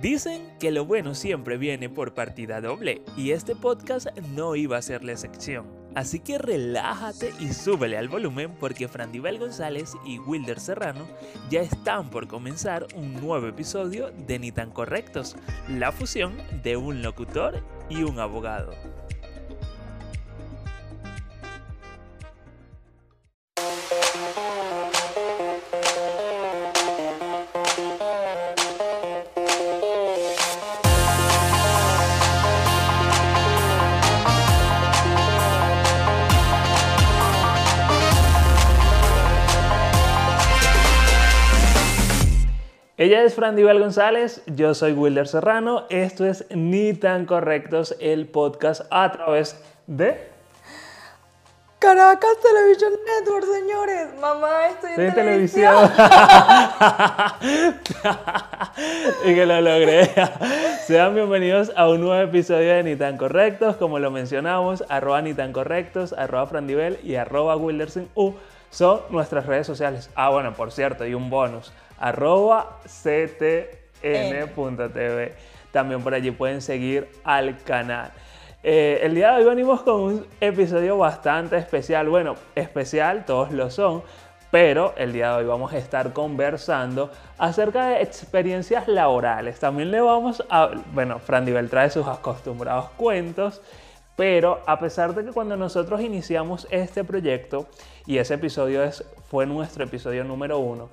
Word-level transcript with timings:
Dicen 0.00 0.52
que 0.60 0.70
lo 0.70 0.84
bueno 0.84 1.16
siempre 1.16 1.56
viene 1.56 1.88
por 1.88 2.14
partida 2.14 2.60
doble 2.60 3.02
y 3.16 3.32
este 3.32 3.56
podcast 3.56 4.06
no 4.36 4.54
iba 4.54 4.76
a 4.76 4.82
ser 4.82 5.02
la 5.02 5.10
excepción. 5.10 5.66
Así 5.96 6.20
que 6.20 6.38
relájate 6.38 7.32
y 7.40 7.52
súbele 7.52 7.98
al 7.98 8.08
volumen 8.08 8.54
porque 8.60 8.86
Frandibel 8.86 9.40
González 9.40 9.94
y 10.06 10.20
Wilder 10.20 10.60
Serrano 10.60 11.04
ya 11.50 11.62
están 11.62 12.10
por 12.10 12.28
comenzar 12.28 12.86
un 12.94 13.14
nuevo 13.14 13.48
episodio 13.48 14.12
de 14.12 14.38
Ni 14.38 14.52
tan 14.52 14.70
correctos, 14.70 15.34
la 15.68 15.90
fusión 15.90 16.36
de 16.62 16.76
un 16.76 17.02
locutor 17.02 17.60
y 17.88 18.04
un 18.04 18.20
abogado. 18.20 18.70
Ella 43.38 43.46
es 43.46 43.50
Fran 43.50 43.56
Dival 43.56 43.78
González, 43.78 44.42
yo 44.46 44.74
soy 44.74 44.92
Wilder 44.94 45.28
Serrano, 45.28 45.84
esto 45.90 46.26
es 46.26 46.44
Ni 46.50 46.92
tan 46.92 47.24
correctos, 47.24 47.94
el 48.00 48.26
podcast 48.26 48.82
a 48.90 49.12
través 49.12 49.62
de... 49.86 50.28
Caracas 51.78 52.32
Television 52.42 52.94
Network, 53.06 53.44
señores. 53.44 54.08
Mamá, 54.20 54.66
estoy 54.70 54.90
en, 54.90 54.96
de 54.96 55.12
televisión. 55.12 55.72
y 59.24 59.34
que 59.34 59.46
lo 59.46 59.60
logré. 59.60 60.10
Sean 60.86 61.14
bienvenidos 61.14 61.70
a 61.76 61.88
un 61.88 62.00
nuevo 62.00 62.20
episodio 62.20 62.74
de 62.74 62.82
Ni 62.82 62.96
tan 62.96 63.16
correctos, 63.18 63.76
como 63.76 64.00
lo 64.00 64.10
mencionamos, 64.10 64.82
arroba 64.88 65.22
ni 65.22 65.34
tan 65.34 65.52
correctos, 65.52 66.12
arroba 66.12 66.48
Frandivel 66.48 66.98
y 67.04 67.14
arroba 67.14 67.54
Wilderson 67.54 68.08
U 68.16 68.32
son 68.70 69.02
nuestras 69.10 69.46
redes 69.46 69.66
sociales. 69.66 70.10
Ah, 70.16 70.28
bueno, 70.30 70.54
por 70.54 70.72
cierto, 70.72 71.06
y 71.06 71.14
un 71.14 71.30
bonus 71.30 71.72
arroba 71.98 72.78
ctn.tv. 72.86 74.02
También 75.72 76.02
por 76.02 76.14
allí 76.14 76.30
pueden 76.30 76.60
seguir 76.62 77.08
al 77.24 77.62
canal. 77.62 78.10
Eh, 78.62 79.00
el 79.02 79.14
día 79.14 79.32
de 79.32 79.38
hoy 79.38 79.44
venimos 79.44 79.82
con 79.82 80.00
un 80.00 80.26
episodio 80.40 80.98
bastante 80.98 81.56
especial. 81.56 82.08
Bueno, 82.08 82.34
especial, 82.54 83.24
todos 83.24 83.52
lo 83.52 83.70
son, 83.70 84.02
pero 84.50 84.94
el 84.96 85.12
día 85.12 85.30
de 85.30 85.36
hoy 85.38 85.44
vamos 85.44 85.72
a 85.72 85.78
estar 85.78 86.12
conversando 86.12 87.10
acerca 87.36 87.88
de 87.88 88.02
experiencias 88.02 88.88
laborales. 88.88 89.60
También 89.60 89.90
le 89.90 90.00
vamos 90.00 90.42
a, 90.50 90.70
bueno, 90.92 91.18
Fran 91.18 91.44
Divel 91.44 91.70
trae 91.70 91.90
sus 91.90 92.06
acostumbrados 92.06 92.90
cuentos, 92.96 93.60
pero 94.16 94.60
a 94.66 94.80
pesar 94.80 95.14
de 95.14 95.24
que 95.24 95.30
cuando 95.30 95.56
nosotros 95.56 96.00
iniciamos 96.00 96.66
este 96.70 97.04
proyecto, 97.04 97.68
y 98.06 98.18
ese 98.18 98.34
episodio 98.34 98.82
es, 98.82 99.04
fue 99.30 99.46
nuestro 99.46 99.84
episodio 99.84 100.24
número 100.24 100.58
uno, 100.58 100.88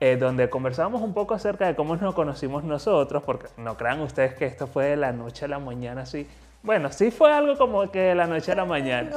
eh, 0.00 0.16
donde 0.16 0.48
conversamos 0.48 1.02
un 1.02 1.12
poco 1.12 1.34
acerca 1.34 1.66
de 1.66 1.74
cómo 1.74 1.96
nos 1.96 2.14
conocimos 2.14 2.64
nosotros, 2.64 3.22
porque 3.24 3.48
no 3.56 3.76
crean 3.76 4.00
ustedes 4.00 4.34
que 4.34 4.46
esto 4.46 4.66
fue 4.66 4.86
de 4.86 4.96
la 4.96 5.12
noche 5.12 5.46
a 5.46 5.48
la 5.48 5.58
mañana 5.58 6.02
así. 6.02 6.26
Bueno, 6.62 6.92
sí 6.92 7.10
fue 7.10 7.32
algo 7.32 7.56
como 7.56 7.90
que 7.90 8.00
de 8.00 8.14
la 8.14 8.26
noche 8.26 8.52
a 8.52 8.56
la 8.56 8.64
mañana. 8.64 9.10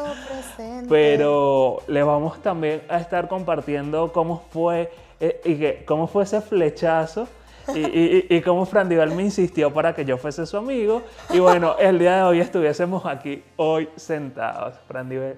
Pero 0.88 1.82
le 1.88 2.04
vamos 2.04 2.42
también 2.42 2.84
a 2.88 2.98
estar 2.98 3.28
compartiendo 3.28 4.12
cómo 4.12 4.44
fue 4.52 4.92
eh, 5.20 5.42
y 5.44 5.56
que, 5.56 5.84
cómo 5.86 6.08
fue 6.08 6.24
ese 6.24 6.42
flechazo. 6.42 7.28
Y, 7.76 7.80
y, 7.80 8.28
y, 8.28 8.42
cómo 8.42 8.66
Frandival 8.66 9.12
me 9.12 9.22
insistió 9.22 9.72
para 9.72 9.94
que 9.94 10.04
yo 10.04 10.18
fuese 10.18 10.48
su 10.48 10.58
amigo. 10.58 11.04
Y 11.30 11.40
bueno, 11.40 11.76
el 11.78 12.00
día 12.00 12.18
de 12.18 12.24
hoy 12.24 12.40
estuviésemos 12.40 13.06
aquí 13.06 13.44
hoy 13.56 13.88
sentados. 13.96 14.76
Frandival. 14.88 15.38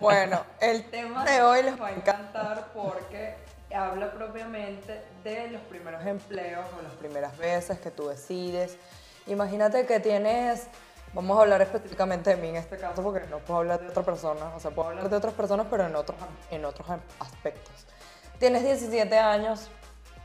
Bueno, 0.00 0.40
el 0.60 0.84
tema 0.84 1.24
de 1.24 1.42
hoy 1.42 1.62
les 1.62 1.80
va 1.80 1.88
a 1.88 1.92
encantar 1.92 2.68
porque 2.72 3.34
habla 3.74 4.12
propiamente 4.12 5.02
de 5.22 5.48
los 5.48 5.60
primeros 5.62 6.04
empleos 6.04 6.66
o 6.78 6.82
las 6.82 6.92
primeras 6.94 7.36
veces 7.38 7.78
que 7.78 7.90
tú 7.90 8.08
decides. 8.08 8.76
Imagínate 9.26 9.86
que 9.86 10.00
tienes, 10.00 10.66
vamos 11.12 11.38
a 11.38 11.42
hablar 11.42 11.62
específicamente 11.62 12.30
de 12.30 12.36
mí 12.36 12.48
en 12.48 12.56
este 12.56 12.76
caso 12.76 13.02
porque 13.02 13.26
no 13.28 13.38
puedo 13.38 13.60
hablar 13.60 13.80
de 13.80 13.88
otra 13.88 14.02
persona, 14.02 14.54
o 14.56 14.60
sea, 14.60 14.70
puedo 14.70 14.88
hablar 14.88 15.08
de 15.08 15.16
otras 15.16 15.34
personas 15.34 15.66
pero 15.70 15.86
en 15.86 15.94
otros, 15.94 16.18
en 16.50 16.64
otros 16.64 16.88
aspectos. 17.18 17.86
Tienes 18.38 18.62
17 18.62 19.18
años, 19.18 19.68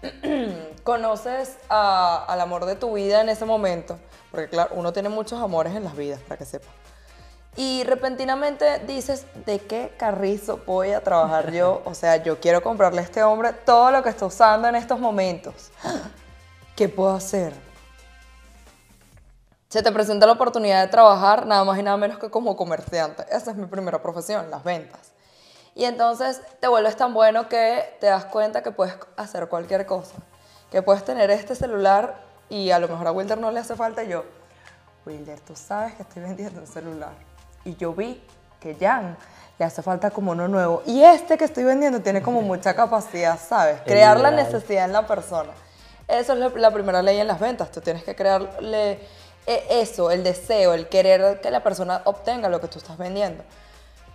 conoces 0.84 1.57
al 1.69 2.41
amor 2.41 2.66
de 2.66 2.75
tu 2.75 2.94
vida 2.94 3.22
en 3.22 3.29
ese 3.29 3.45
momento, 3.45 4.00
porque 4.31 4.50
claro, 4.50 4.73
uno 4.75 4.94
tiene 4.94 5.09
muchos 5.09 5.41
amores 5.41 5.75
en 5.75 5.84
las 5.84 5.95
vidas, 5.95 6.22
para 6.22 6.38
que 6.38 6.45
sepa 6.45 6.69
y 7.57 7.85
repentinamente 7.85 8.79
dices, 8.79 9.25
¿de 9.45 9.59
qué 9.59 9.93
carrizo 9.97 10.59
voy 10.66 10.91
a 10.91 11.01
trabajar 11.01 11.51
yo? 11.51 11.81
O 11.85 11.93
sea, 11.93 12.17
yo 12.17 12.39
quiero 12.41 12.61
comprarle 12.61 12.99
a 12.99 13.03
este 13.03 13.23
hombre 13.23 13.53
todo 13.53 13.91
lo 13.91 14.03
que 14.03 14.09
está 14.09 14.25
usando 14.25 14.67
en 14.67 14.75
estos 14.75 14.99
momentos. 14.99 15.71
¿Qué 16.75 16.89
puedo 16.89 17.16
hacer? 17.16 17.53
Se 19.69 19.81
te 19.81 19.91
presenta 19.91 20.25
la 20.25 20.33
oportunidad 20.33 20.81
de 20.81 20.89
trabajar 20.89 21.45
nada 21.45 21.63
más 21.63 21.79
y 21.79 21.83
nada 21.83 21.95
menos 21.95 22.19
que 22.19 22.29
como 22.29 22.57
comerciante. 22.57 23.25
Esa 23.31 23.51
es 23.51 23.57
mi 23.57 23.67
primera 23.67 24.01
profesión, 24.01 24.51
las 24.51 24.63
ventas. 24.63 25.13
Y 25.75 25.85
entonces 25.85 26.41
te 26.59 26.67
vuelves 26.67 26.97
tan 26.97 27.13
bueno 27.13 27.47
que 27.47 27.97
te 28.01 28.07
das 28.07 28.25
cuenta 28.25 28.63
que 28.63 28.72
puedes 28.72 28.95
hacer 29.16 29.47
cualquier 29.47 29.85
cosa. 29.85 30.16
Que 30.72 30.81
puedes 30.81 31.05
tener 31.05 31.31
este 31.31 31.55
celular 31.55 32.22
y 32.49 32.72
a 32.72 32.79
lo 32.79 32.89
mejor 32.89 33.07
a 33.07 33.11
Wilder 33.13 33.37
no 33.37 33.51
le 33.51 33.61
hace 33.61 33.75
falta 33.75 34.03
yo. 34.03 34.25
Wilder, 35.05 35.39
tú 35.39 35.55
sabes 35.55 35.95
que 35.95 36.03
estoy 36.03 36.22
vendiendo 36.22 36.59
un 36.59 36.67
celular 36.67 37.34
y 37.65 37.75
yo 37.75 37.93
vi 37.93 38.23
que 38.59 38.75
Jan 38.79 39.17
le 39.57 39.65
hace 39.65 39.81
falta 39.81 40.11
como 40.11 40.31
uno 40.31 40.47
nuevo. 40.47 40.83
Y 40.85 41.03
este 41.03 41.37
que 41.37 41.45
estoy 41.45 41.63
vendiendo 41.63 42.01
tiene 42.01 42.21
como 42.21 42.41
mucha 42.41 42.75
capacidad, 42.75 43.39
¿sabes? 43.39 43.81
Crear 43.81 44.19
la 44.19 44.31
necesidad 44.31 44.85
en 44.85 44.93
la 44.93 45.05
persona. 45.05 45.51
Eso 46.07 46.33
es 46.33 46.53
la 46.55 46.71
primera 46.71 47.01
ley 47.01 47.19
en 47.19 47.27
las 47.27 47.39
ventas. 47.39 47.71
Tú 47.71 47.81
tienes 47.81 48.03
que 48.03 48.15
crearle 48.15 48.99
eh, 49.47 49.65
eso, 49.69 50.11
el 50.11 50.23
deseo, 50.23 50.73
el 50.73 50.87
querer 50.87 51.41
que 51.41 51.51
la 51.51 51.63
persona 51.63 52.01
obtenga 52.05 52.49
lo 52.49 52.61
que 52.61 52.67
tú 52.67 52.77
estás 52.77 52.97
vendiendo. 52.97 53.43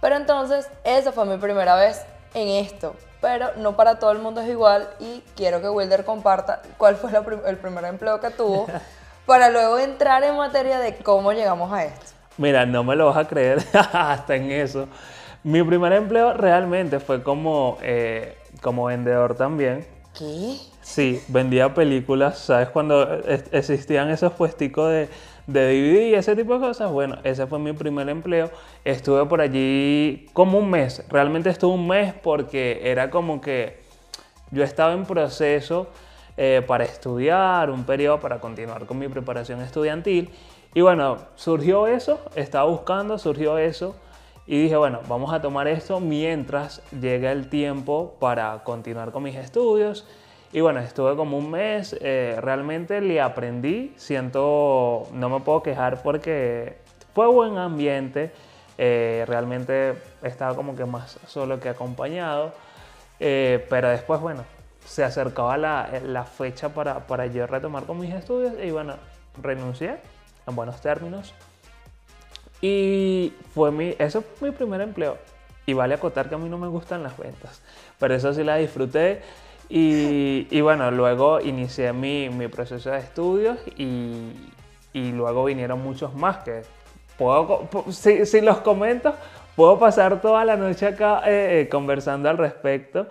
Pero 0.00 0.16
entonces, 0.16 0.68
esa 0.84 1.12
fue 1.12 1.26
mi 1.26 1.36
primera 1.36 1.74
vez 1.74 2.02
en 2.34 2.48
esto. 2.64 2.94
Pero 3.20 3.54
no 3.56 3.76
para 3.76 3.98
todo 3.98 4.12
el 4.12 4.18
mundo 4.18 4.40
es 4.40 4.48
igual 4.48 4.88
y 4.98 5.22
quiero 5.36 5.60
que 5.60 5.68
Wilder 5.68 6.04
comparta 6.04 6.62
cuál 6.78 6.96
fue 6.96 7.10
el 7.46 7.58
primer 7.58 7.84
empleo 7.84 8.18
que 8.20 8.30
tuvo 8.30 8.66
para 9.26 9.50
luego 9.50 9.78
entrar 9.78 10.24
en 10.24 10.36
materia 10.36 10.78
de 10.78 10.96
cómo 10.96 11.32
llegamos 11.32 11.70
a 11.72 11.84
esto. 11.84 12.19
Mira, 12.38 12.66
no 12.66 12.84
me 12.84 12.96
lo 12.96 13.06
vas 13.06 13.16
a 13.16 13.28
creer 13.28 13.58
hasta 13.92 14.36
en 14.36 14.50
eso. 14.50 14.88
Mi 15.42 15.62
primer 15.62 15.92
empleo 15.92 16.34
realmente 16.34 17.00
fue 17.00 17.22
como, 17.22 17.78
eh, 17.82 18.36
como 18.60 18.86
vendedor 18.86 19.34
también. 19.34 19.86
¿Qué? 20.16 20.56
Sí, 20.82 21.22
vendía 21.28 21.72
películas, 21.72 22.38
¿sabes? 22.38 22.68
Cuando 22.68 23.20
existían 23.52 24.10
esos 24.10 24.32
puesticos 24.32 24.90
de, 24.90 25.08
de 25.46 25.60
DVD 25.66 26.08
y 26.08 26.14
ese 26.14 26.34
tipo 26.36 26.54
de 26.54 26.60
cosas. 26.60 26.90
Bueno, 26.90 27.18
ese 27.24 27.46
fue 27.46 27.58
mi 27.58 27.72
primer 27.72 28.08
empleo. 28.08 28.50
Estuve 28.84 29.24
por 29.26 29.40
allí 29.40 30.26
como 30.32 30.58
un 30.58 30.70
mes. 30.70 31.04
Realmente 31.08 31.50
estuve 31.50 31.74
un 31.74 31.86
mes 31.86 32.12
porque 32.14 32.80
era 32.84 33.10
como 33.10 33.40
que 33.40 33.80
yo 34.50 34.64
estaba 34.64 34.92
en 34.92 35.04
proceso 35.04 35.88
eh, 36.36 36.62
para 36.66 36.84
estudiar, 36.84 37.70
un 37.70 37.84
periodo 37.84 38.20
para 38.20 38.40
continuar 38.40 38.86
con 38.86 38.98
mi 38.98 39.08
preparación 39.08 39.60
estudiantil. 39.60 40.30
Y 40.72 40.82
bueno, 40.82 41.18
surgió 41.34 41.88
eso, 41.88 42.20
estaba 42.36 42.68
buscando, 42.70 43.18
surgió 43.18 43.58
eso. 43.58 43.96
Y 44.46 44.62
dije, 44.62 44.76
bueno, 44.76 45.00
vamos 45.08 45.32
a 45.32 45.40
tomar 45.40 45.66
esto 45.66 46.00
mientras 46.00 46.80
llegue 46.92 47.30
el 47.30 47.48
tiempo 47.48 48.16
para 48.20 48.62
continuar 48.62 49.10
con 49.10 49.24
mis 49.24 49.36
estudios. 49.36 50.06
Y 50.52 50.60
bueno, 50.60 50.80
estuve 50.80 51.16
como 51.16 51.38
un 51.38 51.50
mes, 51.50 51.96
eh, 52.00 52.36
realmente 52.40 53.00
le 53.00 53.20
aprendí, 53.20 53.92
siento, 53.96 55.06
no 55.12 55.28
me 55.28 55.40
puedo 55.40 55.62
quejar 55.62 56.02
porque 56.02 56.78
fue 57.14 57.28
buen 57.28 57.56
ambiente, 57.58 58.32
eh, 58.76 59.24
realmente 59.28 59.94
estaba 60.22 60.56
como 60.56 60.74
que 60.74 60.84
más 60.84 61.18
solo 61.26 61.60
que 61.60 61.68
acompañado, 61.68 62.52
eh, 63.20 63.64
pero 63.70 63.88
después, 63.88 64.20
bueno, 64.20 64.44
se 64.84 65.04
acercaba 65.04 65.56
la, 65.56 65.88
la 66.04 66.24
fecha 66.24 66.70
para, 66.70 67.06
para 67.06 67.26
yo 67.26 67.46
retomar 67.46 67.84
con 67.84 68.00
mis 68.00 68.12
estudios 68.12 68.54
y 68.60 68.72
bueno, 68.72 68.94
renuncié 69.40 69.98
en 70.50 70.56
buenos 70.56 70.80
términos. 70.80 71.34
Y 72.60 73.32
fue 73.54 73.72
mi, 73.72 73.94
eso 73.98 74.22
fue 74.22 74.50
mi 74.50 74.56
primer 74.56 74.80
empleo. 74.80 75.16
Y 75.66 75.72
vale 75.72 75.94
acotar 75.94 76.28
que 76.28 76.34
a 76.34 76.38
mí 76.38 76.48
no 76.48 76.58
me 76.58 76.68
gustan 76.68 77.02
las 77.02 77.16
ventas, 77.16 77.62
pero 77.98 78.14
eso 78.14 78.34
sí 78.34 78.44
la 78.44 78.56
disfruté. 78.56 79.22
Y, 79.72 80.60
bueno, 80.62 80.90
luego 80.90 81.40
inicié 81.40 81.92
mi, 81.92 82.28
mi, 82.28 82.48
proceso 82.48 82.90
de 82.90 82.98
estudios 82.98 83.56
y, 83.76 84.32
y, 84.92 85.12
luego 85.12 85.44
vinieron 85.44 85.80
muchos 85.80 86.12
más 86.12 86.38
que 86.38 86.62
puedo, 87.16 87.68
si, 87.90 88.26
si, 88.26 88.40
los 88.40 88.58
comento, 88.62 89.14
puedo 89.54 89.78
pasar 89.78 90.20
toda 90.20 90.44
la 90.44 90.56
noche 90.56 90.88
acá 90.88 91.22
eh, 91.24 91.60
eh, 91.60 91.68
conversando 91.68 92.28
al 92.28 92.38
respecto. 92.38 93.06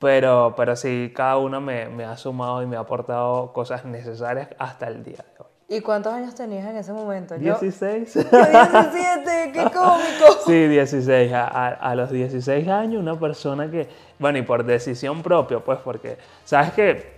Pero, 0.00 0.54
pero 0.56 0.74
sí, 0.74 1.12
cada 1.14 1.36
uno 1.36 1.60
me, 1.60 1.88
me 1.88 2.04
ha 2.04 2.16
sumado 2.16 2.60
y 2.60 2.66
me 2.66 2.76
ha 2.76 2.80
aportado 2.80 3.52
cosas 3.52 3.84
necesarias 3.84 4.48
hasta 4.58 4.88
el 4.88 5.04
día 5.04 5.18
de 5.18 5.44
hoy. 5.44 5.51
¿Y 5.74 5.80
cuántos 5.80 6.12
años 6.12 6.34
tenías 6.34 6.66
en 6.68 6.76
ese 6.76 6.92
momento? 6.92 7.34
Yo- 7.36 7.58
16. 7.58 8.14
Yo 8.14 8.20
17, 8.22 9.52
qué 9.52 9.62
cómico. 9.72 10.38
Sí, 10.46 10.68
16. 10.68 11.32
A, 11.32 11.46
a- 11.46 11.68
a 11.68 11.94
los 11.94 12.10
16 12.10 12.68
años, 12.68 13.00
una 13.00 13.18
persona 13.18 13.70
que, 13.70 13.88
bueno, 14.18 14.38
y 14.38 14.42
por 14.42 14.64
decisión 14.64 15.22
propia, 15.22 15.60
pues, 15.60 15.78
porque, 15.82 16.18
¿sabes 16.44 16.72
que 16.72 17.16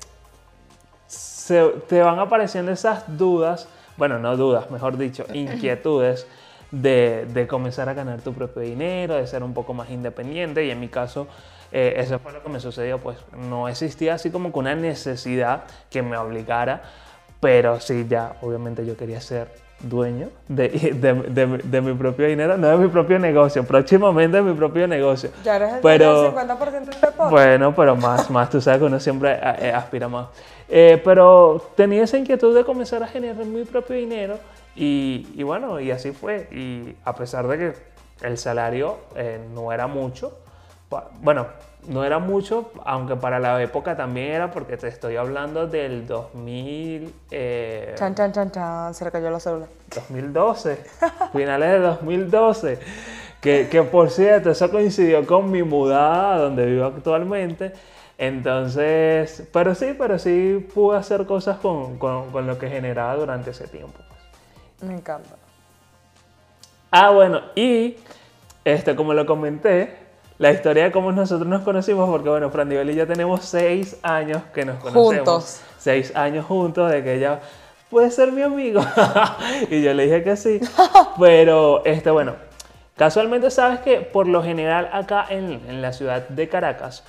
se, 1.07 1.65
te 1.89 2.01
van 2.01 2.19
apareciendo 2.19 2.71
esas 2.73 3.05
dudas, 3.19 3.69
bueno, 3.97 4.19
no 4.19 4.37
dudas, 4.37 4.71
mejor 4.71 4.97
dicho, 4.97 5.25
inquietudes 5.33 6.27
de, 6.71 7.27
de 7.33 7.47
comenzar 7.47 7.89
a 7.89 7.95
ganar 7.95 8.21
tu 8.21 8.33
propio 8.33 8.63
dinero, 8.63 9.15
de 9.15 9.27
ser 9.27 9.43
un 9.43 9.55
poco 9.55 9.75
más 9.75 9.91
independiente, 9.91 10.65
y 10.65 10.71
en 10.71 10.81
mi 10.81 10.89
caso, 10.89 11.27
eh, 11.73 11.95
eso 11.97 12.19
fue 12.21 12.33
lo 12.33 12.43
que 12.43 12.49
me 12.49 12.61
sucedió, 12.61 12.99
pues, 12.99 13.19
no 13.37 13.69
existía 13.69 14.15
así 14.15 14.31
como 14.31 14.53
que 14.53 14.59
una 14.61 14.75
necesidad 14.75 15.65
que 15.91 16.03
me 16.03 16.17
obligara, 16.17 16.83
pero 17.45 17.79
sí, 17.79 18.07
ya, 18.09 18.37
obviamente 18.41 18.87
yo 18.87 18.97
quería 18.97 19.21
ser 19.21 19.49
dueño 19.81 20.31
de, 20.49 20.69
de- 20.71 21.13
de- 21.29 21.59
de 21.59 21.81
mi 21.83 21.93
propio 21.93 22.27
dinero, 22.27 22.57
no 22.57 22.69
de 22.69 22.77
mi 22.79 22.89
propio 22.89 23.19
negocio, 23.19 23.63
próximamente 23.65 24.39
de 24.39 24.43
mi 24.43 24.55
propio 24.55 24.89
negocio. 24.89 25.29
Ya 25.45 25.57
eres 25.57 25.75
el 25.75 25.81
Pero- 25.83 26.23
dueño 26.33 26.37
del 26.39 26.49
50% 26.49 26.85
de 26.87 26.91
este 26.91 27.07
podcast. 27.09 27.31
Bueno, 27.31 27.75
pero 27.75 27.95
más, 27.97 28.31
más, 28.31 28.49
tú 28.49 28.63
sabes 28.63 28.79
que 28.81 28.87
uno 28.87 28.99
siempre 28.99 29.39
eh, 29.61 29.73
aspira 29.75 30.09
más. 30.09 30.29
Eh, 30.71 31.03
pero 31.05 31.61
tenía 31.77 32.03
esa 32.05 32.17
inquietud 32.17 32.55
de 32.57 32.65
comenzar 32.65 33.03
a 33.03 33.07
generar 33.09 33.45
mi 33.45 33.65
propio 33.65 33.95
dinero 33.97 34.39
y, 34.75 35.29
y 35.35 35.43
bueno, 35.43 35.79
y 35.81 35.91
así 35.91 36.13
fue. 36.13 36.49
Y 36.51 36.97
a 37.05 37.15
pesar 37.15 37.47
de 37.47 37.59
que 37.59 37.73
el 38.27 38.39
salario 38.39 38.97
eh, 39.17 39.39
no 39.55 39.71
era 39.71 39.87
mucho, 39.87 40.33
bueno, 41.21 41.47
no 41.89 42.05
era 42.05 42.19
mucho, 42.19 42.73
aunque 42.85 43.17
para 43.17 43.39
la 43.39 43.61
época 43.63 43.97
también 43.97 44.33
era 44.33 44.51
porque 44.51 44.77
te 44.77 44.89
estoy 44.89 45.17
hablando 45.17 45.67
del 45.67 46.07
2000... 46.07 47.15
eh, 47.31 47.95
Chan, 47.97 48.15
chan, 48.15 48.33
chan, 48.33 48.51
chan, 48.51 48.95
se 48.95 49.05
le 49.05 49.11
cayó 49.11 49.31
la 49.31 49.41
célula. 49.41 49.67
2012, 49.95 50.79
finales 51.33 51.71
de 51.73 51.79
2012. 51.81 52.79
Que, 53.41 53.69
que 53.71 53.83
por 53.83 54.11
cierto, 54.11 54.51
eso 54.51 54.71
coincidió 54.71 55.27
con 55.27 55.51
mi 55.51 55.63
mudada 55.63 56.35
a 56.35 56.39
donde 56.39 56.65
vivo 56.65 56.87
actualmente. 56.87 57.73
Entonces, 58.17 59.47
pero 59.53 59.75
sí, 59.75 59.95
pero 59.99 60.19
sí 60.19 60.67
pude 60.75 60.97
hacer 60.97 61.27
cosas 61.27 61.59
con, 61.59 61.99
con- 61.99 62.31
con 62.31 62.47
lo 62.47 62.59
que 62.59 62.69
generaba 62.71 63.17
durante 63.17 63.51
ese 63.51 63.67
tiempo. 63.69 63.99
pues. 64.09 64.89
Me 64.89 64.95
encanta. 64.97 65.37
Ah, 66.91 67.11
bueno, 67.11 67.41
y 67.57 67.97
este, 68.65 68.95
como 68.97 69.13
lo 69.15 69.27
comenté, 69.27 69.99
la 70.39 70.51
historia 70.51 70.85
de 70.85 70.93
cómo 70.93 71.13
nosotros 71.13 71.49
nos 71.49 71.63
conocimos, 71.63 72.09
porque 72.09 72.29
bueno, 72.29 72.51
Fran 72.51 72.71
y 72.71 72.95
yo 72.95 73.07
tenemos 73.07 73.45
seis 73.45 73.99
años 74.03 74.43
que 74.53 74.65
nos 74.65 74.79
conocemos. 74.79 75.17
Juntos. 75.17 75.61
Seis 75.79 76.15
años 76.17 76.45
juntos, 76.47 76.91
de 76.91 77.05
que 77.05 77.15
ella 77.15 77.41
puede 77.91 78.11
ser 78.11 78.33
mi 78.33 78.43
amigo. 78.43 78.81
y 79.71 79.83
yo 79.83 79.95
le 79.95 80.05
dije 80.05 80.23
que 80.25 80.37
sí. 80.37 80.61
Pero, 81.21 81.85
este, 81.85 82.11
bueno, 82.11 82.35
casualmente 82.97 83.51
sabes 83.51 83.81
que 83.81 84.01
por 84.01 84.27
lo 84.27 84.43
general 84.43 84.91
acá 84.93 85.27
en, 85.29 85.61
en 85.69 85.83
la 85.83 85.93
ciudad 85.93 86.29
de 86.29 86.49
Caracas, 86.49 87.05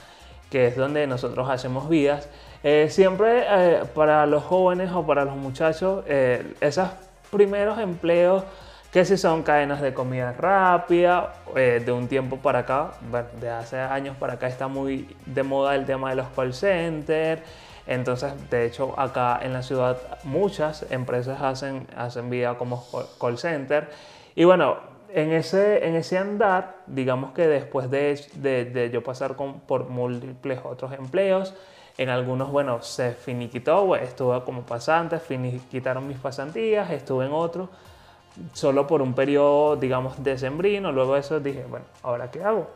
que 0.51 0.67
es 0.67 0.75
donde 0.75 1.07
nosotros 1.07 1.49
hacemos 1.49 1.89
vidas, 1.89 2.29
eh, 2.67 2.89
siempre 2.89 3.43
eh, 3.47 3.83
para 3.93 4.25
los 4.25 4.43
jóvenes 4.43 4.91
o 4.91 5.05
para 5.05 5.23
los 5.23 5.35
muchachos, 5.35 6.03
eh, 6.07 6.55
esos 6.61 6.89
primeros 7.31 7.77
empleos 7.77 8.43
que 8.95 9.03
si 9.03 9.17
son 9.17 9.43
cadenas 9.43 9.81
de 9.81 9.93
comida 9.93 10.31
rápida, 10.31 11.33
eh, 11.53 11.83
de 11.85 11.91
un 11.91 12.07
tiempo 12.07 12.37
para 12.37 12.59
acá, 12.59 12.91
bueno, 13.11 13.27
de 13.41 13.49
hace 13.49 13.77
años 13.77 14.15
para 14.15 14.35
acá 14.35 14.47
está 14.47 14.69
muy 14.69 15.13
de 15.25 15.43
moda 15.43 15.75
el 15.75 15.85
tema 15.85 16.11
de 16.11 16.15
los 16.15 16.27
call 16.29 16.53
centers. 16.53 17.41
Entonces, 17.87 18.31
de 18.49 18.65
hecho, 18.65 18.97
acá 18.97 19.37
en 19.41 19.51
la 19.51 19.63
ciudad 19.63 19.97
muchas 20.23 20.89
empresas 20.91 21.41
hacen, 21.41 21.87
hacen 21.97 22.29
vida 22.29 22.57
como 22.57 22.85
call- 23.19 23.35
center. 23.35 23.89
Y 24.33 24.45
bueno, 24.45 24.77
en 25.13 25.33
ese, 25.33 25.85
en 25.85 25.95
ese 25.95 26.17
andar, 26.17 26.77
digamos 26.87 27.33
que 27.33 27.49
después 27.49 27.89
de, 27.89 28.25
de, 28.35 28.63
de 28.63 28.91
yo 28.91 29.03
pasar 29.03 29.35
con, 29.35 29.59
por 29.59 29.89
múltiples 29.89 30.61
otros 30.63 30.93
empleos, 30.93 31.53
en 31.97 32.07
algunos, 32.07 32.49
bueno, 32.49 32.81
se 32.81 33.11
finiquitó, 33.11 33.93
estuve 33.97 34.41
como 34.45 34.61
pasante, 34.61 35.19
finiquitaron 35.19 36.07
mis 36.07 36.17
pasantías, 36.17 36.89
estuve 36.91 37.25
en 37.25 37.33
otros, 37.33 37.67
solo 38.53 38.87
por 38.87 39.01
un 39.01 39.13
periodo, 39.13 39.75
digamos, 39.75 40.23
decembrino. 40.23 40.91
Luego 40.91 41.13
de 41.15 41.19
eso 41.21 41.39
dije, 41.39 41.65
bueno, 41.69 41.85
¿ahora 42.03 42.31
qué 42.31 42.43
hago? 42.43 42.67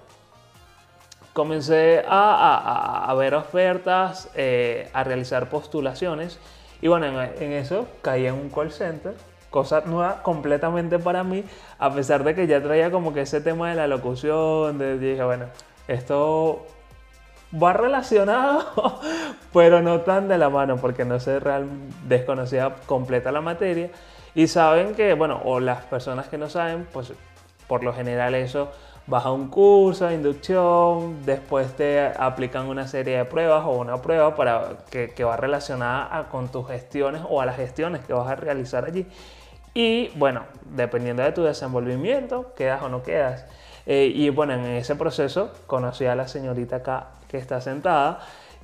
Comencé 1.34 2.04
a, 2.08 2.34
a- 2.34 3.06
a- 3.12 3.14
ver 3.14 3.36
ofertas, 3.36 4.30
eh, 4.36 4.90
a 4.94 5.04
realizar 5.04 5.48
postulaciones 5.50 6.40
y 6.82 6.88
bueno, 6.88 7.06
en, 7.22 7.52
eso 7.54 7.88
caí 8.02 8.26
en 8.26 8.34
un 8.34 8.50
call 8.50 8.72
center, 8.72 9.14
cosa 9.50 9.82
nueva 9.86 10.22
completamente 10.24 10.98
para 10.98 11.24
mí, 11.24 11.44
a 11.78 11.94
pesar 11.94 12.24
de 12.24 12.34
que 12.36 12.48
ya 12.48 12.62
traía 12.64 12.90
como 12.90 13.14
que 13.14 13.22
ese 13.22 13.42
tema 13.42 13.70
de 13.70 13.76
la 13.76 13.88
locución, 13.88 14.78
de, 14.80 14.98
dije, 14.98 15.24
bueno, 15.24 15.46
esto 15.88 16.66
va 17.62 17.74
relacionado, 17.74 19.00
pero 19.54 19.82
no 19.82 20.02
tan 20.02 20.28
de 20.28 20.38
la 20.38 20.50
mano, 20.50 20.78
porque 20.78 21.06
no 21.06 21.20
sé, 21.20 21.40
real, 21.40 21.68
desconocía 22.08 22.76
completa 22.86 23.32
la 23.32 23.42
materia. 23.42 23.92
Y 24.36 24.48
saben 24.48 24.96
que, 24.96 25.14
bueno, 25.14 25.42
o 25.44 25.60
las 25.60 25.84
personas 25.86 26.28
que 26.28 26.38
no 26.38 26.50
saben, 26.50 26.88
pues 26.92 27.14
por 27.68 27.84
lo 27.84 27.94
general 27.94 28.36
eso 28.36 28.70
vas 29.08 29.26
a 29.26 29.32
un 29.32 29.50
curso 29.50 30.06
de 30.06 30.14
inducción, 30.16 31.26
después 31.26 31.76
te 31.76 32.06
aplican 32.06 32.68
una 32.68 32.88
serie 32.88 33.18
de 33.18 33.26
pruebas 33.26 33.64
o 33.66 33.72
una 33.72 34.02
prueba 34.02 34.36
para 34.36 34.78
que, 34.92 35.10
que 35.12 35.24
va 35.24 35.36
relacionada 35.36 36.28
con 36.30 36.50
tus 36.50 36.68
gestiones 36.68 37.24
o 37.28 37.42
a 37.42 37.46
las 37.46 37.56
gestiones 37.56 38.06
que 38.06 38.14
vas 38.14 38.28
a 38.28 38.36
realizar 38.36 38.86
allí. 38.86 39.08
Y 39.74 40.10
bueno, 40.16 40.44
dependiendo 40.66 41.24
de 41.24 41.32
tu 41.32 41.44
desenvolvimiento, 41.44 42.54
quedas 42.56 42.84
o 42.84 42.90
no 42.90 43.02
quedas. 43.02 43.46
Eh, 43.86 44.12
y 44.14 44.30
bueno, 44.30 44.54
en 44.54 44.66
ese 44.66 44.96
proceso 44.96 45.52
conocí 45.66 46.06
a 46.06 46.16
la 46.16 46.28
señorita 46.28 46.78
acá 46.78 47.08
que 47.28 47.38
está 47.38 47.62
sentada. 47.62 48.20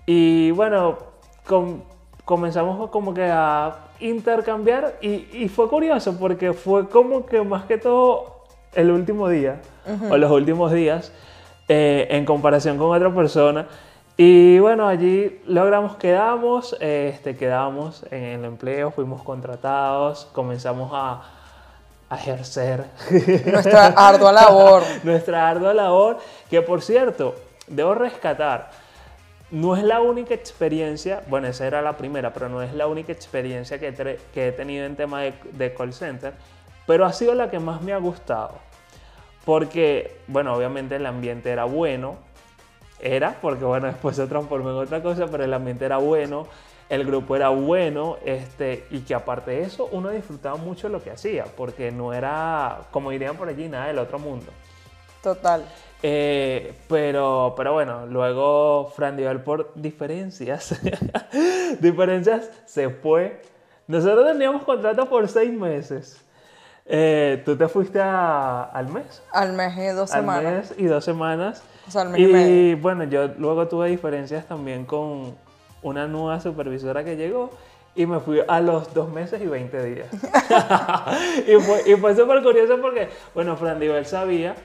Y 0.06 0.52
bueno, 0.52 0.98
com- 1.48 1.82
comenzamos 2.24 2.90
como 2.92 3.14
que 3.14 3.26
a 3.32 3.76
intercambiar 4.00 4.97
y, 5.01 5.27
y 5.31 5.50
fue 5.50 5.69
curioso 5.69 6.18
porque 6.18 6.53
fue 6.53 6.89
como 6.89 7.25
que 7.25 7.42
más 7.42 7.65
que 7.65 7.77
todo 7.77 8.36
el 8.75 8.92
último 8.92 9.30
día 9.30 9.62
o 10.09 10.18
los 10.18 10.31
últimos 10.31 10.71
días 10.71 11.12
eh, 11.68 12.07
en 12.12 12.25
comparación 12.25 12.77
con 12.77 12.95
otra 12.95 13.13
persona. 13.13 13.68
Y 14.18 14.59
bueno, 14.59 14.88
allí 14.88 15.42
logramos, 15.45 15.97
quedamos, 15.97 16.75
este, 16.80 17.36
quedamos 17.36 18.03
en 18.12 18.24
el 18.24 18.45
empleo, 18.45 18.92
fuimos 18.92 19.21
contratados, 19.24 20.28
comenzamos 20.31 20.92
a, 20.94 21.23
a 22.09 22.16
ejercer 22.16 22.85
Nuestra 23.52 23.87
ardua 23.87 24.31
labor. 24.31 24.83
nuestra 25.04 25.49
ardua 25.49 25.73
labor, 25.73 26.19
que 26.49 26.61
por 26.61 26.81
cierto, 26.81 27.35
debo 27.68 27.94
rescatar, 27.95 28.71
no 29.52 29.75
es 29.75 29.83
la 29.83 30.02
única 30.02 30.33
experiencia, 30.33 31.23
bueno, 31.28 31.47
esa 31.47 31.68
era 31.68 31.81
la 31.81 31.97
primera, 31.97 32.33
pero 32.33 32.49
no 32.49 32.61
es 32.61 32.73
la 32.73 32.87
única 32.87 33.11
experiencia 33.11 33.80
que, 33.80 34.19
he 34.35 34.52
tenido 34.52 34.85
en 34.85 34.95
tema 34.95 35.21
de, 35.21 35.33
de 35.54 35.73
call 35.73 35.94
center, 35.94 36.33
pero 36.87 37.06
ha 37.06 37.14
sido 37.14 37.33
la 37.35 37.49
que 37.49 37.59
más 37.59 37.81
me 37.81 37.94
ha 37.94 37.97
gustado. 37.97 38.59
Porque, 39.45 40.18
bueno, 40.28 40.56
obviamente 40.56 40.95
el 40.95 41.06
ambiente 41.06 41.52
era 41.52 41.66
bueno, 41.66 42.18
era, 42.99 43.37
porque 43.42 43.64
bueno, 43.64 43.87
después 43.92 44.16
se 44.16 44.28
transformó 44.28 44.71
en 44.71 44.78
otra 44.78 45.02
cosa, 45.02 45.28
pero 45.28 45.44
el 45.44 45.54
ambiente 45.54 45.85
era 45.85 45.97
bueno, 45.97 46.47
el 46.90 47.06
grupo 47.06 47.35
era 47.35 47.49
bueno, 47.49 48.18
este, 48.25 48.85
y 48.92 48.99
que 49.02 49.16
aparte 49.16 49.52
de 49.52 49.61
eso, 49.64 49.87
uno 49.92 50.09
disfrutaba 50.09 50.56
mucho 50.57 50.90
lo 50.90 51.04
que 51.04 51.11
hacía, 51.11 51.45
porque 51.45 51.92
no 51.92 52.14
era, 52.14 52.81
como 52.92 53.11
dirían 53.11 53.37
por 53.37 53.47
allí, 53.47 53.68
nada 53.68 53.87
del 53.87 53.99
otro 53.99 54.19
mundo. 54.19 54.52
Total. 55.26 55.66
Eh, 56.04 56.76
pero, 56.88 57.56
pero 57.58 57.74
bueno, 57.74 58.06
luego 58.06 58.92
Fran 58.96 59.18
Dival 59.18 59.42
por 59.42 59.72
diferencias, 59.74 60.80
diferencias 61.80 62.50
se 62.66 62.90
fue. 62.92 63.42
Nosotros 63.88 64.28
teníamos 64.32 64.62
contrato 64.64 65.10
por 65.10 65.28
seis 65.28 65.52
meses. 65.52 66.22
Eh, 66.86 67.42
Tú 67.44 67.56
te 67.56 67.68
fuiste 67.68 68.00
a- 68.00 68.66
al 68.66 68.88
mes. 68.90 69.24
Al 69.32 69.54
mes 69.54 69.76
y 69.78 69.88
dos 69.96 70.12
Al 70.14 70.22
semanas. 70.22 70.54
mes 70.54 70.74
y 70.78 70.86
dos 70.86 71.04
semanas. 71.04 71.64
O 71.88 71.92
sea, 71.92 72.02
al 72.04 72.10
mes 72.10 72.22
y 72.22 72.26
medio. 72.28 72.78
bueno, 72.78 73.04
yo 73.06 73.28
luego 73.40 73.68
tuve 73.68 73.90
diferencias 73.90 74.46
también 74.46 74.86
con 74.86 75.36
una 75.82 76.06
nueva 76.08 76.40
supervisora 76.40 77.04
que 77.04 77.16
llegó 77.16 77.50
y 77.96 78.06
me 78.06 78.20
fui 78.20 78.42
a 78.48 78.60
los 78.60 78.94
dos 78.94 79.10
meses 79.10 79.42
y 79.42 79.48
20 79.48 79.84
días. 79.86 80.08
y 81.48 81.56
fue, 81.62 81.82
y 81.88 81.96
fue 81.96 82.16
súper 82.16 82.44
curioso 82.44 82.80
porque, 82.80 83.10
bueno, 83.34 83.56
Fran 83.58 83.80
Divel 83.80 84.06
sabía, 84.06 84.56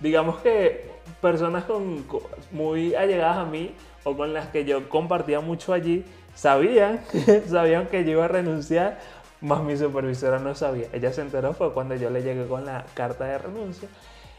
digamos 0.00 0.38
que 0.38 0.90
personas 1.20 1.64
con, 1.64 2.02
con- 2.04 2.20
muy 2.50 2.94
allegadas 2.94 3.38
a 3.38 3.44
mí 3.44 3.74
o 4.04 4.16
con 4.16 4.32
las 4.34 4.48
que 4.48 4.64
yo 4.64 4.88
compartía 4.88 5.40
mucho 5.40 5.72
allí, 5.72 6.04
sabían, 6.34 7.00
sabían 7.48 7.86
que 7.86 8.04
yo 8.04 8.12
iba 8.12 8.24
a 8.24 8.28
renunciar, 8.28 8.98
más 9.40 9.62
mi 9.62 9.76
supervisora 9.76 10.38
no 10.38 10.54
sabía. 10.54 10.86
Ella 10.92 11.12
se 11.12 11.20
enteró 11.22 11.52
fue 11.54 11.72
cuando 11.72 11.94
yo 11.94 12.10
le 12.10 12.22
llegué 12.22 12.46
con 12.46 12.64
la 12.64 12.84
carta 12.94 13.24
de 13.24 13.38
renuncia. 13.38 13.88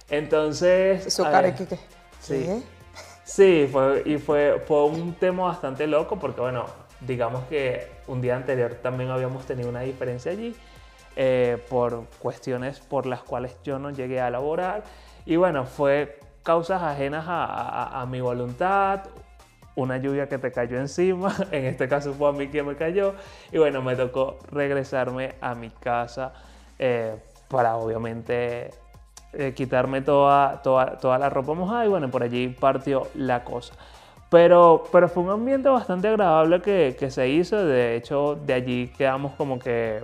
Entonces... 0.09 1.13
Su 1.13 1.23
cara 1.23 1.53
que, 1.53 1.65
¿qué? 1.67 1.75
Sí. 2.21 2.43
¿Qué? 2.45 2.61
Sí, 3.23 3.69
fue, 3.71 4.03
y 4.05 4.17
fue, 4.17 4.63
fue 4.65 4.85
un 4.85 5.13
tema 5.13 5.43
bastante 5.43 5.85
loco 5.85 6.17
porque, 6.17 6.39
bueno, 6.39 6.65
digamos 7.01 7.43
que 7.47 7.85
un 8.07 8.21
día 8.21 8.35
anterior 8.37 8.75
también 8.81 9.09
habíamos 9.11 9.45
tenido 9.45 9.67
una 9.69 9.81
diferencia 9.81 10.31
allí 10.31 10.55
eh, 11.17 11.61
por 11.69 12.05
cuestiones 12.19 12.79
por 12.79 13.05
las 13.05 13.21
cuales 13.21 13.57
yo 13.65 13.79
no 13.79 13.89
llegué 13.91 14.21
a 14.21 14.29
laborar. 14.29 14.83
Y 15.27 15.35
bueno, 15.35 15.65
fue 15.65 16.19
causas 16.41 16.81
ajenas 16.81 17.25
a, 17.27 18.05
mi 18.09 18.21
voluntad, 18.21 19.01
una 19.75 19.97
lluvia 19.97 20.29
que 20.29 20.37
te 20.37 20.53
cayó 20.53 20.79
encima, 20.79 21.35
en 21.51 21.65
este 21.65 21.89
caso 21.89 22.13
fue 22.13 22.29
a 22.29 22.31
mí 22.31 22.47
que 22.47 22.63
me 22.63 22.77
cayó, 22.77 23.13
y 23.51 23.57
bueno, 23.57 23.81
me 23.81 23.97
tocó 23.97 24.37
regresarme 24.49 25.35
a 25.41 25.53
mi 25.53 25.69
casa 25.69 26.31
eh, 26.79 27.17
para 27.49 27.75
obviamente 27.75 28.71
eh, 29.33 29.53
quitarme 29.53 29.99
toda, 29.99 30.61
toda, 30.61 30.97
toda 30.97 31.17
la 31.17 31.29
ropa 31.29 31.53
mojada 31.53 31.85
y 31.85 31.89
bueno, 31.89 32.09
por 32.09 32.23
allí 32.23 32.47
partió 32.47 33.09
la 33.13 33.43
cosa. 33.43 33.73
Pero, 34.29 34.85
pero 34.93 35.09
fue 35.09 35.23
un 35.23 35.31
ambiente 35.31 35.67
bastante 35.67 36.07
agradable 36.07 36.61
que, 36.61 37.11
se 37.11 37.27
hizo, 37.27 37.65
de 37.65 37.97
hecho 37.97 38.39
de 38.45 38.53
allí 38.53 38.93
quedamos 38.97 39.33
como 39.33 39.59
que 39.59 39.99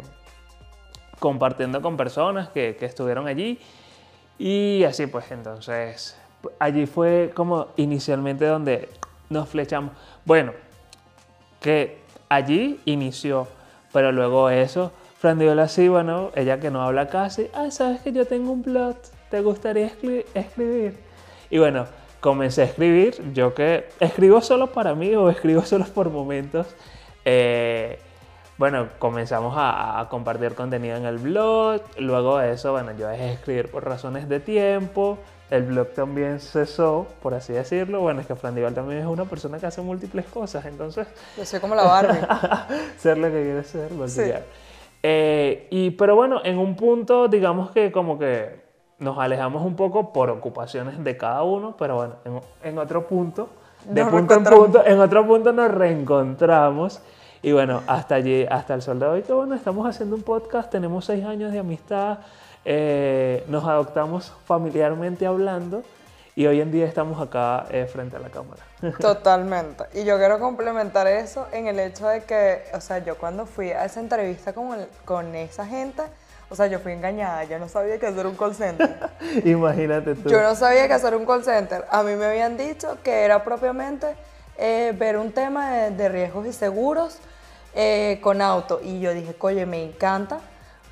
compartiendo 1.20 1.82
con 1.82 1.96
personas 1.96 2.50
que 2.50 2.76
estuvieron 2.82 3.28
allí 3.28 3.58
y 4.38 4.84
así 4.84 5.08
pues 5.08 5.32
entonces 5.32 6.18
allí 6.60 6.86
fue 6.86 7.32
como 7.34 7.68
inicialmente 7.78 8.46
donde 8.46 8.90
nos 9.30 9.50
flechamos. 9.50 9.94
Bueno, 10.26 10.54
que 11.62 12.00
allí 12.30 12.80
inició, 12.86 13.48
pero 13.92 14.12
luego 14.12 14.50
eso, 14.50 14.92
Fran 15.20 15.40
Diola 15.40 15.68
sí, 15.68 15.88
bueno, 15.88 16.32
ella 16.36 16.60
que 16.60 16.70
no 16.70 16.82
habla 16.82 17.08
casi, 17.08 17.50
ah, 17.54 17.72
sabes 17.72 18.02
que 18.02 18.12
yo 18.12 18.26
tengo 18.26 18.52
un 18.52 18.64
plot, 18.64 18.98
¿te 19.30 19.42
gustaría 19.42 19.92
escribir? 20.34 20.98
Y 21.50 21.60
bueno, 21.60 21.86
comencé 22.20 22.64
a 22.64 22.66
escribir, 22.66 23.34
yo 23.34 23.54
que 23.54 23.90
escribo 24.00 24.42
solo 24.42 24.72
para 24.72 24.96
mí 24.96 25.16
o 25.16 25.30
escribo 25.30 25.62
solo 25.64 25.86
por 25.86 26.10
momentos. 26.10 26.68
Eh, 27.26 28.00
bueno, 28.58 28.90
comenzamos 29.00 29.56
a, 29.58 30.00
a, 30.00 30.10
compartir 30.10 30.54
contenido 30.54 30.96
en 30.96 31.06
el 31.06 31.18
blog, 31.18 31.82
luego 31.98 32.38
de 32.38 32.54
eso, 32.54 32.72
bueno, 32.72 32.92
yo 32.98 33.08
dejé 33.08 33.24
de 33.24 33.34
escribir 33.34 33.72
por 33.72 33.86
razones 33.86 34.30
de 34.30 34.40
tiempo, 34.40 35.18
el 35.54 35.64
blog 35.64 35.90
también 35.90 36.40
cesó, 36.40 37.06
por 37.22 37.36
así 37.36 37.54
decirlo. 37.54 38.02
Bueno, 38.02 38.22
es 38.22 38.28
que 38.28 38.36
Fran 38.36 38.56
también 38.74 39.02
es 39.02 39.06
una 39.06 39.26
persona 39.26 39.60
que 39.60 39.68
hace 39.68 39.82
múltiples 39.82 40.26
cosas, 40.26 40.66
entonces... 40.66 41.08
Yo 41.38 41.46
soy 41.46 41.60
como 41.60 41.76
la 41.76 41.84
Barbie. 41.84 42.22
ser 42.98 43.20
lo 43.20 43.28
que 43.28 43.44
quiere 43.44 43.64
ser, 43.64 43.92
sí. 44.08 44.32
Eh, 45.04 45.68
y, 45.70 45.92
pero 45.92 46.16
bueno, 46.16 46.42
en 46.44 46.58
un 46.58 46.76
punto, 46.76 47.28
digamos 47.28 47.70
que 47.70 47.92
como 47.92 48.18
que 48.18 48.64
nos 48.98 49.20
alejamos 49.20 49.64
un 49.64 49.76
poco 49.76 50.12
por 50.12 50.32
ocupaciones 50.32 51.04
de 51.04 51.18
cada 51.18 51.44
uno, 51.44 51.76
pero 51.78 51.98
bueno, 51.98 52.16
en, 52.26 52.42
en 52.64 52.78
otro 52.80 53.06
punto, 53.06 53.50
de 53.86 54.06
punto 54.06 54.34
en 54.34 54.44
punto, 54.46 54.84
en 54.84 55.00
otro 55.00 55.28
punto 55.28 55.52
nos 55.52 55.70
reencontramos. 55.70 57.02
Y 57.44 57.52
bueno, 57.52 57.84
hasta 57.88 58.16
allí, 58.16 58.48
hasta 58.50 58.74
el 58.74 58.82
sol 58.82 59.00
de 59.00 59.06
hoy, 59.06 59.22
que 59.22 59.34
bueno, 59.34 59.54
estamos 59.54 59.86
haciendo 59.86 60.16
un 60.16 60.24
podcast, 60.24 60.72
tenemos 60.72 61.04
seis 61.04 61.26
años 61.26 61.52
de 61.52 61.60
amistad, 61.60 62.20
eh, 62.64 63.44
nos 63.50 63.66
adoptamos 63.66 64.32
familiarmente 64.46 65.26
hablando 65.26 65.84
y 66.38 66.46
hoy 66.46 66.62
en 66.62 66.72
día 66.72 66.86
estamos 66.86 67.22
acá 67.22 67.66
eh, 67.70 67.86
frente 67.86 68.16
a 68.16 68.20
la 68.20 68.30
cámara. 68.30 68.64
Totalmente. 68.98 69.84
Y 69.94 70.06
yo 70.06 70.18
quiero 70.18 70.40
complementar 70.40 71.06
eso 71.08 71.48
en 71.52 71.68
el 71.68 71.80
hecho 71.82 72.08
de 72.08 72.24
que, 72.24 72.64
o 72.74 72.80
sea, 72.80 73.00
yo 73.00 73.18
cuando 73.18 73.46
fui 73.46 73.72
a 73.72 73.84
esa 73.84 74.00
entrevista 74.00 74.54
con, 74.54 74.78
con 75.04 75.36
esa 75.36 75.66
gente, 75.66 76.02
o 76.50 76.56
sea, 76.56 76.68
yo 76.68 76.80
fui 76.80 76.94
engañada, 76.94 77.44
yo 77.44 77.60
no 77.60 77.68
sabía 77.68 78.00
que 78.00 78.08
hacer 78.08 78.26
un 78.26 78.36
call 78.36 78.56
center. 78.56 78.96
Imagínate 79.44 80.16
tú. 80.16 80.30
Yo 80.30 80.42
no 80.42 80.56
sabía 80.56 80.88
que 80.88 80.94
hacer 80.94 81.14
un 81.14 81.26
call 81.26 81.44
center. 81.44 81.84
A 81.90 82.04
mí 82.04 82.16
me 82.16 82.26
habían 82.26 82.56
dicho 82.56 82.98
que 83.04 83.26
era 83.26 83.44
propiamente 83.44 84.16
eh, 84.58 84.94
ver 84.98 85.18
un 85.18 85.32
tema 85.32 85.72
de, 85.72 86.10
riesgos 86.10 86.46
y 86.46 86.54
seguros 86.54 87.18
con 88.22 88.42
auto. 88.42 88.80
Y 88.84 89.00
yo 89.00 89.14
dije, 89.14 89.36
oye, 89.40 89.66
me 89.66 89.84
encanta 89.84 90.40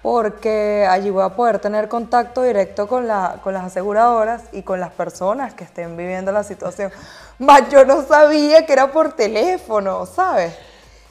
porque 0.01 0.87
allí 0.89 1.11
voy 1.11 1.23
a 1.23 1.29
poder 1.29 1.59
tener 1.59 1.87
contacto 1.87 2.41
directo 2.41 2.87
con, 2.87 3.07
la, 3.07 3.37
con 3.43 3.53
las 3.53 3.65
aseguradoras 3.65 4.43
y 4.51 4.63
con 4.63 4.79
las 4.79 4.91
personas 4.91 5.53
que 5.53 5.63
estén 5.63 5.95
viviendo 5.95 6.31
la 6.31 6.43
situación. 6.43 6.91
Más 7.37 7.69
yo 7.69 7.85
no 7.85 8.03
sabía 8.03 8.65
que 8.65 8.73
era 8.73 8.91
por 8.91 9.13
teléfono, 9.13 10.05
¿sabes? 10.05 10.53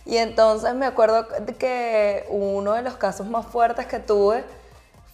Y 0.05 0.17
entonces 0.17 0.75
me 0.75 0.87
acuerdo 0.87 1.29
que 1.59 2.27
uno 2.31 2.73
de 2.73 2.83
los 2.83 2.95
casos 2.95 3.29
más 3.29 3.47
fuertes 3.47 3.87
que 3.87 4.00
tuve 4.00 4.45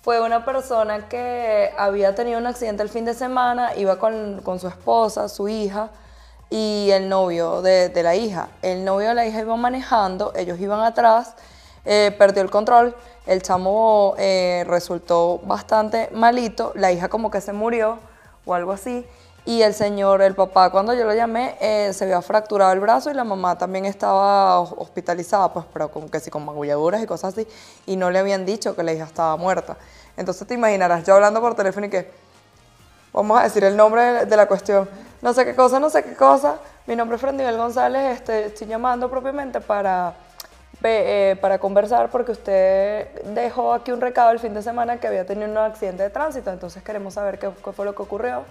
fue 0.03 0.21
una 0.23 0.45
persona 0.45 1.09
que 1.09 1.73
había 1.77 2.15
tenido 2.15 2.39
un 2.39 2.47
accidente 2.47 2.83
el 2.83 2.89
fin 2.89 3.05
de 3.05 3.13
semana, 3.13 3.75
iba 3.77 3.99
con, 3.99 4.41
con 4.43 4.59
su 4.59 4.69
esposa, 4.69 5.29
su 5.29 5.49
hija 5.49 5.91
y 6.50 6.91
el 6.91 7.09
novio 7.09 7.62
de, 7.62 7.91
la 8.03 8.15
hija. 8.15 8.49
El 8.62 8.85
novio 8.85 9.09
de 9.09 9.15
la 9.15 9.26
hija 9.26 9.41
iba 9.41 9.57
manejando, 9.57 10.33
ellos 10.37 10.59
iban 10.61 10.81
atrás, 10.81 11.35
eh, 11.85 12.15
perdió 12.19 12.43
el 12.43 12.50
control 12.50 12.95
el 13.26 13.43
chamo 13.43 14.15
eh, 14.19 14.65
resultó 14.69 15.41
bastante 15.45 16.09
malito, 16.12 16.73
la 16.76 16.93
hija 16.93 17.09
como 17.09 17.31
que 17.31 17.41
se 17.41 17.53
murió 17.53 17.99
o 18.45 18.55
algo 18.55 18.73
así, 18.73 19.05
y 19.45 19.62
el 19.62 19.75
señor, 19.75 20.23
el 20.23 20.35
papá, 20.35 20.71
cuando 20.71 20.95
yo 20.95 21.05
lo 21.05 21.15
llamé, 21.15 21.57
eh, 21.61 21.93
se 21.93 22.05
había 22.05 22.23
fracturado 22.23 22.73
el 22.73 22.81
brazo 22.81 23.11
y 23.11 23.15
la 23.15 23.25
mamá 23.25 23.59
también 23.59 23.85
estaba 23.85 24.61
hospitalizada, 24.61 25.53
pues, 25.53 25.67
pero 25.73 25.91
como 25.91 26.11
que 26.11 26.19
sí, 26.21 26.31
con 26.31 26.45
magulladuras 26.45 27.03
y 27.03 27.07
cosas 27.07 27.33
así, 27.33 27.47
y 27.87 27.97
no 27.97 28.11
le 28.11 28.19
habían 28.19 28.47
dicho 28.47 28.75
que 28.75 28.83
la 28.83 28.93
hija 28.93 29.05
estaba 29.05 29.37
muerta. 29.37 29.76
Entonces 30.17 30.47
te 30.47 30.55
imaginarás, 30.55 31.05
yo 31.05 31.15
hablando 31.15 31.41
por 31.41 31.55
teléfono 31.55 31.87
y 31.87 31.91
que, 31.91 32.11
vamos 33.16 33.40
a 33.40 33.44
decir 33.44 33.64
el 33.64 33.76
nombre 33.76 34.26
de 34.26 34.37
la 34.37 34.46
cuestión, 34.46 34.88
no 35.23 35.32
sé 35.32 35.46
qué 35.46 35.56
cosa, 35.56 35.80
no 35.80 35.88
sé 35.88 36.04
qué 36.04 36.14
cosa, 36.14 36.56
mi 36.87 36.94
nombre 36.94 37.16
es 37.16 37.23
Frendibel 37.23 37.56
González, 37.56 38.18
este, 38.18 38.46
estoy 38.46 38.66
llamando 38.66 39.11
propiamente 39.11 39.61
para 39.61 40.14
eh, 40.82 41.37
para 41.40 41.58
conversar 41.58 42.11
porque 42.11 42.32
usted 42.32 43.08
dejó 43.35 43.73
aquí 43.73 43.90
un 43.90 44.00
recado 44.00 44.30
el 44.30 44.38
fin 44.38 44.52
de 44.52 44.62
semana 44.62 45.00
que 45.00 45.06
había 45.06 45.25
tenido 45.25 45.50
un 45.50 45.56
accidente 45.56 46.02
de 46.02 46.11
tránsito, 46.11 46.50
entonces 46.50 46.82
queremos 46.82 47.14
saber 47.14 47.38
qué, 47.38 47.50
fue 47.50 47.85
lo 47.87 47.94
que 47.94 48.02
ocurrió, 48.02 48.44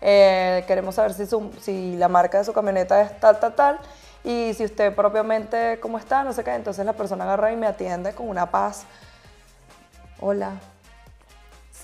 eh, 0.00 0.64
queremos 0.66 0.94
saber 0.94 1.12
si, 1.12 1.26
si 1.60 1.96
la 1.96 2.08
marca 2.08 2.38
de 2.38 2.44
su 2.44 2.54
camioneta 2.54 3.02
es 3.02 3.20
tal, 3.20 3.38
tal, 3.38 3.54
tal, 3.54 3.78
y 4.24 4.54
si 4.54 4.64
usted 4.64 4.94
propiamente 4.94 5.78
cómo 5.78 5.98
está, 5.98 6.24
no 6.24 6.32
sé 6.32 6.42
qué, 6.42 6.54
entonces 6.54 6.84
la 6.86 6.94
persona 6.94 7.24
agarra 7.24 7.52
y 7.52 7.56
me 7.56 7.66
atiende 7.66 8.14
con 8.14 8.28
una 8.30 8.50
paz. 8.50 8.84
Hola. 10.18 10.52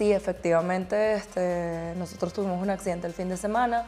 Sí, 0.03 0.13
efectivamente, 0.13 1.15
este, 1.15 1.95
nosotros 1.97 2.33
tuvimos 2.33 2.61
un 2.61 2.71
accidente 2.71 3.07
el 3.07 3.13
fin 3.13 3.29
de 3.29 3.37
semana, 3.37 3.87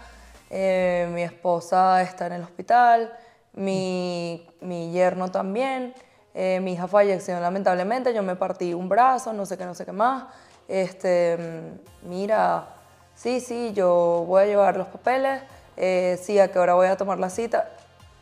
eh, 0.49 1.11
mi 1.13 1.23
esposa 1.23 2.01
está 2.03 2.27
en 2.27 2.35
el 2.35 2.43
hospital, 2.43 3.13
mi, 3.53 4.49
mi 4.61 4.93
yerno 4.93 5.33
también, 5.33 5.93
eh, 6.33 6.61
mi 6.63 6.75
hija 6.75 6.87
falleció 6.87 7.41
lamentablemente, 7.41 8.15
yo 8.15 8.23
me 8.23 8.37
partí 8.37 8.75
un 8.75 8.89
brazo, 8.89 9.33
no 9.33 9.45
sé 9.45 9.59
qué, 9.59 9.65
no 9.65 9.75
sé 9.75 9.85
qué 9.85 9.91
más. 9.91 10.27
Este, 10.69 11.37
mira, 12.03 12.69
sí, 13.17 13.41
sí, 13.41 13.73
yo 13.75 14.25
voy 14.25 14.45
a 14.45 14.47
llevar 14.47 14.77
los 14.77 14.87
papeles, 14.87 15.43
eh, 15.77 16.17
sí, 16.23 16.39
a 16.39 16.47
qué 16.47 16.61
hora 16.61 16.75
voy 16.75 16.87
a 16.87 16.97
tomar 16.97 17.19
la 17.19 17.29
cita. 17.29 17.71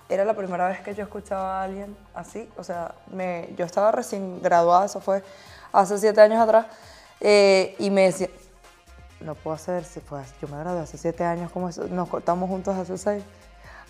Era 0.09 0.25
la 0.25 0.33
primera 0.33 0.67
vez 0.67 0.81
que 0.81 0.95
yo 0.95 1.03
escuchaba 1.03 1.61
a 1.61 1.65
alguien 1.65 1.95
así, 2.15 2.49
o 2.57 2.65
sea, 2.65 2.95
me, 3.09 3.51
yo 3.55 3.67
estaba 3.67 3.93
recién 3.93 4.41
graduada, 4.41 4.87
eso 4.87 5.03
fue 5.03 5.23
hace 5.75 5.99
siete 5.99 6.23
años 6.23 6.41
atrás, 6.41 6.67
eh, 7.25 7.77
y 7.79 7.91
me 7.91 8.03
decía, 8.03 8.29
no 9.21 9.37
puedo 9.37 9.55
hacer, 9.55 9.85
si 9.85 10.01
fue, 10.01 10.21
yo 10.41 10.49
me 10.49 10.59
gradué 10.59 10.81
hace 10.81 10.99
siete 10.99 11.23
años, 11.23 11.53
como 11.53 11.69
eso, 11.69 11.87
nos 11.89 12.09
cortamos 12.09 12.51
juntos 12.51 12.77
hace 12.77 12.99
seis. 12.99 13.23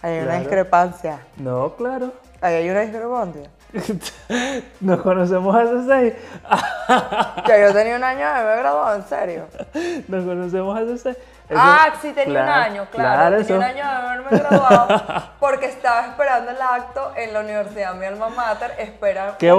Hay 0.02 0.18
una 0.18 0.38
discrepancia. 0.40 1.20
No, 1.36 1.74
claro. 1.76 2.12
Ahí 2.40 2.54
hay 2.56 2.70
una 2.70 2.80
discrepancia. 2.80 3.50
Nos 4.80 5.00
conocemos 5.00 5.54
hace 5.54 5.86
seis. 5.86 6.14
ya 7.46 7.66
yo 7.68 7.72
tenía 7.72 7.96
un 7.96 8.02
año 8.02 8.18
de 8.18 8.24
haberme 8.24 8.62
graduado, 8.62 8.96
en 8.96 9.08
serio. 9.08 9.44
Nos 10.08 10.24
conocemos 10.24 10.76
hace 10.76 10.98
seis. 10.98 11.16
Ah, 11.50 11.92
sí, 12.00 12.12
tenía 12.12 12.42
un 12.42 12.48
año, 12.48 12.86
claro. 12.90 13.36
tenía 13.38 13.56
un 13.56 13.62
año 13.62 13.76
de 13.76 13.82
haberme 13.82 14.38
graduado 14.38 15.32
porque 15.40 15.66
estaba 15.66 16.06
esperando 16.06 16.50
el 16.50 16.60
acto 16.60 17.12
en 17.16 17.32
la 17.32 17.40
universidad, 17.40 17.94
mi 17.94 18.06
alma 18.06 18.28
mater. 18.28 18.74
Espera. 18.78 19.36
¿Qué, 19.38 19.52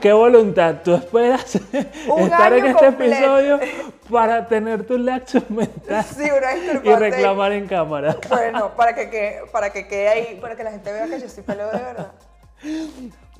¿Qué 0.00 0.12
voluntad? 0.12 0.76
¿Tú 0.84 0.94
esperas 0.94 1.54
estar 2.16 2.52
en 2.52 2.66
este 2.66 2.86
episodio 2.86 3.60
para 4.10 4.46
tener 4.46 4.86
tu 4.86 4.98
lapsus 4.98 5.48
mental 5.50 6.04
sí, 6.04 6.30
una 6.30 6.54
y 6.82 6.94
reclamar 6.94 7.52
en 7.52 7.66
cámara? 7.66 8.16
Bueno, 8.28 8.70
para 8.76 8.94
que, 8.94 9.42
para 9.52 9.70
que 9.70 9.86
quede 9.86 10.08
ahí, 10.08 10.38
para 10.40 10.56
que 10.56 10.64
la 10.64 10.70
gente 10.70 10.92
vea 10.92 11.06
que 11.06 11.20
yo 11.20 11.28
soy 11.28 11.42
peleo 11.42 11.70
de 11.70 11.78
verdad. 11.78 12.12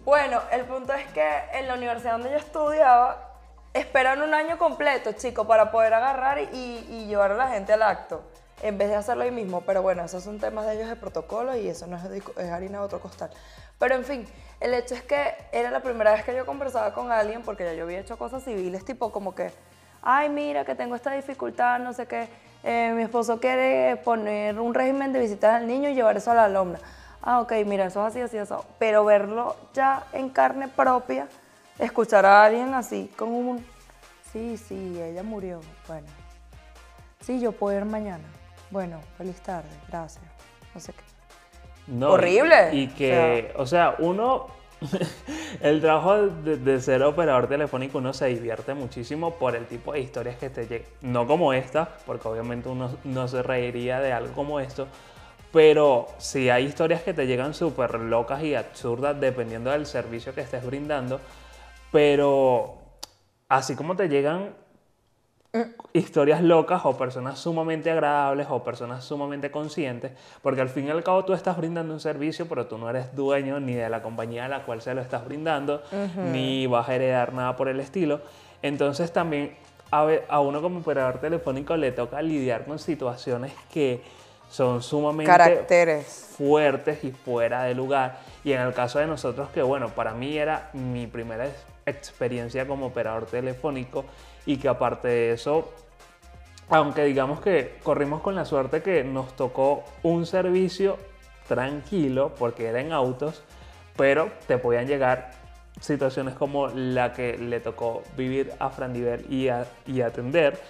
Bueno, 0.05 0.40
el 0.52 0.62
punto 0.62 0.95
es 0.95 1.07
que 1.09 1.28
en 1.52 1.69
la 1.69 1.75
universidad 1.75 2.12
donde 2.12 2.31
yo 2.31 2.37
estudiaba, 2.37 3.28
esperan 3.75 4.23
un 4.23 4.35
año 4.35 4.59
completo, 4.59 5.13
chicos, 5.13 5.47
para 5.47 5.71
poder 5.71 5.95
agarrar 5.95 6.39
y, 6.53 7.07
llevar 7.07 7.33
a 7.33 7.37
la 7.37 7.49
gente 7.49 7.73
al 7.73 7.83
acto, 7.83 8.23
en 8.63 8.79
vez 8.79 8.89
de 8.89 8.97
hacerlo 8.97 9.25
ahí 9.25 9.31
mismo. 9.31 9.63
Pero 9.63 9.83
bueno, 9.83 10.05
esos 10.05 10.23
son 10.23 10.39
temas 10.39 10.67
de 10.67 10.75
ellos 10.75 10.89
de 10.89 10.97
protocolo 10.97 11.57
y 11.57 11.69
eso 11.69 11.87
no 11.87 11.97
es, 11.97 12.05
es 12.37 12.51
harina 12.51 12.79
de 12.79 12.85
otro 12.85 13.01
costal. 13.01 13.31
Pero 13.79 13.95
en 13.95 14.05
fin, 14.05 14.27
el 14.61 14.75
hecho 14.75 14.95
es 14.95 15.03
que 15.03 15.35
era 15.53 15.71
la 15.71 15.81
primera 15.81 16.13
vez 16.13 16.25
que 16.25 16.35
yo 16.35 16.45
conversaba 16.45 16.93
con 16.93 17.13
alguien, 17.13 17.43
porque 17.43 17.65
ya 17.65 17.75
yo 17.75 17.85
había 17.85 18.01
hecho 18.01 18.19
cosas 18.19 18.43
civiles, 18.43 18.85
tipo 18.85 19.13
como 19.13 19.35
que, 19.35 19.53
ay, 20.03 20.29
mira, 20.29 20.65
que 20.65 20.75
tengo 20.75 20.97
esta 20.97 21.13
dificultad, 21.13 21.79
no 21.79 21.93
sé 21.93 22.07
qué, 22.07 22.29
eh, 22.65 22.93
mi 22.95 23.03
esposo 23.03 23.39
quiere 23.39 23.97
poner 23.97 24.59
un 24.59 24.75
régimen 24.75 25.13
de 25.13 25.21
visitas 25.21 25.55
al 25.55 25.69
niño 25.69 25.89
y 25.91 25.95
llevar 25.95 26.17
eso 26.17 26.33
a 26.33 26.35
la 26.35 26.45
alumna. 26.47 26.81
Ah, 27.23 27.41
ok, 27.41 27.53
mira, 27.67 27.87
eso 27.87 28.01
es 28.01 28.13
así, 28.13 28.21
así, 28.21 28.37
eso. 28.37 28.65
Pero 28.79 29.05
verlo 29.05 29.57
ya 29.75 30.05
en 30.13 30.31
carne 30.31 30.69
propia, 30.69 31.29
escuchar 31.79 32.27
a 32.27 32.45
alguien 32.45 32.75
así, 32.75 33.11
con 33.17 33.29
un... 33.29 33.65
Sí, 34.33 34.57
sí, 34.57 35.01
ella 35.01 35.23
murió. 35.23 35.61
Bueno. 35.87 36.07
Sí, 37.21 37.41
yo 37.41 37.53
puedo 37.53 37.77
ir 37.79 37.85
mañana. 37.85 38.25
Bueno, 38.71 39.01
feliz 39.17 39.41
tarde, 39.41 39.69
gracias. 39.89 40.25
No 40.75 40.81
sé 40.81 40.93
qué. 40.93 41.03
No, 41.87 42.13
Horrible. 42.13 42.75
Y, 42.75 42.89
que, 42.89 43.53
o 43.57 43.65
sea, 43.65 43.97
uno, 43.99 44.49
el 45.63 45.81
trabajo 45.81 46.27
de, 46.27 46.59
de 46.59 46.81
ser 46.81 47.03
operador 47.03 47.49
telefónico, 47.49 47.99
uno 47.99 48.13
se 48.13 48.27
divierte 48.27 48.75
muchísimo 48.75 49.35
por 49.35 49.57
el 49.57 49.67
tipo 49.67 49.95
de 49.95 50.01
historias 50.01 50.37
que 50.37 50.51
te 50.51 50.67
llegan. 50.67 50.89
No 51.01 51.27
como 51.27 51.55
esta, 51.55 51.89
porque 52.05 52.29
obviamente 52.29 52.69
uno 52.69 52.91
no 53.05 53.27
se 53.29 53.43
reiría 53.43 54.01
de 54.01 54.13
algo 54.13 54.35
como 54.35 54.61
esto, 54.61 54.87
pero 55.53 56.09
sí 56.19 56.51
hay 56.51 56.67
historias 56.67 57.03
que 57.03 57.15
te 57.15 57.27
llegan 57.27 57.55
súper 57.55 57.95
locas 57.95 58.43
y 58.43 58.55
absurdas 58.55 59.19
dependiendo 59.19 59.71
del 59.71 59.87
servicio 59.87 60.35
que 60.35 60.43
estés 60.43 60.65
brindando, 60.65 61.21
pero 61.90 62.78
así 63.49 63.75
como 63.75 63.97
te 63.97 64.09
llegan 64.09 64.54
historias 65.95 66.42
locas 66.42 66.83
o 66.85 66.97
personas 66.97 67.38
sumamente 67.38 67.90
agradables 67.90 68.47
o 68.50 68.62
personas 68.62 69.04
sumamente 69.04 69.50
conscientes, 69.50 70.12
porque 70.42 70.61
al 70.61 70.68
fin 70.68 70.87
y 70.87 70.90
al 70.90 71.02
cabo 71.02 71.25
tú 71.25 71.33
estás 71.33 71.57
brindando 71.57 71.95
un 71.95 72.00
servicio, 72.00 72.47
pero 72.47 72.66
tú 72.66 72.78
no 72.78 72.90
eres 72.90 73.14
dueño 73.14 73.59
ni 73.59 73.75
de 73.75 73.88
la 73.88 74.02
compañía 74.02 74.45
a 74.45 74.49
la 74.49 74.64
cual 74.64 74.83
se 74.83 74.95
lo 74.95 75.00
estás 75.00 75.25
brindando, 75.25 75.83
ni 76.33 76.66
vas 76.66 76.88
a 76.88 76.95
heredar 76.95 77.33
nada 77.33 77.57
por 77.57 77.68
el 77.68 77.80
estilo. 77.80 78.21
Entonces 78.62 79.12
también 79.12 79.57
a, 79.90 80.40
uno 80.40 80.61
como 80.61 80.80
operador 80.80 81.18
telefónico 81.18 81.76
le 81.76 81.92
toca 81.92 82.21
lidiar 82.21 82.66
con 82.66 82.78
situaciones 82.78 83.52
que 83.73 84.02
son 84.50 84.83
sumamente 84.83 85.30
Caracteres. 85.30 86.35
fuertes 86.37 87.04
y 87.04 87.12
fuera 87.12 87.64
de 87.64 87.75
lugar. 87.75 88.18
Y 88.45 88.52
en 88.52 88.61
el 88.61 88.73
caso 88.73 88.99
de 88.99 89.07
nosotros, 89.07 89.49
que 89.50 89.62
bueno, 89.62 89.88
para 89.90 90.12
mí 90.12 90.37
era 90.37 90.71
mi 90.73 91.07
primera 91.07 91.47
experiencia 91.88 92.66
como 92.66 92.87
operador 92.87 93.26
telefónico 93.26 94.04
y 94.47 94.57
que 94.59 94.68
aparte 94.68 95.09
de 95.09 95.33
eso, 95.33 95.73
aunque 96.68 97.04
digamos 97.04 97.40
que 97.40 97.76
corrimos 97.83 98.21
con 98.21 98.35
la 98.35 98.45
suerte 98.45 98.83
que 98.83 99.04
nos 99.04 99.35
tocó 99.37 99.85
un 100.02 100.26
servicio 100.26 100.97
tranquilo, 101.49 102.35
porque 102.38 102.66
era 102.66 102.80
en 102.80 102.92
autos, 102.92 103.42
pero 103.97 104.30
te 104.47 104.59
podían 104.59 104.87
llegar 104.87 105.30
situaciones 105.80 106.35
como 106.35 106.68
la 106.68 107.12
que 107.12 107.38
le 107.38 107.61
tocó 107.61 108.02
vivir 108.16 108.52
a 108.59 108.68
Frandiver 108.71 109.25
y, 109.30 109.49
a- 109.49 109.66
y 109.87 110.00
atender. 110.02 110.61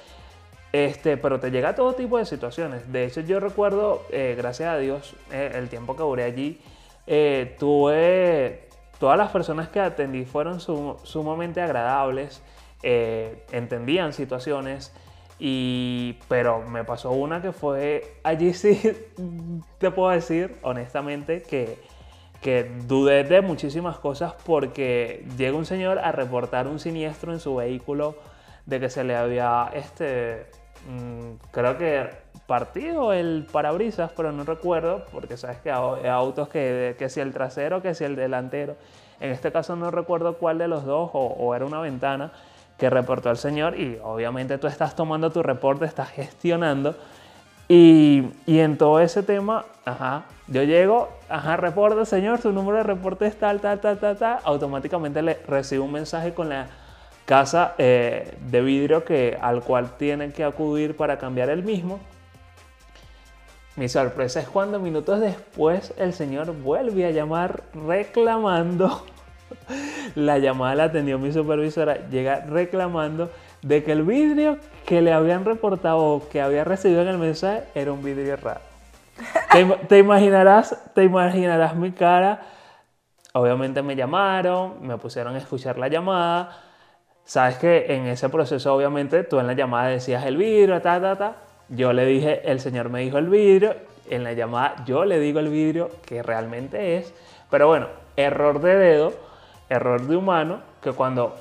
Este, 0.70 1.16
pero 1.16 1.40
te 1.40 1.50
llega 1.50 1.74
todo 1.74 1.94
tipo 1.94 2.18
de 2.18 2.26
situaciones. 2.26 2.92
De 2.92 3.06
hecho, 3.06 3.22
yo 3.22 3.40
recuerdo, 3.40 4.04
eh, 4.10 4.34
gracias 4.36 4.68
a 4.68 4.76
Dios, 4.78 5.14
eh, 5.32 5.52
el 5.54 5.68
tiempo 5.70 5.96
que 5.96 6.02
duré 6.02 6.24
allí, 6.24 6.60
eh, 7.06 7.56
tuve. 7.58 8.67
Todas 8.98 9.16
las 9.18 9.30
personas 9.30 9.68
que 9.68 9.80
atendí 9.80 10.24
fueron 10.24 10.60
sum- 10.60 10.96
sumamente 11.04 11.60
agradables, 11.60 12.42
eh, 12.82 13.44
entendían 13.52 14.12
situaciones, 14.12 14.92
y, 15.38 16.18
pero 16.28 16.62
me 16.62 16.82
pasó 16.84 17.10
una 17.12 17.40
que 17.40 17.52
fue. 17.52 18.16
Allí 18.24 18.52
sí, 18.54 18.80
te 19.78 19.90
puedo 19.90 20.10
decir, 20.10 20.56
honestamente, 20.62 21.42
que, 21.42 21.78
que 22.40 22.64
dudé 22.86 23.24
de 23.24 23.40
muchísimas 23.40 23.98
cosas 23.98 24.34
porque 24.44 25.24
llega 25.36 25.56
un 25.56 25.66
señor 25.66 25.98
a 26.00 26.12
reportar 26.12 26.66
un 26.66 26.80
siniestro 26.80 27.32
en 27.32 27.40
su 27.40 27.54
vehículo 27.56 28.16
de 28.66 28.80
que 28.80 28.90
se 28.90 29.04
le 29.04 29.16
había, 29.16 29.70
este, 29.74 30.46
mm, 30.88 31.34
creo 31.52 31.78
que 31.78 32.08
partido 32.48 33.12
el 33.12 33.46
parabrisas, 33.52 34.10
pero 34.16 34.32
no 34.32 34.42
recuerdo, 34.42 35.04
porque 35.12 35.36
sabes 35.36 35.58
que 35.58 35.70
hay 35.70 36.08
autos 36.08 36.48
que, 36.48 36.96
que 36.98 37.08
si 37.08 37.20
el 37.20 37.32
trasero, 37.32 37.82
que 37.82 37.94
si 37.94 38.02
el 38.02 38.16
delantero. 38.16 38.74
En 39.20 39.30
este 39.30 39.52
caso 39.52 39.76
no 39.76 39.92
recuerdo 39.92 40.38
cuál 40.38 40.58
de 40.58 40.66
los 40.66 40.84
dos, 40.84 41.10
o, 41.12 41.26
o 41.26 41.54
era 41.54 41.64
una 41.66 41.80
ventana 41.80 42.32
que 42.78 42.90
reportó 42.90 43.30
el 43.30 43.36
señor 43.36 43.78
y 43.78 44.00
obviamente 44.02 44.56
tú 44.56 44.66
estás 44.66 44.96
tomando 44.96 45.30
tu 45.30 45.42
reporte, 45.42 45.84
estás 45.84 46.10
gestionando 46.10 46.96
y, 47.68 48.30
y 48.46 48.60
en 48.60 48.78
todo 48.78 48.98
ese 48.98 49.22
tema, 49.22 49.66
ajá, 49.84 50.24
yo 50.46 50.62
llego, 50.62 51.10
ajá, 51.28 51.58
reporte, 51.58 52.06
señor, 52.06 52.40
su 52.40 52.50
número 52.50 52.78
de 52.78 52.84
reporte 52.84 53.26
es 53.26 53.38
tal, 53.38 53.60
tal, 53.60 53.78
tal, 53.80 53.98
tal, 53.98 54.16
tal. 54.16 54.38
Automáticamente 54.44 55.20
le 55.20 55.34
recibo 55.46 55.84
un 55.84 55.92
mensaje 55.92 56.32
con 56.32 56.48
la 56.48 56.68
casa 57.26 57.74
eh, 57.76 58.38
de 58.40 58.62
vidrio 58.62 59.04
que, 59.04 59.36
al 59.38 59.62
cual 59.62 59.98
tienen 59.98 60.32
que 60.32 60.44
acudir 60.44 60.96
para 60.96 61.18
cambiar 61.18 61.50
el 61.50 61.62
mismo. 61.62 62.00
Mi 63.78 63.88
sorpresa 63.88 64.40
es 64.40 64.48
cuando 64.48 64.80
minutos 64.80 65.20
después 65.20 65.94
el 65.98 66.12
señor 66.12 66.52
vuelve 66.52 67.06
a 67.06 67.12
llamar 67.12 67.62
reclamando. 67.72 69.06
La 70.16 70.38
llamada 70.38 70.74
la 70.74 70.84
atendió 70.84 71.16
mi 71.20 71.30
supervisora, 71.30 72.08
llega 72.08 72.40
reclamando 72.40 73.30
de 73.62 73.84
que 73.84 73.92
el 73.92 74.02
vidrio 74.02 74.58
que 74.84 75.00
le 75.00 75.12
habían 75.12 75.44
reportado 75.44 75.98
o 75.98 76.28
que 76.28 76.40
había 76.40 76.64
recibido 76.64 77.02
en 77.02 77.08
el 77.08 77.18
mensaje 77.18 77.62
era 77.76 77.92
un 77.92 78.02
vidrio 78.02 78.36
raro. 78.36 78.62
Te, 79.52 79.64
te 79.64 79.98
imaginarás, 79.98 80.76
te 80.92 81.04
imaginarás 81.04 81.76
mi 81.76 81.92
cara. 81.92 82.40
Obviamente 83.32 83.80
me 83.82 83.94
llamaron, 83.94 84.84
me 84.84 84.98
pusieron 84.98 85.36
a 85.36 85.38
escuchar 85.38 85.78
la 85.78 85.86
llamada. 85.86 86.64
Sabes 87.22 87.58
que 87.58 87.94
en 87.94 88.06
ese 88.06 88.28
proceso, 88.28 88.74
obviamente, 88.74 89.22
tú 89.22 89.38
en 89.38 89.46
la 89.46 89.52
llamada 89.52 89.86
decías 89.86 90.26
el 90.26 90.36
vidrio, 90.36 90.82
ta, 90.82 91.00
ta, 91.00 91.16
ta. 91.16 91.47
Yo 91.68 91.92
le 91.92 92.06
dije, 92.06 92.50
el 92.50 92.60
señor 92.60 92.88
me 92.88 93.00
dijo 93.00 93.18
el 93.18 93.28
vidrio. 93.28 93.74
En 94.10 94.24
la 94.24 94.32
llamada 94.32 94.84
yo 94.86 95.04
le 95.04 95.20
digo 95.20 95.38
el 95.38 95.48
vidrio 95.48 95.90
que 96.06 96.22
realmente 96.22 96.96
es. 96.96 97.12
Pero 97.50 97.66
bueno, 97.68 97.88
error 98.16 98.60
de 98.60 98.76
dedo, 98.76 99.12
error 99.68 100.06
de 100.06 100.16
humano, 100.16 100.60
que 100.82 100.92
cuando 100.92 101.36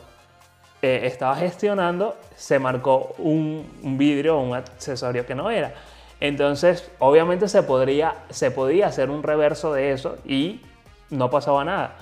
eh, 0.81 1.01
estaba 1.03 1.35
gestionando 1.35 2.15
se 2.35 2.59
marcó 2.59 3.15
un, 3.17 3.79
un 3.83 3.97
vidrio 3.97 4.37
o 4.37 4.41
un 4.41 4.55
accesorio 4.55 5.25
que 5.25 5.35
no 5.35 5.49
era. 5.49 5.73
Entonces, 6.19 6.89
obviamente 6.99 7.47
se, 7.47 7.63
podría, 7.63 8.15
se 8.29 8.51
podía 8.51 8.87
hacer 8.87 9.09
un 9.09 9.23
reverso 9.23 9.73
de 9.73 9.91
eso 9.91 10.17
y 10.25 10.61
no 11.09 11.29
pasaba 11.29 11.63
nada. 11.63 11.95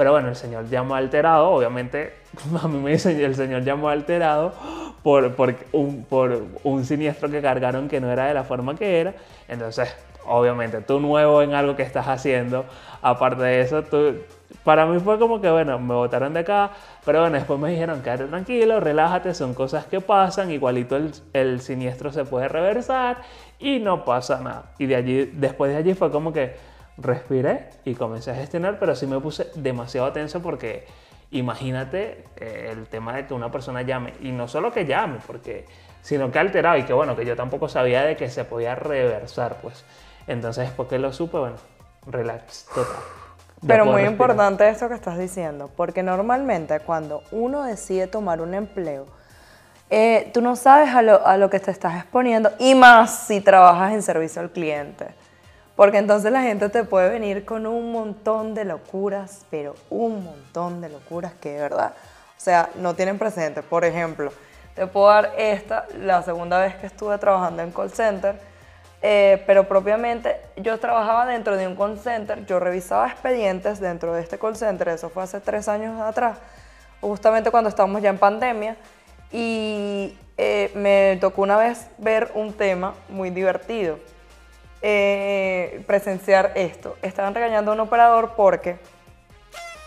Pero 0.00 0.12
bueno, 0.12 0.28
el 0.28 0.36
señor 0.36 0.66
llamó 0.66 0.94
alterado, 0.94 1.50
obviamente 1.50 2.14
a 2.62 2.66
mí 2.68 2.78
me 2.78 2.92
dice 2.92 3.22
el 3.22 3.34
señor 3.34 3.64
llamó 3.64 3.90
alterado 3.90 4.54
por, 5.02 5.34
por, 5.34 5.54
un, 5.72 6.06
por 6.06 6.42
un 6.64 6.86
siniestro 6.86 7.30
que 7.30 7.42
cargaron 7.42 7.86
que 7.86 8.00
no 8.00 8.10
era 8.10 8.24
de 8.24 8.32
la 8.32 8.42
forma 8.42 8.74
que 8.74 8.98
era. 8.98 9.12
Entonces, 9.46 9.94
obviamente, 10.24 10.80
tú 10.80 11.00
nuevo 11.00 11.42
en 11.42 11.52
algo 11.52 11.76
que 11.76 11.82
estás 11.82 12.08
haciendo, 12.08 12.64
aparte 13.02 13.42
de 13.42 13.60
eso, 13.60 13.82
tú, 13.82 14.14
para 14.64 14.86
mí 14.86 14.98
fue 15.00 15.18
como 15.18 15.38
que, 15.38 15.50
bueno, 15.50 15.78
me 15.78 15.92
botaron 15.92 16.32
de 16.32 16.40
acá, 16.40 16.70
pero 17.04 17.20
bueno, 17.20 17.36
después 17.36 17.60
me 17.60 17.70
dijeron, 17.70 18.00
quédate 18.00 18.24
tranquilo, 18.24 18.80
relájate, 18.80 19.34
son 19.34 19.52
cosas 19.52 19.84
que 19.84 20.00
pasan, 20.00 20.50
igualito 20.50 20.96
el, 20.96 21.12
el 21.34 21.60
siniestro 21.60 22.10
se 22.10 22.24
puede 22.24 22.48
reversar 22.48 23.18
y 23.58 23.80
no 23.80 24.06
pasa 24.06 24.40
nada. 24.40 24.72
Y 24.78 24.86
de 24.86 24.96
allí, 24.96 25.30
después 25.34 25.70
de 25.70 25.76
allí 25.76 25.92
fue 25.92 26.10
como 26.10 26.32
que 26.32 26.56
respiré 27.00 27.70
y 27.84 27.94
comencé 27.94 28.30
a 28.30 28.34
gestionar, 28.34 28.78
pero 28.78 28.94
sí 28.94 29.06
me 29.06 29.18
puse 29.20 29.50
demasiado 29.54 30.12
tenso 30.12 30.40
porque 30.40 30.86
imagínate 31.30 32.24
eh, 32.36 32.68
el 32.72 32.86
tema 32.86 33.14
de 33.14 33.26
que 33.26 33.34
una 33.34 33.50
persona 33.50 33.82
llame, 33.82 34.14
y 34.20 34.32
no 34.32 34.48
solo 34.48 34.72
que 34.72 34.84
llame, 34.84 35.18
porque, 35.26 35.66
sino 36.02 36.30
que 36.30 36.38
alterado, 36.38 36.76
y 36.76 36.84
que 36.84 36.92
bueno, 36.92 37.16
que 37.16 37.24
yo 37.24 37.36
tampoco 37.36 37.68
sabía 37.68 38.02
de 38.02 38.16
que 38.16 38.28
se 38.28 38.44
podía 38.44 38.74
reversar, 38.74 39.58
pues. 39.62 39.84
Entonces, 40.26 40.66
después 40.66 40.88
que 40.88 40.98
lo 40.98 41.12
supe, 41.12 41.38
bueno, 41.38 41.56
relax, 42.06 42.66
total. 42.66 42.96
Pero 43.66 43.84
muy 43.84 43.94
respirar. 43.94 44.12
importante 44.12 44.68
esto 44.68 44.88
que 44.88 44.94
estás 44.94 45.18
diciendo, 45.18 45.70
porque 45.76 46.02
normalmente 46.02 46.80
cuando 46.80 47.22
uno 47.30 47.64
decide 47.64 48.06
tomar 48.06 48.40
un 48.40 48.54
empleo, 48.54 49.06
eh, 49.90 50.30
tú 50.32 50.40
no 50.40 50.56
sabes 50.56 50.94
a 50.94 51.02
lo, 51.02 51.26
a 51.26 51.36
lo 51.36 51.50
que 51.50 51.60
te 51.60 51.70
estás 51.70 51.96
exponiendo 51.96 52.50
y 52.58 52.74
más 52.74 53.26
si 53.26 53.40
trabajas 53.40 53.92
en 53.92 54.02
servicio 54.02 54.40
al 54.40 54.50
cliente. 54.50 55.19
Porque 55.76 55.98
entonces 55.98 56.30
la 56.30 56.42
gente 56.42 56.68
te 56.68 56.84
puede 56.84 57.08
venir 57.08 57.44
con 57.44 57.66
un 57.66 57.92
montón 57.92 58.54
de 58.54 58.64
locuras, 58.64 59.46
pero 59.50 59.74
un 59.88 60.24
montón 60.24 60.80
de 60.80 60.88
locuras 60.90 61.32
que 61.40 61.52
de 61.52 61.60
verdad, 61.60 61.94
o 62.36 62.40
sea, 62.40 62.70
no 62.74 62.94
tienen 62.94 63.18
presente. 63.18 63.62
Por 63.62 63.84
ejemplo, 63.84 64.32
te 64.74 64.86
puedo 64.86 65.08
dar 65.08 65.32
esta, 65.36 65.86
la 65.98 66.22
segunda 66.22 66.60
vez 66.60 66.74
que 66.76 66.86
estuve 66.86 67.18
trabajando 67.18 67.62
en 67.62 67.70
call 67.70 67.90
center, 67.90 68.38
eh, 69.02 69.42
pero 69.46 69.66
propiamente 69.66 70.40
yo 70.56 70.78
trabajaba 70.78 71.24
dentro 71.26 71.56
de 71.56 71.66
un 71.66 71.74
call 71.74 71.98
center, 71.98 72.44
yo 72.46 72.60
revisaba 72.60 73.08
expedientes 73.08 73.80
dentro 73.80 74.12
de 74.14 74.22
este 74.22 74.38
call 74.38 74.56
center, 74.56 74.88
eso 74.88 75.08
fue 75.08 75.22
hace 75.22 75.40
tres 75.40 75.68
años 75.68 75.98
atrás, 76.00 76.38
justamente 77.00 77.50
cuando 77.50 77.70
estábamos 77.70 78.02
ya 78.02 78.10
en 78.10 78.18
pandemia, 78.18 78.76
y 79.32 80.18
eh, 80.36 80.70
me 80.74 81.16
tocó 81.20 81.42
una 81.42 81.56
vez 81.56 81.86
ver 81.98 82.30
un 82.34 82.52
tema 82.52 82.94
muy 83.08 83.30
divertido, 83.30 83.98
eh, 84.82 85.82
presenciar 85.86 86.52
esto. 86.54 86.96
Estaban 87.02 87.34
regañando 87.34 87.70
a 87.70 87.74
un 87.74 87.80
operador 87.80 88.34
porque 88.36 88.78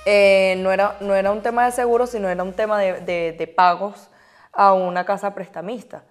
eh, 0.05 0.55
no, 0.59 0.71
era, 0.71 0.97
no 0.99 1.15
era 1.15 1.31
un 1.31 1.41
tema 1.41 1.65
de 1.65 1.71
seguro, 1.71 2.07
sino 2.07 2.29
era 2.29 2.43
un 2.43 2.53
tema 2.53 2.79
de, 2.79 3.53
pagos 3.55 4.09
a 4.51 4.73
una 4.73 5.05
casa 5.05 5.33
prestamista. 5.33 6.03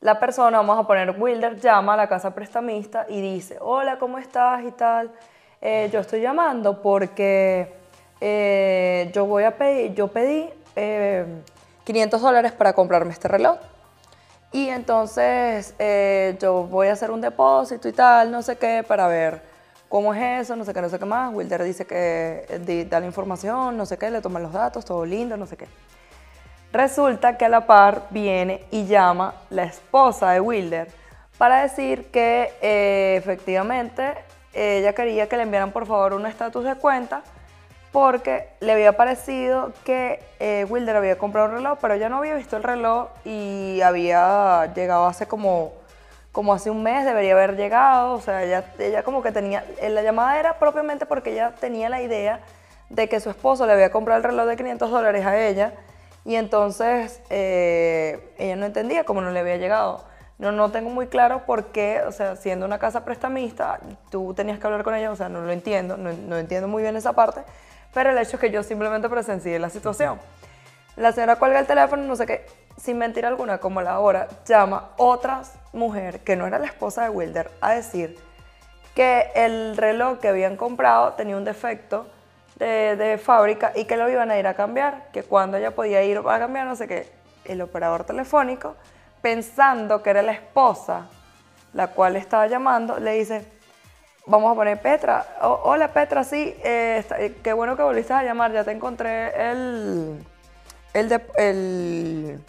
La 0.00 0.20
persona, 0.20 0.58
vamos 0.58 0.78
a 0.78 0.86
poner 0.86 1.10
Wilder, 1.18 1.58
llama 1.58 1.94
a 1.94 1.96
la 1.96 2.08
casa 2.08 2.34
prestamista 2.34 3.06
y 3.08 3.20
dice, 3.20 3.58
hola, 3.60 3.98
¿cómo 3.98 4.18
estás 4.18 4.64
y 4.64 4.70
tal? 4.72 5.10
Eh, 5.60 5.88
yo 5.92 6.00
estoy 6.00 6.20
llamando 6.20 6.82
porque 6.82 7.74
eh, 8.20 9.10
yo 9.12 9.26
voy 9.26 9.44
a 9.44 9.56
pedir, 9.56 9.94
yo 9.94 10.08
pedí 10.08 10.48
eh, 10.76 11.24
500 11.84 12.20
dólares 12.20 12.52
para 12.52 12.72
comprarme 12.72 13.12
este 13.12 13.28
reloj. 13.28 13.58
Y 14.50 14.68
entonces 14.70 15.74
eh, 15.78 16.36
yo 16.40 16.64
voy 16.64 16.88
a 16.88 16.94
hacer 16.94 17.10
un 17.10 17.20
depósito 17.20 17.88
y 17.88 17.92
tal, 17.92 18.30
no 18.30 18.42
sé 18.42 18.56
qué, 18.56 18.82
para 18.86 19.06
ver 19.06 19.42
cómo 19.88 20.14
es 20.14 20.42
eso, 20.42 20.56
no 20.56 20.64
sé 20.64 20.72
qué, 20.72 20.80
no 20.80 20.88
sé 20.88 20.98
qué 20.98 21.04
más. 21.04 21.32
Wilder 21.34 21.62
dice 21.64 21.86
que 21.86 22.46
eh, 22.48 22.86
da 22.88 23.00
la 23.00 23.06
información, 23.06 23.76
no 23.76 23.84
sé 23.84 23.98
qué, 23.98 24.10
le 24.10 24.22
toman 24.22 24.42
los 24.42 24.52
datos, 24.52 24.84
todo 24.84 25.04
lindo, 25.04 25.36
no 25.36 25.46
sé 25.46 25.56
qué. 25.56 25.68
Resulta 26.72 27.36
que 27.36 27.44
a 27.44 27.48
la 27.48 27.66
par 27.66 28.06
viene 28.10 28.64
y 28.70 28.86
llama 28.86 29.34
la 29.50 29.64
esposa 29.64 30.30
de 30.32 30.40
Wilder 30.40 30.88
para 31.36 31.62
decir 31.62 32.10
que 32.10 32.52
eh, 32.60 33.16
efectivamente 33.16 34.14
ella 34.52 34.92
quería 34.92 35.28
que 35.28 35.36
le 35.36 35.44
enviaran 35.44 35.72
por 35.72 35.86
favor 35.86 36.14
un 36.14 36.26
estatus 36.26 36.64
de 36.64 36.74
cuenta 36.74 37.22
porque 37.92 38.48
le 38.60 38.72
había 38.72 38.96
parecido 38.96 39.72
que 39.84 40.22
eh, 40.40 40.66
Wilder 40.68 40.96
había 40.96 41.18
comprado 41.18 41.48
un 41.48 41.54
reloj, 41.54 41.78
pero 41.80 41.94
ella 41.94 42.08
no 42.08 42.18
había 42.18 42.34
visto 42.34 42.56
el 42.56 42.62
reloj 42.62 43.08
y 43.24 43.80
había 43.80 44.72
llegado 44.74 45.06
hace 45.06 45.26
como, 45.26 45.72
como 46.32 46.52
hace 46.52 46.70
un 46.70 46.82
mes, 46.82 47.04
debería 47.04 47.32
haber 47.32 47.56
llegado, 47.56 48.14
o 48.14 48.20
sea, 48.20 48.44
ella, 48.44 48.64
ella 48.78 49.02
como 49.02 49.22
que 49.22 49.32
tenía, 49.32 49.64
eh, 49.80 49.88
la 49.88 50.02
llamada 50.02 50.38
era 50.38 50.58
propiamente 50.58 51.06
porque 51.06 51.32
ella 51.32 51.54
tenía 51.58 51.88
la 51.88 52.02
idea 52.02 52.40
de 52.90 53.08
que 53.08 53.20
su 53.20 53.30
esposo 53.30 53.66
le 53.66 53.72
había 53.72 53.90
comprado 53.90 54.18
el 54.18 54.24
reloj 54.24 54.46
de 54.46 54.56
500 54.56 54.90
dólares 54.90 55.26
a 55.26 55.38
ella 55.38 55.72
y 56.24 56.36
entonces 56.36 57.22
eh, 57.30 58.34
ella 58.38 58.56
no 58.56 58.66
entendía 58.66 59.04
cómo 59.04 59.20
no 59.20 59.30
le 59.30 59.40
había 59.40 59.56
llegado. 59.56 60.04
No, 60.38 60.52
no 60.52 60.70
tengo 60.70 60.88
muy 60.88 61.08
claro 61.08 61.44
por 61.46 61.72
qué, 61.72 62.02
o 62.06 62.12
sea, 62.12 62.36
siendo 62.36 62.64
una 62.64 62.78
casa 62.78 63.04
prestamista, 63.04 63.80
tú 64.08 64.34
tenías 64.34 64.60
que 64.60 64.66
hablar 64.68 64.84
con 64.84 64.94
ella, 64.94 65.10
o 65.10 65.16
sea, 65.16 65.28
no 65.28 65.40
lo 65.40 65.50
entiendo, 65.50 65.96
no, 65.96 66.12
no 66.12 66.36
entiendo 66.36 66.68
muy 66.68 66.82
bien 66.82 66.96
esa 66.96 67.12
parte, 67.12 67.42
pero 67.98 68.10
el 68.10 68.18
hecho 68.18 68.36
es 68.36 68.40
que 68.40 68.52
yo 68.52 68.62
simplemente 68.62 69.08
presencié 69.08 69.58
la 69.58 69.70
situación. 69.70 70.20
La 70.94 71.10
señora 71.10 71.34
cuelga 71.34 71.58
el 71.58 71.66
teléfono, 71.66 72.04
no 72.04 72.14
sé 72.14 72.26
qué, 72.26 72.46
sin 72.76 72.96
mentira 72.96 73.26
alguna, 73.26 73.58
como 73.58 73.82
la 73.82 73.98
hora, 73.98 74.28
llama 74.46 74.90
otra 74.98 75.42
mujer, 75.72 76.20
que 76.20 76.36
no 76.36 76.46
era 76.46 76.60
la 76.60 76.66
esposa 76.66 77.02
de 77.02 77.08
Wilder, 77.08 77.50
a 77.60 77.72
decir 77.72 78.16
que 78.94 79.32
el 79.34 79.76
reloj 79.76 80.20
que 80.20 80.28
habían 80.28 80.56
comprado 80.56 81.14
tenía 81.14 81.36
un 81.36 81.42
defecto 81.42 82.06
de, 82.54 82.94
de 82.94 83.18
fábrica 83.18 83.72
y 83.74 83.86
que 83.86 83.96
lo 83.96 84.08
iban 84.08 84.30
a 84.30 84.38
ir 84.38 84.46
a 84.46 84.54
cambiar, 84.54 85.08
que 85.10 85.24
cuando 85.24 85.56
ella 85.56 85.72
podía 85.72 86.04
ir 86.04 86.18
a 86.18 86.38
cambiar, 86.38 86.68
no 86.68 86.76
sé 86.76 86.86
qué, 86.86 87.10
el 87.46 87.60
operador 87.62 88.04
telefónico, 88.04 88.76
pensando 89.22 90.04
que 90.04 90.10
era 90.10 90.22
la 90.22 90.34
esposa 90.34 91.08
la 91.72 91.88
cual 91.88 92.14
estaba 92.14 92.46
llamando, 92.46 93.00
le 93.00 93.14
dice, 93.14 93.44
vamos 94.28 94.52
a 94.52 94.54
poner 94.54 94.80
Petra, 94.80 95.26
"Oh, 95.42 95.60
hola 95.64 95.88
Petra, 95.88 96.22
sí, 96.22 96.54
eh, 96.62 97.04
eh, 97.18 97.36
qué 97.42 97.52
bueno 97.52 97.76
que 97.76 97.82
volviste 97.82 98.12
a 98.12 98.22
llamar, 98.22 98.52
ya 98.52 98.62
te 98.62 98.70
encontré 98.70 99.50
el, 99.50 100.24
el, 100.94 102.40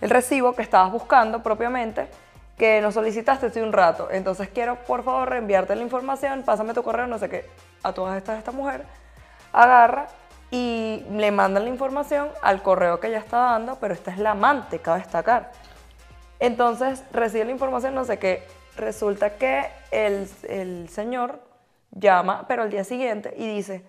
el 0.00 0.10
recibo 0.10 0.54
que 0.54 0.62
estabas 0.62 0.90
buscando 0.90 1.42
propiamente, 1.42 2.08
que 2.56 2.80
nos 2.80 2.94
solicitaste 2.94 3.46
hace 3.46 3.62
un 3.62 3.72
rato. 3.72 4.08
Entonces 4.10 4.48
quiero, 4.48 4.76
por 4.76 5.04
favor, 5.04 5.28
reenviarte 5.28 5.76
la 5.76 5.82
información, 5.82 6.42
pásame 6.42 6.74
tu 6.74 6.82
correo, 6.82 7.06
no 7.06 7.18
sé 7.18 7.28
qué. 7.28 7.46
A 7.82 7.92
todas 7.92 8.16
estas, 8.16 8.38
esta 8.38 8.52
mujer 8.52 8.84
agarra 9.52 10.06
y 10.50 11.04
le 11.12 11.30
mandan 11.30 11.64
la 11.64 11.70
información 11.70 12.28
al 12.42 12.62
correo 12.62 12.98
que 12.98 13.08
ella 13.08 13.18
está 13.18 13.38
dando, 13.38 13.76
pero 13.76 13.94
esta 13.94 14.10
es 14.10 14.18
la 14.18 14.32
amante, 14.32 14.78
cabe 14.78 15.00
destacar. 15.00 15.52
Entonces 16.38 17.04
recibe 17.12 17.44
la 17.44 17.52
información, 17.52 17.94
no 17.94 18.04
sé 18.04 18.18
qué. 18.18 18.42
Resulta 18.76 19.36
que 19.36 19.66
el, 19.90 20.28
el 20.48 20.88
señor 20.88 21.40
llama, 21.90 22.44
pero 22.48 22.62
al 22.62 22.70
día 22.70 22.84
siguiente, 22.84 23.34
y 23.36 23.46
dice, 23.46 23.84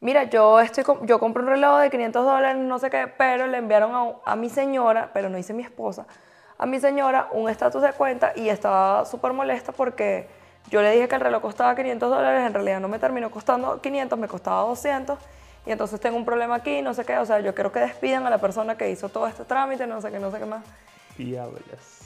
mira, 0.00 0.24
yo, 0.24 0.60
estoy, 0.60 0.84
yo 1.02 1.18
compré 1.18 1.42
un 1.42 1.48
reloj 1.48 1.80
de 1.80 1.90
500 1.90 2.24
dólares, 2.24 2.56
no 2.62 2.78
sé 2.78 2.90
qué, 2.90 3.06
pero 3.06 3.46
le 3.46 3.58
enviaron 3.58 3.94
a, 3.94 4.32
a 4.32 4.36
mi 4.36 4.50
señora, 4.50 5.10
pero 5.14 5.28
no 5.28 5.36
dice 5.36 5.54
mi 5.54 5.62
esposa, 5.62 6.06
a 6.58 6.66
mi 6.66 6.80
señora 6.80 7.28
un 7.32 7.48
estatus 7.48 7.82
de 7.82 7.92
cuenta 7.92 8.32
y 8.36 8.48
estaba 8.48 9.04
súper 9.04 9.32
molesta 9.32 9.72
porque 9.72 10.28
yo 10.70 10.82
le 10.82 10.92
dije 10.92 11.08
que 11.08 11.14
el 11.14 11.20
reloj 11.20 11.42
costaba 11.42 11.74
500 11.74 12.10
dólares, 12.10 12.46
en 12.46 12.54
realidad 12.54 12.80
no 12.80 12.88
me 12.88 12.98
terminó 12.98 13.30
costando 13.30 13.80
500, 13.80 14.18
me 14.18 14.28
costaba 14.28 14.62
200. 14.62 15.18
Y 15.66 15.70
entonces 15.72 15.98
tengo 15.98 16.16
un 16.16 16.24
problema 16.24 16.56
aquí, 16.56 16.82
no 16.82 16.92
sé 16.92 17.04
qué, 17.04 17.16
o 17.16 17.24
sea, 17.24 17.40
yo 17.40 17.54
quiero 17.54 17.72
que 17.72 17.80
despidan 17.80 18.26
a 18.26 18.30
la 18.30 18.38
persona 18.38 18.76
que 18.76 18.90
hizo 18.90 19.08
todo 19.08 19.26
este 19.26 19.44
trámite, 19.44 19.86
no 19.86 20.00
sé 20.00 20.10
qué, 20.10 20.18
no 20.18 20.30
sé 20.30 20.38
qué 20.38 20.44
más. 20.44 20.64
Diablos. 21.16 22.03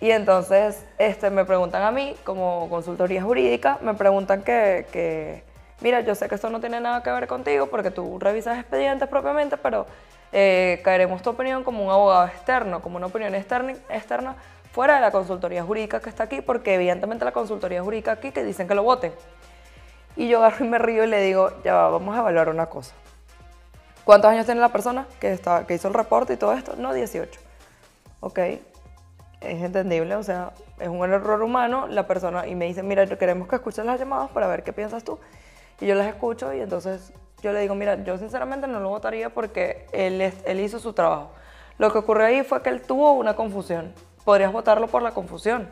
Y 0.00 0.10
entonces 0.10 0.84
este, 0.98 1.28
me 1.30 1.44
preguntan 1.44 1.82
a 1.82 1.90
mí, 1.90 2.16
como 2.24 2.68
consultoría 2.70 3.22
jurídica, 3.22 3.78
me 3.82 3.94
preguntan 3.94 4.42
que, 4.42 4.86
que, 4.90 5.44
mira, 5.80 6.00
yo 6.00 6.14
sé 6.14 6.28
que 6.28 6.36
esto 6.36 6.48
no 6.48 6.60
tiene 6.60 6.80
nada 6.80 7.02
que 7.02 7.10
ver 7.10 7.26
contigo 7.26 7.66
porque 7.66 7.90
tú 7.90 8.18
revisas 8.18 8.58
expedientes 8.58 9.08
propiamente, 9.08 9.58
pero 9.58 9.86
eh, 10.32 10.80
caeremos 10.82 11.20
tu 11.20 11.30
opinión 11.30 11.64
como 11.64 11.84
un 11.84 11.90
abogado 11.90 12.26
externo, 12.26 12.80
como 12.80 12.96
una 12.96 13.06
opinión 13.06 13.34
externa, 13.34 13.74
externa 13.90 14.36
fuera 14.72 14.94
de 14.94 15.00
la 15.02 15.10
consultoría 15.10 15.64
jurídica 15.64 16.00
que 16.00 16.08
está 16.08 16.24
aquí, 16.24 16.40
porque 16.40 16.74
evidentemente 16.74 17.24
la 17.24 17.32
consultoría 17.32 17.82
jurídica 17.82 18.12
aquí 18.12 18.30
que 18.30 18.42
dicen 18.42 18.68
que 18.68 18.74
lo 18.74 18.82
voten. 18.82 19.12
Y 20.16 20.28
yo 20.28 20.38
agarro 20.38 20.64
y 20.64 20.68
me 20.68 20.78
río 20.78 21.04
y 21.04 21.08
le 21.08 21.20
digo, 21.20 21.50
ya 21.62 21.74
va, 21.74 21.90
vamos 21.90 22.16
a 22.16 22.20
evaluar 22.20 22.48
una 22.48 22.66
cosa. 22.66 22.94
¿Cuántos 24.04 24.30
años 24.30 24.46
tiene 24.46 24.60
la 24.60 24.70
persona 24.70 25.06
que, 25.20 25.32
está, 25.32 25.66
que 25.66 25.74
hizo 25.74 25.88
el 25.88 25.94
reporte 25.94 26.32
y 26.32 26.36
todo 26.36 26.52
esto? 26.54 26.74
No, 26.76 26.94
18. 26.94 27.38
Ok, 28.20 28.38
es 29.40 29.62
entendible, 29.62 30.14
o 30.16 30.22
sea, 30.22 30.52
es 30.78 30.88
un 30.88 31.02
error 31.04 31.42
humano. 31.42 31.86
La 31.88 32.06
persona, 32.06 32.46
y 32.46 32.54
me 32.54 32.66
dice, 32.66 32.82
mira, 32.82 33.06
queremos 33.06 33.48
que 33.48 33.56
escuches 33.56 33.84
las 33.84 33.98
llamadas 33.98 34.30
para 34.30 34.46
ver 34.46 34.62
qué 34.62 34.72
piensas 34.72 35.04
tú. 35.04 35.18
Y 35.80 35.86
yo 35.86 35.94
las 35.94 36.06
escucho 36.06 36.52
y 36.52 36.60
entonces 36.60 37.12
yo 37.42 37.52
le 37.52 37.60
digo, 37.60 37.74
mira, 37.74 38.02
yo 38.04 38.18
sinceramente 38.18 38.66
no 38.66 38.80
lo 38.80 38.90
votaría 38.90 39.30
porque 39.30 39.86
él, 39.92 40.20
él 40.20 40.60
hizo 40.60 40.78
su 40.78 40.92
trabajo. 40.92 41.30
Lo 41.78 41.90
que 41.90 41.98
ocurrió 41.98 42.26
ahí 42.26 42.42
fue 42.42 42.62
que 42.62 42.68
él 42.68 42.82
tuvo 42.82 43.12
una 43.12 43.34
confusión. 43.34 43.94
Podrías 44.24 44.52
votarlo 44.52 44.86
por 44.88 45.00
la 45.00 45.12
confusión. 45.12 45.68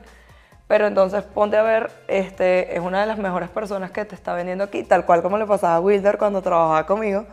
Pero 0.66 0.86
entonces 0.86 1.22
ponte 1.24 1.56
a 1.56 1.62
ver, 1.62 1.90
este, 2.08 2.74
es 2.74 2.80
una 2.80 3.00
de 3.00 3.06
las 3.06 3.18
mejores 3.18 3.48
personas 3.48 3.90
que 3.90 4.04
te 4.04 4.14
está 4.14 4.34
vendiendo 4.34 4.64
aquí, 4.64 4.82
tal 4.82 5.04
cual 5.04 5.22
como 5.22 5.38
le 5.38 5.46
pasaba 5.46 5.76
a 5.76 5.80
Wilder 5.80 6.18
cuando 6.18 6.42
trabajaba 6.42 6.86
conmigo. 6.86 7.26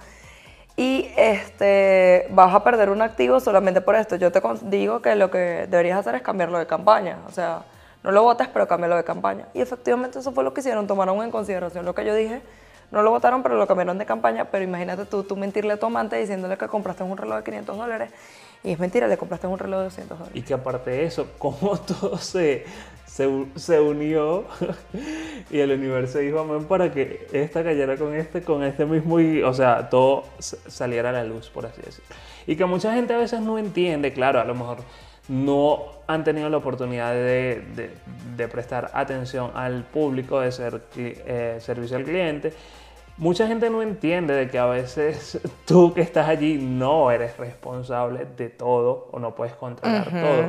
Y 0.78 1.10
este, 1.16 2.28
vas 2.32 2.54
a 2.54 2.64
perder 2.64 2.90
un 2.90 3.02
activo 3.02 3.40
solamente 3.40 3.80
por 3.80 3.96
esto. 3.96 4.18
Yo 4.18 4.32
te 4.32 4.42
digo 4.64 5.02
que 5.02 5.16
lo 5.16 5.32
que 5.32 5.68
deberías 5.70 6.00
hacer 6.00 6.16
es 6.16 6.22
cambiarlo 6.22 6.60
de 6.60 6.68
campaña. 6.68 7.20
O 7.28 7.32
sea, 7.32 7.64
no 8.04 8.12
lo 8.12 8.24
votes, 8.24 8.50
pero 8.50 8.68
cámbialo 8.68 8.98
de 8.98 9.04
campaña. 9.04 9.48
Y 9.54 9.62
efectivamente 9.62 10.20
eso 10.20 10.32
fue 10.34 10.44
lo 10.44 10.54
que 10.54 10.60
hicieron, 10.60 10.86
tomaron 10.86 11.24
en 11.24 11.32
consideración 11.32 11.86
lo 11.86 11.96
que 11.96 12.06
yo 12.06 12.14
dije. 12.14 12.42
No 12.92 13.02
lo 13.02 13.10
votaron, 13.10 13.42
pero 13.42 13.56
lo 13.56 13.66
cambiaron 13.68 13.98
de 13.98 14.06
campaña. 14.06 14.46
Pero 14.52 14.64
imagínate 14.64 15.06
tú, 15.06 15.24
tú 15.24 15.38
mentirle 15.38 15.74
a 15.74 15.78
tu 15.78 15.86
amante 15.86 16.18
diciéndole 16.18 16.58
que 16.58 16.68
compraste 16.68 17.04
un 17.04 17.18
reloj 17.18 17.38
de 17.38 17.44
500 17.44 17.78
dólares. 17.78 18.12
Y 18.64 18.74
es 18.74 18.80
mentira, 18.80 19.08
le 19.08 19.18
compraste 19.18 19.48
un 19.48 19.58
reloj 19.58 19.80
de 19.80 19.84
200 19.86 20.20
dólares. 20.20 20.38
Y 20.38 20.42
que 20.44 20.54
aparte 20.54 20.92
de 20.92 21.06
eso, 21.06 21.28
cómo 21.38 21.78
todo 21.78 22.18
se, 22.18 22.66
se, 23.16 23.30
se 23.56 23.80
unió 23.80 24.44
y 25.50 25.60
el 25.60 25.72
universo 25.72 26.20
dijo 26.20 26.40
amén 26.40 26.66
para 26.66 26.92
que 26.92 27.28
esta 27.32 27.64
cayera 27.64 27.96
con 27.96 28.14
este, 28.14 28.42
con 28.42 28.62
este 28.62 28.86
mismo 28.86 29.22
y, 29.22 29.42
o 29.42 29.54
sea, 29.54 29.90
todo 29.90 30.24
saliera 30.40 31.10
a 31.10 31.14
la 31.14 31.24
luz, 31.24 31.50
por 31.50 31.66
así 31.66 31.82
decirlo. 31.82 32.14
Y 32.46 32.58
que 32.58 32.66
mucha 32.66 32.94
gente 32.94 33.14
a 33.14 33.18
veces 33.18 33.40
no 33.40 33.58
entiende, 33.58 34.12
claro, 34.12 34.42
a 34.42 34.44
lo 34.44 34.54
mejor 34.54 34.80
no 35.30 35.84
han 36.08 36.24
tenido 36.26 36.50
la 36.50 36.58
oportunidad 36.58 37.14
de, 37.14 37.64
de- 37.76 37.92
de 38.36 38.48
prestar 38.50 38.92
atención 38.94 39.52
al 39.56 39.84
público, 39.86 40.42
de 40.42 40.52
ser 40.52 40.82
eh, 40.98 41.58
servicio 41.62 41.96
al 41.96 42.04
cliente. 42.04 42.52
Mucha 43.18 43.48
gente 43.48 43.70
no 43.70 43.82
entiende 43.82 44.34
de 44.34 44.50
que 44.50 44.60
a 44.60 44.66
veces 44.66 45.40
tú 45.66 45.94
que 45.94 46.02
estás 46.02 46.28
allí 46.28 46.58
no 46.58 47.10
eres 47.12 47.38
responsable 47.38 48.28
de 48.36 48.50
todo 48.50 49.08
o 49.12 49.20
no 49.20 49.34
puedes 49.36 49.54
controlar 49.56 50.04
todo. 50.10 50.42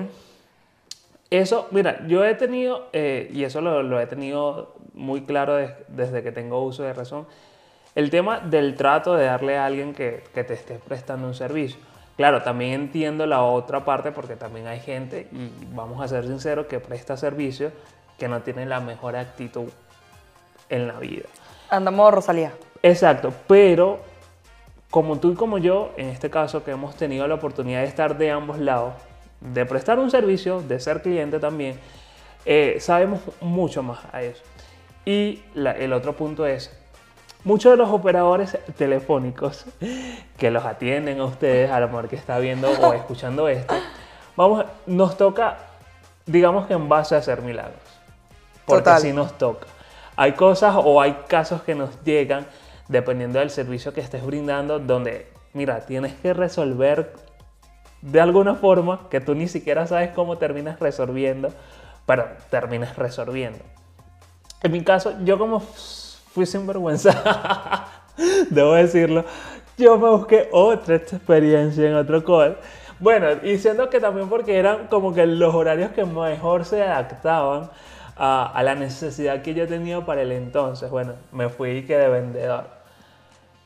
Eso, 1.30 1.68
mira, 1.72 2.06
yo 2.06 2.24
he 2.24 2.34
tenido, 2.34 2.88
eh, 2.92 3.28
y 3.32 3.44
eso 3.44 3.60
lo, 3.60 3.82
lo 3.82 4.00
he 4.00 4.06
tenido 4.06 4.74
muy 4.94 5.22
claro 5.22 5.56
des- 5.56 5.72
desde 5.88 6.22
que 6.22 6.32
tengo 6.32 6.62
uso 6.62 6.82
de 6.84 6.92
razón, 6.92 7.26
el 7.94 8.10
tema 8.10 8.40
del 8.40 8.76
trato 8.76 9.14
de 9.14 9.24
darle 9.26 9.56
a 9.58 9.66
alguien 9.66 9.92
que, 9.94 10.22
que 10.34 10.44
te 10.44 10.54
esté 10.54 10.78
prestando 10.78 11.26
un 11.26 11.34
servicio. 11.34 11.78
Claro, 12.16 12.42
también 12.42 12.72
entiendo 12.72 13.26
la 13.26 13.42
otra 13.42 13.84
parte 13.84 14.12
porque 14.12 14.36
también 14.36 14.66
hay 14.68 14.80
gente, 14.80 15.28
y 15.32 15.50
vamos 15.74 16.00
a 16.02 16.08
ser 16.08 16.26
sinceros, 16.26 16.66
que 16.66 16.78
presta 16.80 17.16
servicio 17.16 17.72
que 18.18 18.28
no 18.28 18.40
tiene 18.42 18.64
la 18.64 18.80
mejor 18.80 19.16
actitud 19.16 19.68
en 20.68 20.86
la 20.86 20.98
vida. 20.98 21.24
Andamos 21.68 22.14
Rosalía. 22.14 22.52
Exacto, 22.82 23.32
pero 23.46 23.98
como 24.90 25.18
tú 25.18 25.32
y 25.32 25.34
como 25.34 25.58
yo, 25.58 25.92
en 25.96 26.08
este 26.08 26.30
caso 26.30 26.64
que 26.64 26.70
hemos 26.70 26.96
tenido 26.96 27.26
la 27.26 27.34
oportunidad 27.34 27.80
de 27.80 27.86
estar 27.86 28.16
de 28.16 28.30
ambos 28.30 28.58
lados, 28.58 28.94
de 29.40 29.66
prestar 29.66 29.99
un 29.99 30.11
servicio, 30.11 30.61
de 30.62 30.81
ser 30.81 31.03
cliente 31.03 31.38
también, 31.38 31.79
eh, 32.44 32.77
sabemos 32.81 33.20
mucho 33.40 33.83
más 33.83 34.01
a 34.12 34.22
eso. 34.22 34.42
Y 35.05 35.42
la- 35.55 35.72
el 35.72 35.92
otro 35.92 36.14
punto 36.14 36.46
es, 36.46 36.70
muchos 37.44 37.70
de 37.72 37.77
los 37.77 37.90
operadores 37.90 38.59
telefónicos 38.77 39.64
que 40.38 40.51
los 40.51 40.64
atienden 40.64 41.20
a 41.20 41.25
ustedes, 41.25 41.70
a 41.70 41.81
lo 41.81 41.87
mejor 41.88 42.09
que 42.09 42.16
está 42.16 42.38
viendo 42.38 42.70
o 42.70 42.92
escuchando 42.94 43.49
esto, 43.49 43.75
vamos, 44.37 44.64
nos 44.87 45.16
toca 45.16 45.59
digamos 46.27 46.66
que 46.66 46.75
en 46.75 46.88
base 46.88 47.14
a 47.14 47.18
hacer 47.18 47.40
milagros. 47.40 47.79
Porque 48.64 48.81
Total. 48.83 48.96
así 48.96 49.12
nos 49.12 49.38
toca. 49.38 49.68
Hay 50.16 50.33
cosas 50.33 50.75
o 50.77 51.01
hay 51.01 51.12
casos 51.29 51.62
que 51.62 51.77
nos 51.77 52.03
llegan 52.03 52.46
dependiendo 52.88 53.38
del 53.38 53.51
servicio 53.51 53.92
que 53.94 54.01
estés 54.01 54.27
brindando, 54.27 54.81
donde, 54.81 55.29
mira, 55.53 55.87
tienes 55.87 56.14
que 56.14 56.35
resolver 56.35 57.12
de 58.02 58.20
alguna 58.20 58.54
forma 58.54 59.09
que 59.11 59.20
tú 59.20 59.35
ni 59.35 59.48
siquiera 59.48 59.87
sabes 59.87 60.11
cómo 60.11 60.38
terminas 60.38 60.78
resolviendo, 60.78 61.52
pero 62.06 62.26
terminas 62.50 62.96
resolviendo. 62.96 63.59
En 64.62 64.72
mi 64.72 64.82
caso, 64.82 65.14
yo 65.24 65.38
como 65.38 65.61
fui 65.61 66.46
sin 66.46 66.66
vergüenza, 66.66 67.87
debo 68.50 68.74
decirlo, 68.74 69.24
yo 69.76 69.98
me 69.98 70.09
busqué 70.09 70.48
otra 70.52 70.96
experiencia 70.96 71.88
en 71.88 71.94
otro 71.94 72.24
call. 72.24 72.56
Bueno, 72.98 73.26
y 73.42 73.59
siendo 73.59 73.90
que 73.90 74.00
también 74.00 74.28
porque 74.28 74.56
eran 74.56 74.87
como 74.87 75.12
que 75.12 75.26
los 75.26 75.54
horarios 75.54 75.90
que 75.90 76.04
mejor 76.04 76.64
se 76.64 76.82
adaptaban 76.82 77.70
a, 78.16 78.46
a 78.46 78.62
la 78.62 78.74
necesidad 78.74 79.42
que 79.42 79.52
yo 79.52 79.66
tenía 79.66 80.00
para 80.06 80.22
el 80.22 80.32
entonces. 80.32 80.90
Bueno, 80.90 81.14
me 81.32 81.50
fui 81.50 81.85
que 81.85 81.98
de 81.98 82.09
vendedor. 82.09 82.64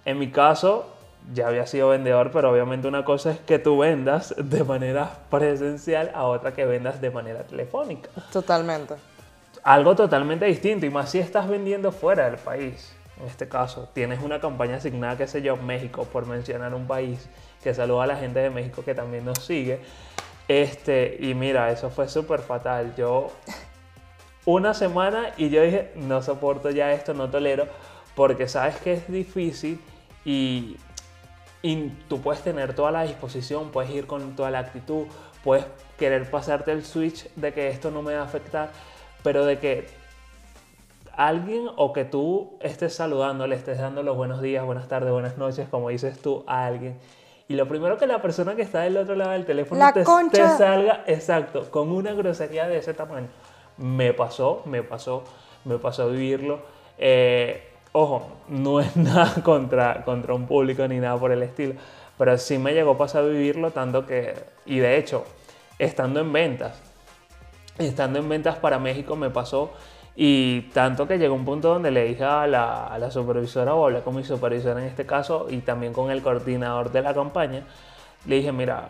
En 0.05 0.19
mi 0.19 0.31
caso, 0.31 0.87
ya 1.33 1.49
había 1.49 1.66
sido 1.66 1.90
vendedor, 1.90 2.31
pero 2.33 2.51
obviamente 2.51 2.88
una 2.88 3.05
cosa 3.05 3.33
es 3.33 3.38
que 3.38 3.59
tú 3.59 3.79
vendas 3.79 4.35
de 4.37 4.64
manera 4.64 5.11
presencial 5.31 6.11
a 6.14 6.25
otra 6.25 6.53
que 6.53 6.64
vendas 6.64 7.01
de 7.01 7.11
manera 7.11 7.45
telefónica. 7.45 8.11
Totalmente. 8.33 8.95
Algo 9.62 9.95
totalmente 9.95 10.47
distinto, 10.47 10.87
y 10.87 10.90
más 10.90 11.11
si 11.11 11.19
estás 11.19 11.49
vendiendo 11.49 11.93
fuera 11.93 12.31
del 12.31 12.38
país. 12.38 12.95
En 13.21 13.27
este 13.27 13.49
caso, 13.49 13.88
tienes 13.93 14.23
una 14.23 14.40
campaña 14.40 14.77
asignada, 14.77 15.16
qué 15.19 15.27
sé 15.27 15.43
yo, 15.43 15.57
México, 15.57 16.05
por 16.05 16.27
mencionar 16.27 16.75
un 16.75 16.87
país, 16.87 17.29
que 17.62 17.75
saluda 17.75 18.05
a 18.05 18.07
la 18.07 18.16
gente 18.16 18.40
de 18.40 18.49
México 18.49 18.83
que 18.83 18.95
también 18.95 19.27
nos 19.27 19.38
sigue. 19.45 19.81
Este, 20.49 21.19
y 21.21 21.35
mira, 21.35 21.71
eso 21.71 21.90
fue 21.90 22.09
súper 22.09 22.40
fatal. 22.40 22.95
Yo, 22.97 23.31
una 24.47 24.73
semana 24.73 25.33
y 25.37 25.51
yo 25.51 25.62
dije, 25.62 25.93
no 25.97 26.23
soporto 26.23 26.71
ya 26.71 26.93
esto, 26.93 27.12
no 27.12 27.29
tolero, 27.29 27.66
porque 28.14 28.49
sabes 28.49 28.77
que 28.77 28.95
es 28.95 29.12
difícil 29.12 29.81
y, 30.25 30.77
y 31.62 31.88
tú 32.09 32.20
puedes 32.20 32.42
tener 32.42 32.75
toda 32.75 32.90
la 32.90 33.03
disposición, 33.03 33.70
puedes 33.70 33.90
ir 33.90 34.07
con 34.07 34.35
toda 34.35 34.51
la 34.51 34.61
actitud, 34.61 35.07
puedes 35.44 35.66
querer 35.99 36.31
pasarte 36.31 36.73
el 36.73 36.85
switch 36.85 37.29
de 37.35 37.53
que 37.53 37.68
esto 37.68 37.90
no 37.90 38.03
me 38.03 38.14
va 38.14 38.23
a 38.23 38.25
afectar, 38.25 38.70
pero 39.23 39.44
de 39.44 39.59
que 39.59 39.88
alguien 41.16 41.68
o 41.77 41.92
que 41.92 42.05
tú 42.05 42.57
estés 42.61 42.94
saludando, 42.94 43.46
le 43.46 43.57
estés 43.57 43.79
dando 43.79 44.03
los 44.03 44.16
buenos 44.16 44.40
días, 44.40 44.64
buenas 44.64 44.88
tardes, 44.88 45.12
buenas 45.12 45.37
noches, 45.37 45.68
como 45.68 45.90
dices 45.90 46.20
tú 46.20 46.44
a 46.46 46.64
alguien. 46.64 46.99
Y 47.46 47.57
lo 47.57 47.66
primero 47.66 47.99
que 47.99 48.07
la 48.07 48.23
persona 48.23 48.55
que 48.55 48.62
está 48.62 48.83
del 48.83 48.96
otro 48.96 49.16
lado 49.16 49.33
del 49.33 49.44
teléfono 49.44 49.81
La 49.81 49.92
te, 49.92 50.05
salga, 50.05 51.03
exacto, 51.07 51.68
con 51.70 51.90
una 51.90 52.12
grosería 52.12 52.68
de 52.68 52.79
ese 52.79 52.94
tamaño. 52.94 53.27
Me 53.77 54.14
pasó, 54.14 54.62
me 54.66 54.83
pasó, 54.83 55.25
me 55.64 55.79
pasó 55.79 56.05
a 56.05 56.07
vivirlo. 56.07 56.61
Eh, 56.96 57.70
ojo, 57.92 58.29
no 58.48 58.81
es 58.81 58.96
nada 58.96 59.42
contra, 59.42 60.05
contra 60.05 60.35
un 60.35 60.46
público 60.46 60.87
ni 60.88 60.98
nada 60.98 61.18
por 61.18 61.33
el 61.33 61.42
estilo, 61.42 61.74
pero 62.18 62.37
sí 62.38 62.59
me 62.59 62.72
llegó 62.72 62.92
a 62.92 62.98
pasar 62.98 63.24
a 63.24 63.26
vivirlo 63.26 63.70
tanto 63.70 64.07
que, 64.07 64.35
y 64.66 64.79
de 64.79 64.98
hecho, 64.98 65.24
estando 65.79 66.20
en 66.20 66.33
ventas, 66.33 66.81
estando 67.79 68.18
en 68.18 68.29
ventas 68.29 68.57
para 68.57 68.79
México 68.79 69.16
me 69.16 69.31
pasó 69.31 69.70
y 70.14 70.62
tanto 70.72 71.09
que 71.09 71.18
llegó 71.18 71.35
un 71.35 71.44
punto 71.44 71.68
donde 71.68 71.90
le 71.90 72.05
dije 72.05 72.24
a 72.24 72.46
la, 72.46 72.87
a 72.87 72.98
la 72.98 73.11
supervisora 73.11 73.74
o 73.74 73.87
hablé 73.87 74.00
con 74.00 74.14
mi 74.14 74.24
supervisora 74.24 74.81
en 74.81 74.87
este 74.87 75.07
caso 75.07 75.46
y 75.48 75.59
también 75.59 75.92
con 75.92 76.11
el 76.11 76.20
coordinador 76.20 76.92
de 76.92 77.03
la 77.03 77.14
campaña, 77.14 77.64
le 78.26 78.37
dije, 78.37 78.53
mira, 78.53 78.88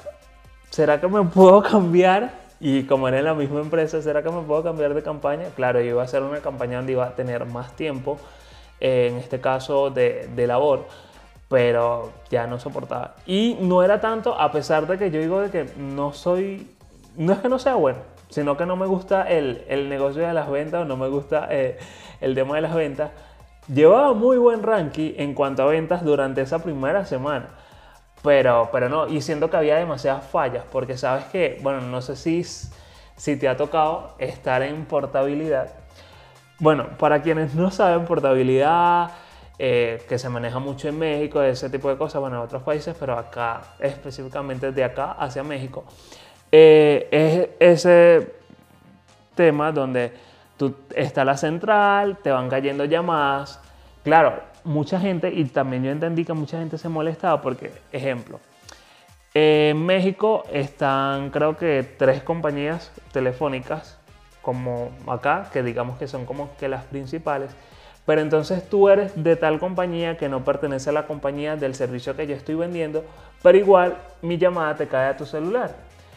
¿será 0.71 1.01
que 1.01 1.07
me 1.07 1.23
puedo 1.35 1.63
cambiar? 1.63 2.51
Y 2.59 2.83
como 2.83 3.09
era 3.09 3.19
en 3.19 3.25
la 3.25 3.35
misma 3.35 3.61
empresa, 3.61 4.03
¿será 4.03 4.23
que 4.23 4.31
me 4.31 4.43
puedo 4.43 4.63
cambiar 4.63 4.93
de 4.93 5.03
campaña? 5.03 5.45
Claro, 5.57 5.81
yo 5.81 5.87
iba 5.87 6.03
a 6.03 6.05
hacer 6.05 6.23
una 6.23 6.41
campaña 6.41 6.77
donde 6.77 6.93
iba 6.93 7.07
a 7.07 7.15
tener 7.15 7.47
más 7.47 7.75
tiempo, 7.75 8.19
en 8.81 9.17
este 9.17 9.41
caso 9.41 9.91
de, 9.91 10.29
de 10.35 10.47
labor, 10.47 10.87
pero 11.49 12.13
ya 12.31 12.47
no 12.47 12.59
soportaba. 12.59 13.17
Y 13.27 13.57
no 13.61 13.83
era 13.83 14.01
tanto, 14.01 14.35
a 14.39 14.51
pesar 14.53 14.87
de 14.87 14.99
que 14.99 15.11
yo 15.11 15.21
digo 15.21 15.41
de 15.41 15.51
que 15.51 15.67
no 15.77 16.13
soy, 16.13 16.69
no 17.17 17.33
es 17.33 17.39
que 17.41 17.49
no 17.49 17.59
sea 17.59 17.75
bueno, 17.75 17.99
sino 18.29 18.57
que 18.57 18.67
no 18.67 18.77
me 18.77 18.87
gusta 18.87 19.29
el, 19.29 19.65
el 19.69 19.89
negocio 19.89 20.27
de 20.27 20.33
las 20.33 20.51
ventas 20.51 20.83
o 20.83 20.85
no 20.85 20.97
me 20.97 21.09
gusta 21.09 21.49
eh, 21.51 21.79
el 22.21 22.35
tema 22.35 22.57
de 22.57 22.63
las 22.63 22.75
ventas. 22.75 23.11
Llevaba 23.73 24.15
muy 24.15 24.39
buen 24.39 24.63
ranking 24.63 25.13
en 25.17 25.35
cuanto 25.35 25.63
a 25.63 25.67
ventas 25.67 26.05
durante 26.05 26.41
esa 26.41 26.61
primera 26.61 27.05
semana. 27.05 27.51
Pero, 28.23 28.69
pero 28.71 28.89
no, 28.89 29.09
y 29.09 29.23
siento 29.23 29.49
que 29.49 29.57
había 29.57 29.77
demasiadas 29.77 30.27
fallas, 30.27 30.65
porque 30.71 30.97
sabes 30.97 31.25
que, 31.27 31.59
bueno, 31.63 31.81
no 31.81 32.03
sé 32.03 32.17
si, 32.17 32.45
si 32.45 33.37
te 33.37 33.49
ha 33.49 33.57
tocado 33.57 34.15
estar 34.19 34.63
en 34.63 34.85
portabilidad. 34.85 35.80
Bueno, 36.61 36.89
para 36.99 37.23
quienes 37.23 37.55
no 37.55 37.71
saben, 37.71 38.05
portabilidad, 38.05 39.13
eh, 39.59 40.03
que 40.07 40.19
se 40.19 40.29
maneja 40.29 40.59
mucho 40.59 40.89
en 40.89 40.99
México, 40.99 41.41
ese 41.41 41.71
tipo 41.71 41.89
de 41.89 41.97
cosas, 41.97 42.21
bueno, 42.21 42.37
en 42.37 42.43
otros 42.43 42.63
países, 42.63 42.95
pero 43.01 43.19
acá, 43.19 43.63
específicamente 43.79 44.71
de 44.71 44.85
acá 44.85 45.13
hacia 45.13 45.43
México, 45.43 45.85
eh, 46.53 47.09
es 47.11 47.49
ese 47.87 48.35
tema 49.35 49.73
donde 49.73 50.13
tú, 50.59 50.75
está 50.95 51.25
la 51.25 51.39
central, 51.39 52.19
te 52.23 52.31
van 52.31 52.51
cayendo 52.51 52.85
llamadas. 52.85 53.59
Claro, 54.05 54.41
mucha 54.63 55.01
gente, 55.01 55.31
y 55.31 55.45
también 55.47 55.83
yo 55.85 55.91
entendí 55.91 56.27
que 56.27 56.35
mucha 56.35 56.59
gente 56.59 56.77
se 56.77 56.91
molestaba 56.91 57.41
porque, 57.41 57.73
ejemplo, 57.91 58.39
en 59.33 59.87
México 59.87 60.45
están 60.53 61.31
creo 61.31 61.57
que 61.57 61.87
tres 61.97 62.23
compañías 62.23 62.93
telefónicas 63.13 64.00
como 64.43 64.91
acá, 65.07 65.49
que 65.53 65.63
digamos 65.63 65.99
que 65.99 66.09
son 66.09 66.25
como 66.25 66.57
que 66.57 66.69
las 66.69 66.85
principales, 66.85 67.51
pero 68.07 68.21
entonces 68.21 68.69
tú 68.69 68.89
eres 68.89 69.13
de 69.23 69.37
tal 69.37 69.59
compañía 69.59 70.17
que 70.17 70.29
no 70.29 70.45
pertenece 70.45 70.91
a 70.91 70.93
la 70.93 71.07
compañía 71.07 71.57
del 71.57 71.75
servicio 71.75 72.17
que 72.17 72.27
yo 72.27 72.35
estoy 72.35 72.55
vendiendo, 72.55 73.05
pero 73.43 73.59
igual 73.59 73.99
mi 74.23 74.39
llamada 74.39 74.75
te 74.75 74.89
cae 74.89 75.11
a 75.11 75.17
tu 75.17 75.27
celular. 75.27 75.75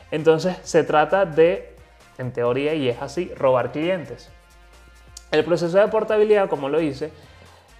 Entonces 0.10 0.58
se 0.64 0.84
trata 0.84 1.26
de, 1.26 1.76
en 2.18 2.32
teoría, 2.32 2.74
y 2.74 2.90
es 2.90 3.02
así, 3.02 3.32
robar 3.36 3.72
clientes. 3.72 4.30
El 5.32 5.44
proceso 5.44 5.78
de 5.78 5.88
portabilidad, 5.88 6.50
como 6.50 6.70
lo 6.70 6.80
hice, 6.80 7.12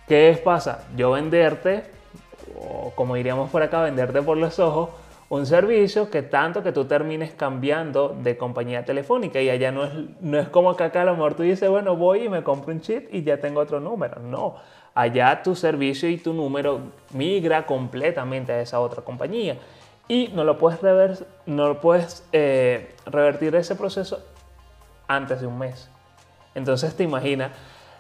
¿qué 0.08 0.40
pasa? 0.44 0.84
Yo 0.96 1.12
venderte, 1.12 1.84
o 2.60 2.92
como 2.96 3.16
diríamos 3.16 3.50
por 3.50 3.62
acá, 3.62 3.82
venderte 3.82 4.22
por 4.22 4.38
los 4.38 4.60
ojos, 4.60 4.90
un 5.30 5.46
servicio 5.46 6.10
que 6.10 6.22
tanto 6.22 6.64
que 6.64 6.72
tú 6.72 6.86
termines 6.86 7.34
cambiando 7.34 8.16
de 8.22 8.38
compañía 8.38 8.86
telefónica 8.86 9.42
y 9.42 9.50
allá 9.50 9.72
no 9.72 9.86
es, 9.86 9.92
no 10.22 10.40
es 10.40 10.48
como 10.50 10.76
que 10.76 10.84
acá 10.84 11.02
a 11.02 11.06
lo 11.06 11.36
tú 11.36 11.44
dices, 11.44 11.70
bueno, 11.70 11.96
voy 11.96 12.24
y 12.24 12.30
me 12.30 12.44
compro 12.44 12.74
un 12.74 12.82
chip 12.82 13.14
y 13.14 13.24
ya 13.24 13.38
tengo 13.38 13.60
otro 13.62 13.80
número. 13.80 14.20
No, 14.20 14.56
allá 14.94 15.42
tu 15.42 15.56
servicio 15.56 16.10
y 16.10 16.18
tu 16.18 16.34
número 16.34 16.80
migra 17.14 17.66
completamente 17.66 18.52
a 18.52 18.62
esa 18.62 18.80
otra 18.80 19.02
compañía 19.02 19.58
y 20.08 20.30
no 20.34 20.44
lo 20.44 20.58
puedes, 20.58 20.82
rever, 20.82 21.26
no 21.46 21.68
lo 21.68 21.82
puedes 21.82 22.28
eh, 22.32 22.94
revertir 23.06 23.56
ese 23.56 23.76
proceso 23.76 24.24
antes 25.08 25.42
de 25.42 25.48
un 25.48 25.58
mes. 25.58 25.90
Entonces 26.56 26.96
te 26.96 27.04
imaginas, 27.04 27.52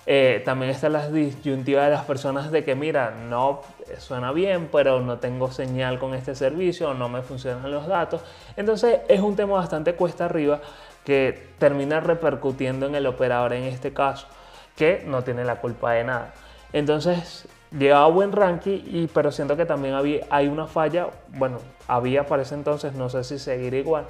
eh, 0.06 0.42
también 0.44 0.72
están 0.72 0.94
las 0.94 1.14
disyuntivas 1.14 1.86
de 1.86 1.92
las 1.92 2.04
personas 2.04 2.52
de 2.52 2.64
que, 2.66 2.76
mira, 2.76 3.12
no 3.12 3.62
suena 4.00 4.32
bien, 4.32 4.70
pero 4.72 5.00
no 5.00 5.20
tengo 5.20 5.52
señal 5.52 5.98
con 6.00 6.14
este 6.14 6.36
servicio, 6.36 6.94
no 6.94 7.08
me 7.08 7.22
funcionan 7.22 7.72
los 7.72 7.88
datos. 7.88 8.22
Entonces 8.58 9.00
es 9.08 9.22
un 9.22 9.36
tema 9.36 9.54
bastante 9.54 9.94
cuesta 9.94 10.26
arriba 10.26 10.60
que 11.06 11.50
termina 11.58 12.00
repercutiendo 12.00 12.86
en 12.86 12.96
el 12.96 13.08
operador 13.08 13.54
en 13.54 13.64
este 13.64 13.94
caso, 13.94 14.28
que 14.76 15.04
no 15.06 15.24
tiene 15.24 15.46
la 15.46 15.62
culpa 15.62 15.94
de 15.94 16.04
nada. 16.04 16.34
Entonces 16.74 17.48
llevaba 17.72 18.08
buen 18.08 18.32
ranking, 18.32 18.82
y, 18.86 19.08
pero 19.08 19.32
siento 19.32 19.56
que 19.56 19.66
también 19.66 19.94
había, 19.94 20.26
hay 20.30 20.48
una 20.48 20.68
falla, 20.68 21.08
bueno, 21.30 21.60
había 21.88 22.26
para 22.26 22.44
ese 22.44 22.56
entonces, 22.56 22.94
no 22.94 23.10
sé 23.10 23.24
si 23.24 23.40
seguir 23.40 23.74
igual, 23.74 24.06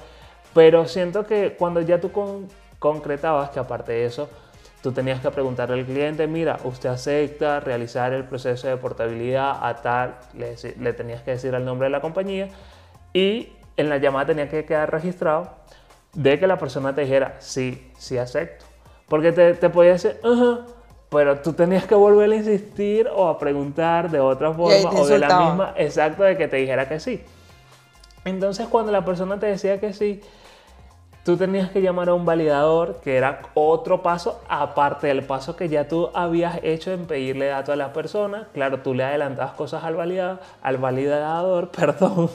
pero 0.54 0.86
siento 0.86 1.26
que 1.26 1.54
cuando 1.58 1.80
ya 1.80 2.00
tú 2.00 2.10
con, 2.12 2.48
concretabas 2.78 3.50
que 3.50 3.60
aparte 3.60 3.92
de 3.92 4.06
eso, 4.06 4.28
tú 4.84 4.92
tenías 4.92 5.18
que 5.22 5.30
preguntarle 5.30 5.80
al 5.80 5.86
cliente, 5.86 6.26
mira, 6.26 6.58
usted 6.62 6.90
acepta 6.90 7.58
realizar 7.58 8.12
el 8.12 8.24
proceso 8.24 8.68
de 8.68 8.76
portabilidad 8.76 9.56
a 9.62 9.76
tal, 9.76 10.16
le, 10.34 10.56
le, 10.78 10.92
tenías 10.92 11.22
que 11.22 11.30
decir 11.30 11.54
el 11.54 11.64
nombre 11.64 11.86
de 11.86 11.90
la 11.90 12.02
compañía 12.02 12.48
y 13.14 13.48
en 13.78 13.88
la 13.88 13.96
llamada 13.96 14.26
tenía 14.26 14.50
que 14.50 14.66
quedar 14.66 14.92
registrado 14.92 15.52
de 16.12 16.38
que 16.38 16.46
la 16.46 16.58
persona 16.58 16.94
te 16.94 17.00
dijera, 17.00 17.36
sí, 17.38 17.90
sí 17.96 18.18
acepto. 18.18 18.66
Porque 19.08 19.32
te, 19.32 19.54
te 19.54 19.70
podía 19.70 19.92
decir, 19.92 20.20
ajá, 20.22 20.66
pero 21.08 21.38
tú 21.38 21.54
tenías 21.54 21.86
que 21.86 21.94
volver 21.94 22.30
a 22.32 22.36
insistir 22.36 23.08
o 23.08 23.26
a 23.26 23.38
preguntar 23.38 24.10
de 24.10 24.20
otra 24.20 24.52
forma 24.52 24.90
o 24.90 25.06
de 25.06 25.18
la 25.18 25.40
misma, 25.40 25.72
exacto, 25.78 26.24
de 26.24 26.36
que 26.36 26.46
te 26.46 26.58
dijera 26.58 26.86
que 26.86 27.00
sí. 27.00 27.24
Entonces 28.26 28.66
cuando 28.68 28.92
la 28.92 29.02
persona 29.02 29.40
te 29.40 29.46
decía 29.46 29.80
que 29.80 29.94
sí, 29.94 30.20
tú 31.24 31.38
tenías 31.38 31.70
que 31.70 31.80
llamar 31.80 32.10
a 32.10 32.14
un 32.14 32.26
validador, 32.26 33.00
que 33.02 33.16
era 33.16 33.40
otro 33.54 34.02
paso, 34.02 34.42
aparte 34.46 35.06
del 35.06 35.22
paso 35.24 35.56
que 35.56 35.68
ya 35.68 35.88
tú 35.88 36.10
habías 36.12 36.60
hecho 36.62 36.92
en 36.92 37.06
pedirle 37.06 37.46
datos 37.46 37.72
a 37.72 37.76
la 37.76 37.92
persona. 37.92 38.46
Claro, 38.52 38.80
tú 38.80 38.94
le 38.94 39.04
adelantabas 39.04 39.54
cosas 39.54 39.82
al, 39.84 39.96
validador, 39.96 40.38
al 40.62 40.76
validador, 40.76 41.70
perdón, 41.76 42.30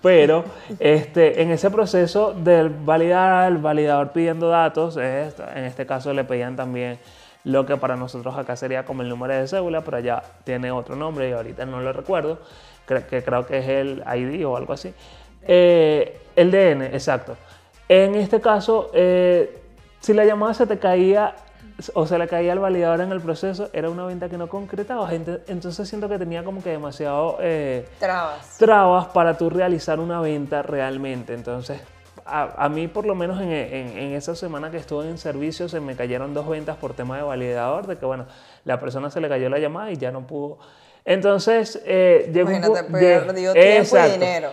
Pero 0.00 0.44
este, 0.78 1.42
en 1.42 1.50
ese 1.50 1.70
proceso 1.70 2.32
del 2.32 2.70
validar, 2.70 3.50
el 3.50 3.58
validador 3.58 4.12
pidiendo 4.12 4.48
datos, 4.48 4.96
en 4.96 5.64
este 5.64 5.84
caso 5.84 6.14
le 6.14 6.22
pedían 6.22 6.54
también 6.54 6.98
lo 7.42 7.66
que 7.66 7.76
para 7.76 7.96
nosotros 7.96 8.36
acá 8.36 8.54
sería 8.54 8.84
como 8.84 9.02
el 9.02 9.08
número 9.08 9.34
de 9.34 9.48
cédula, 9.48 9.80
pero 9.80 9.96
allá 9.96 10.22
tiene 10.44 10.70
otro 10.70 10.94
nombre 10.94 11.28
y 11.28 11.32
ahorita 11.32 11.66
no 11.66 11.80
lo 11.80 11.92
recuerdo, 11.92 12.38
que 12.86 13.22
creo 13.24 13.46
que 13.46 13.58
es 13.58 13.68
el 13.68 14.04
ID 14.14 14.46
o 14.46 14.56
algo 14.56 14.72
así. 14.74 14.94
Eh, 15.42 16.20
el 16.36 16.50
DN, 16.50 16.86
exacto. 16.86 17.36
En 17.90 18.14
este 18.14 18.40
caso, 18.40 18.88
eh, 18.94 19.52
si 19.98 20.14
la 20.14 20.24
llamada 20.24 20.54
se 20.54 20.64
te 20.64 20.78
caía 20.78 21.34
o 21.94 22.06
se 22.06 22.18
le 22.18 22.28
caía 22.28 22.52
al 22.52 22.60
validador 22.60 23.00
en 23.00 23.10
el 23.10 23.20
proceso, 23.20 23.68
era 23.72 23.90
una 23.90 24.06
venta 24.06 24.28
que 24.28 24.38
no 24.38 24.48
concretaba. 24.48 25.12
Entonces 25.12 25.88
siento 25.88 26.08
que 26.08 26.16
tenía 26.16 26.44
como 26.44 26.62
que 26.62 26.70
demasiado... 26.70 27.38
Eh, 27.40 27.88
trabas. 27.98 28.58
Trabas 28.58 29.06
para 29.06 29.36
tú 29.36 29.50
realizar 29.50 29.98
una 29.98 30.20
venta 30.20 30.62
realmente. 30.62 31.34
Entonces, 31.34 31.80
a, 32.24 32.68
mí 32.68 32.86
por 32.86 33.06
lo 33.06 33.16
menos 33.16 33.40
en, 33.40 34.14
esa 34.14 34.36
semana 34.36 34.70
que 34.70 34.76
estuve 34.76 35.08
en 35.08 35.18
servicio 35.18 35.68
se 35.68 35.80
me 35.80 35.96
cayeron 35.96 36.32
dos 36.32 36.48
ventas 36.48 36.76
por 36.76 36.94
tema 36.94 37.16
de 37.16 37.24
validador, 37.24 37.88
de 37.88 37.98
que 37.98 38.06
bueno, 38.06 38.26
la 38.64 38.78
persona 38.78 39.10
se 39.10 39.20
le 39.20 39.28
cayó 39.28 39.48
la 39.48 39.58
llamada 39.58 39.90
y 39.90 39.96
ya 39.96 40.12
no 40.12 40.28
pudo. 40.28 40.58
Entonces, 41.04 41.82
eh, 41.84 42.30
llegó 42.32 42.50
Imagínate, 42.50 42.86
un 42.86 42.92
perdió 42.92 43.52
tiempo 43.52 43.98
y 43.98 44.10
dinero. 44.12 44.50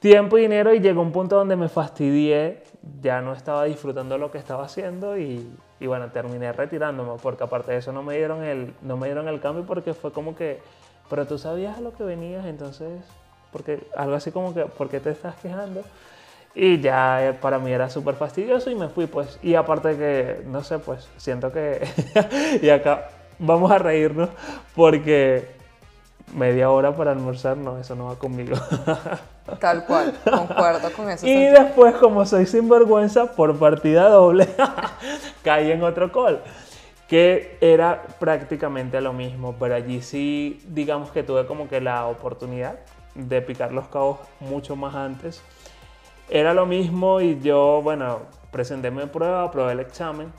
Tiempo 0.00 0.38
y 0.38 0.42
dinero 0.42 0.72
y 0.72 0.80
llegó 0.80 1.02
un 1.02 1.12
punto 1.12 1.36
donde 1.36 1.54
me 1.56 1.68
fastidié, 1.68 2.62
ya 3.02 3.20
no 3.20 3.32
estaba 3.32 3.64
disfrutando 3.64 4.18
lo 4.18 4.30
que 4.30 4.38
estaba 4.38 4.64
haciendo 4.64 5.18
y, 5.18 5.48
y 5.80 5.86
bueno, 5.86 6.08
terminé 6.10 6.52
retirándome 6.52 7.18
porque 7.22 7.44
aparte 7.44 7.72
de 7.72 7.78
eso 7.78 7.92
no 7.92 8.02
me 8.02 8.16
dieron 8.16 8.42
el, 8.44 8.74
no 8.82 8.96
me 8.96 9.06
dieron 9.06 9.28
el 9.28 9.40
cambio 9.40 9.64
porque 9.64 9.94
fue 9.94 10.12
como 10.12 10.36
que, 10.36 10.60
pero 11.10 11.26
tú 11.26 11.38
sabías 11.38 11.78
a 11.78 11.80
lo 11.80 11.92
que 11.92 12.04
venías, 12.04 12.46
entonces, 12.46 13.02
porque 13.52 13.86
algo 13.96 14.14
así 14.14 14.30
como 14.30 14.54
que, 14.54 14.66
¿por 14.66 14.88
qué 14.88 15.00
te 15.00 15.10
estás 15.10 15.36
quejando? 15.36 15.82
Y 16.54 16.80
ya 16.80 17.28
eh, 17.28 17.32
para 17.34 17.58
mí 17.58 17.70
era 17.70 17.88
súper 17.88 18.14
fastidioso 18.14 18.70
y 18.70 18.74
me 18.74 18.88
fui 18.88 19.06
pues. 19.06 19.38
Y 19.42 19.54
aparte 19.54 19.96
que, 19.96 20.42
no 20.46 20.64
sé, 20.64 20.78
pues 20.78 21.08
siento 21.16 21.52
que... 21.52 21.86
y 22.62 22.68
acá 22.70 23.10
vamos 23.38 23.70
a 23.70 23.78
reírnos 23.78 24.30
porque 24.74 25.57
media 26.34 26.70
hora 26.70 26.94
para 26.94 27.12
almorzar, 27.12 27.56
no, 27.56 27.78
eso 27.78 27.94
no 27.94 28.06
va 28.06 28.16
conmigo. 28.16 28.56
Tal 29.60 29.84
cual, 29.86 30.14
concuerdo 30.24 30.92
con 30.92 31.10
eso. 31.10 31.26
Y 31.26 31.44
después, 31.46 31.94
como 31.96 32.26
soy 32.26 32.46
sinvergüenza, 32.46 33.32
por 33.32 33.58
partida 33.58 34.08
doble, 34.08 34.48
caí 35.42 35.70
en 35.70 35.82
otro 35.82 36.12
call, 36.12 36.42
que 37.08 37.56
era 37.60 38.02
prácticamente 38.18 39.00
lo 39.00 39.12
mismo, 39.12 39.54
pero 39.58 39.74
allí 39.74 40.02
sí, 40.02 40.60
digamos 40.68 41.10
que 41.10 41.22
tuve 41.22 41.46
como 41.46 41.68
que 41.68 41.80
la 41.80 42.06
oportunidad 42.06 42.78
de 43.14 43.42
picar 43.42 43.72
los 43.72 43.88
cabos 43.88 44.18
mucho 44.40 44.76
más 44.76 44.94
antes. 44.94 45.42
Era 46.28 46.52
lo 46.52 46.66
mismo 46.66 47.20
y 47.20 47.40
yo, 47.40 47.80
bueno, 47.82 48.20
presenté 48.50 48.90
mi 48.90 49.06
prueba, 49.06 49.50
probé 49.50 49.72
el 49.72 49.80
examen 49.80 50.32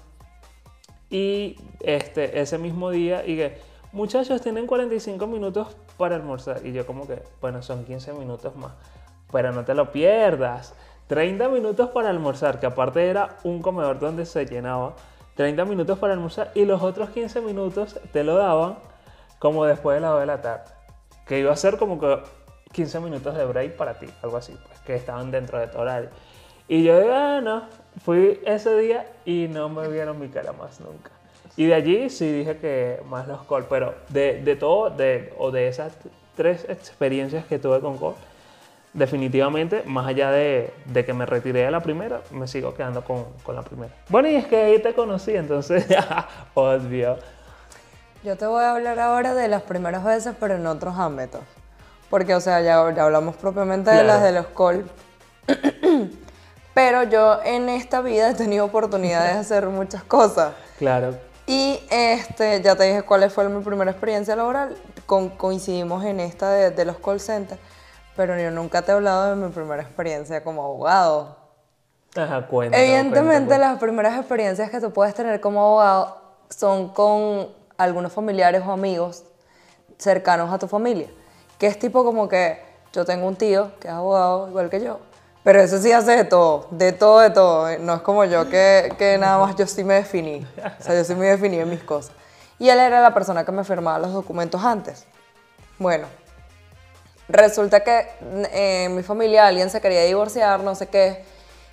y 1.10 1.56
este, 1.80 2.40
ese 2.40 2.58
mismo 2.58 2.92
día 2.92 3.26
y 3.26 3.36
que 3.36 3.69
muchachos 3.92 4.42
tienen 4.42 4.68
45 4.68 5.28
minutos 5.28 5.76
para 5.98 6.16
almorzar 6.16 6.66
y 6.66 6.72
yo 6.72 6.86
como 6.86 7.08
que, 7.08 7.22
bueno, 7.42 7.62
son 7.62 7.86
15 7.86 8.14
minutos 8.14 8.56
más 8.56 8.72
pero 9.32 9.52
no 9.52 9.64
te 9.66 9.74
lo 9.74 9.92
pierdas. 9.92 10.74
30 11.08 11.50
minutos 11.50 11.90
para 11.90 12.10
almorzar, 12.10 12.60
que 12.60 12.68
aparte 12.68 13.08
era 13.08 13.38
un 13.44 13.62
comedor 13.62 14.00
donde 14.00 14.26
se 14.26 14.46
llenaba. 14.46 14.94
30 15.36 15.66
minutos 15.66 15.98
para 15.98 16.14
almorzar 16.14 16.52
y 16.54 16.66
los 16.66 16.82
otros 16.82 17.10
15 17.10 17.42
minutos 17.42 18.00
te 18.12 18.24
lo 18.24 18.36
daban 18.36 18.78
como 19.40 19.66
después 19.66 19.96
de 19.96 20.02
la 20.02 20.12
hora 20.12 20.20
de 20.20 20.26
la 20.26 20.42
tarde. 20.42 20.72
Que 21.26 21.40
iba 21.40 21.52
a 21.52 21.56
ser 21.56 21.78
como 21.78 22.00
que 22.00 22.20
15 22.74 23.00
minutos 23.00 23.36
de 23.36 23.46
break 23.46 23.76
para 23.78 23.98
ti, 23.98 24.08
algo 24.22 24.38
así, 24.38 24.56
pues, 24.68 24.80
que 24.82 24.96
estaban 24.96 25.32
dentro 25.32 25.58
de 25.60 25.68
tu 25.68 25.80
horario. 25.80 26.10
Y 26.68 26.84
yo, 26.84 27.02
bueno, 27.02 27.64
fui 28.04 28.40
ese 28.46 28.78
día 28.78 29.08
y 29.26 29.48
no 29.48 29.70
me 29.70 29.88
vieron 29.88 30.20
mi 30.20 30.28
cara 30.28 30.52
más 30.52 30.80
nunca. 30.80 31.12
Y 31.58 31.66
de 31.66 31.74
allí 31.74 32.10
sí 32.10 32.32
dije 32.32 32.58
que 32.58 33.02
más 33.10 33.28
los 33.28 33.46
call, 33.46 33.66
pero 33.66 33.96
de, 34.10 34.42
de 34.42 34.56
todo, 34.56 34.90
de, 34.90 35.34
o 35.38 35.52
de 35.52 35.68
esas 35.68 35.94
tres 36.36 36.66
experiencias 36.70 37.46
que 37.46 37.60
tuve 37.60 37.82
con 37.82 37.98
call, 37.98 38.16
definitivamente, 38.94 39.84
más 39.86 40.08
allá 40.08 40.32
de, 40.32 40.72
que 41.06 41.14
me 41.14 41.26
retiré 41.26 41.64
de 41.64 41.72
la 41.72 41.82
primera, 41.82 42.22
me 42.32 42.48
sigo 42.48 42.74
quedando 42.74 43.04
con, 43.04 43.56
la 43.56 43.62
primera. 43.62 43.94
Bueno, 44.10 44.30
y 44.30 44.36
es 44.36 44.48
que 44.48 44.58
ahí 44.58 44.82
te 44.82 44.94
conocí, 44.94 45.36
entonces, 45.36 45.86
obvio. 46.54 47.18
Yo 48.24 48.36
te 48.36 48.46
voy 48.46 48.64
a 48.64 48.72
hablar 48.72 49.00
ahora 49.00 49.34
de 49.34 49.48
las 49.48 49.62
primeras 49.62 50.04
veces, 50.04 50.36
pero 50.40 50.56
en 50.56 50.66
otros 50.68 50.98
ámbitos. 50.98 51.42
Porque, 52.10 52.36
o 52.36 52.42
sea, 52.42 52.62
ya, 52.62 52.80
hablamos 52.80 53.36
propiamente 53.36 53.92
de 53.92 54.04
las 54.04 54.24
de 54.24 54.32
los 54.32 54.48
call. 54.48 54.90
pero 56.74 57.04
yo 57.04 57.40
en 57.44 57.70
esta 57.70 58.02
vida 58.02 58.32
he 58.32 58.34
tenido 58.34 58.66
oportunidades 58.66 59.34
de 59.34 59.40
hacer 59.40 59.68
muchas 59.68 60.04
cosas. 60.04 60.54
Claro. 60.78 61.29
Y 61.50 61.80
este, 61.90 62.62
ya 62.62 62.76
te 62.76 62.84
dije 62.84 63.02
cuál 63.02 63.30
fue 63.32 63.50
mi 63.50 63.64
primera 63.64 63.90
experiencia 63.90 64.36
laboral. 64.36 64.78
Con, 65.06 65.30
coincidimos 65.30 66.06
en 66.06 66.20
esta 66.20 66.52
de, 66.52 66.70
de 66.70 66.86
los 66.86 66.98
call 67.00 67.20
centers 67.20 67.60
pero 68.20 68.38
yo 68.38 68.52
nunca 68.52 68.82
te 68.82 68.92
he 68.92 68.96
hablado 68.96 69.30
de 69.30 69.36
mi 69.38 69.50
primera 69.50 69.82
experiencia 69.82 70.44
como 70.44 70.62
abogado. 70.62 71.38
Ajá, 72.18 72.46
cuenta. 72.48 72.78
Evidentemente, 72.78 73.58
las 73.58 73.80
primeras 73.80 74.18
experiencias 74.18 74.70
que 74.70 74.82
tú 74.82 74.92
puedes 74.92 75.16
tener 75.16 75.40
como 75.40 75.62
abogado 75.62 76.22
son 76.50 76.90
con 76.90 77.48
algunos 77.78 78.12
familiares 78.12 78.62
o 78.68 78.74
amigos 78.74 79.24
cercanos 79.98 80.52
a 80.52 80.60
tu 80.60 80.68
familia. 80.68 81.08
Que 81.58 81.68
es 81.68 81.80
tipo 81.80 82.04
como 82.04 82.28
que 82.28 82.62
yo 82.92 83.06
tengo 83.06 83.26
un 83.26 83.38
tío 83.38 83.72
que 83.80 83.88
es 83.88 83.94
abogado 83.94 84.50
igual 84.50 84.70
que 84.70 84.82
yo, 84.82 85.00
pero 85.44 85.62
ese 85.62 85.82
sí 85.82 85.92
hace 85.92 86.16
de 86.16 86.24
todo, 86.24 86.68
de 86.72 86.92
todo, 86.92 87.20
de 87.20 87.30
todo. 87.30 87.78
No 87.80 87.96
es 87.96 88.02
como 88.02 88.26
yo 88.26 88.50
que, 88.50 88.94
que 88.98 89.18
nada 89.18 89.38
más 89.40 89.56
yo 89.56 89.66
sí 89.68 89.84
me 89.84 89.96
definí. 89.96 90.46
O 90.80 90.84
sea, 90.84 90.96
yo 90.96 91.04
sí 91.04 91.16
me 91.16 91.28
definí 91.28 91.60
en 91.60 91.70
mis 91.70 91.84
cosas. 91.84 92.12
Y 92.58 92.70
él 92.70 92.80
era 92.80 93.02
la 93.02 93.14
persona 93.14 93.46
que 93.46 93.52
me 93.52 93.64
firmaba 93.64 94.00
los 94.00 94.14
documentos 94.14 94.64
antes. 94.64 95.06
Bueno, 95.78 96.08
Resulta 97.30 97.82
que 97.82 98.08
eh, 98.52 98.86
en 98.86 98.96
mi 98.96 99.04
familia 99.04 99.46
alguien 99.46 99.70
se 99.70 99.80
quería 99.80 100.04
divorciar, 100.04 100.62
no 100.62 100.74
sé 100.74 100.88
qué, 100.88 101.24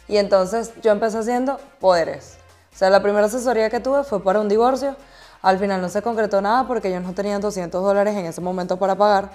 y 0.07 0.19
entonces 0.19 0.73
yo 0.83 0.93
empecé 0.93 1.17
haciendo 1.17 1.59
poderes. 1.81 2.37
O 2.75 2.77
sea, 2.77 2.91
la 2.91 3.01
primera 3.03 3.25
asesoría 3.25 3.71
que 3.71 3.81
tuve 3.81 4.05
fue 4.05 4.23
para 4.23 4.39
un 4.41 4.51
divorcio. 4.51 4.95
Al 5.41 5.59
final 5.59 5.81
no 5.81 5.89
se 5.89 6.03
concretó 6.03 6.43
nada 6.43 6.67
porque 6.67 6.89
ellos 6.89 7.03
no 7.03 7.15
tenían 7.15 7.41
200 7.41 7.83
dólares 7.83 8.15
en 8.15 8.27
ese 8.27 8.43
momento 8.43 8.77
para 8.77 8.97
pagar. 8.97 9.31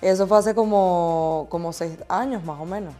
Eso 0.00 0.28
fue 0.28 0.38
hace 0.38 0.54
como, 0.54 1.48
como 1.50 1.72
seis 1.72 1.98
años 2.08 2.44
más 2.44 2.60
o 2.60 2.64
menos. 2.64 2.94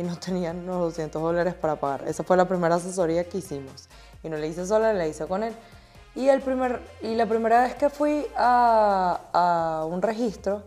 Y 0.00 0.02
no 0.02 0.16
tenían 0.16 0.66
los 0.66 0.78
200 0.78 1.20
dólares 1.20 1.54
para 1.54 1.76
pagar. 1.76 2.08
Esa 2.08 2.24
fue 2.24 2.36
la 2.36 2.48
primera 2.48 2.76
asesoría 2.76 3.24
que 3.28 3.38
hicimos. 3.38 3.88
Y 4.22 4.28
no 4.28 4.36
le 4.36 4.48
hice 4.48 4.66
sola, 4.66 4.92
le 4.92 5.08
hice 5.08 5.26
con 5.26 5.42
él. 5.42 5.54
Y, 6.14 6.28
el 6.28 6.40
primer, 6.40 6.80
y 7.02 7.14
la 7.14 7.26
primera 7.26 7.62
vez 7.62 7.74
que 7.74 7.88
fui 7.88 8.26
a, 8.36 9.20
a 9.32 9.84
un 9.84 10.02
registro, 10.02 10.62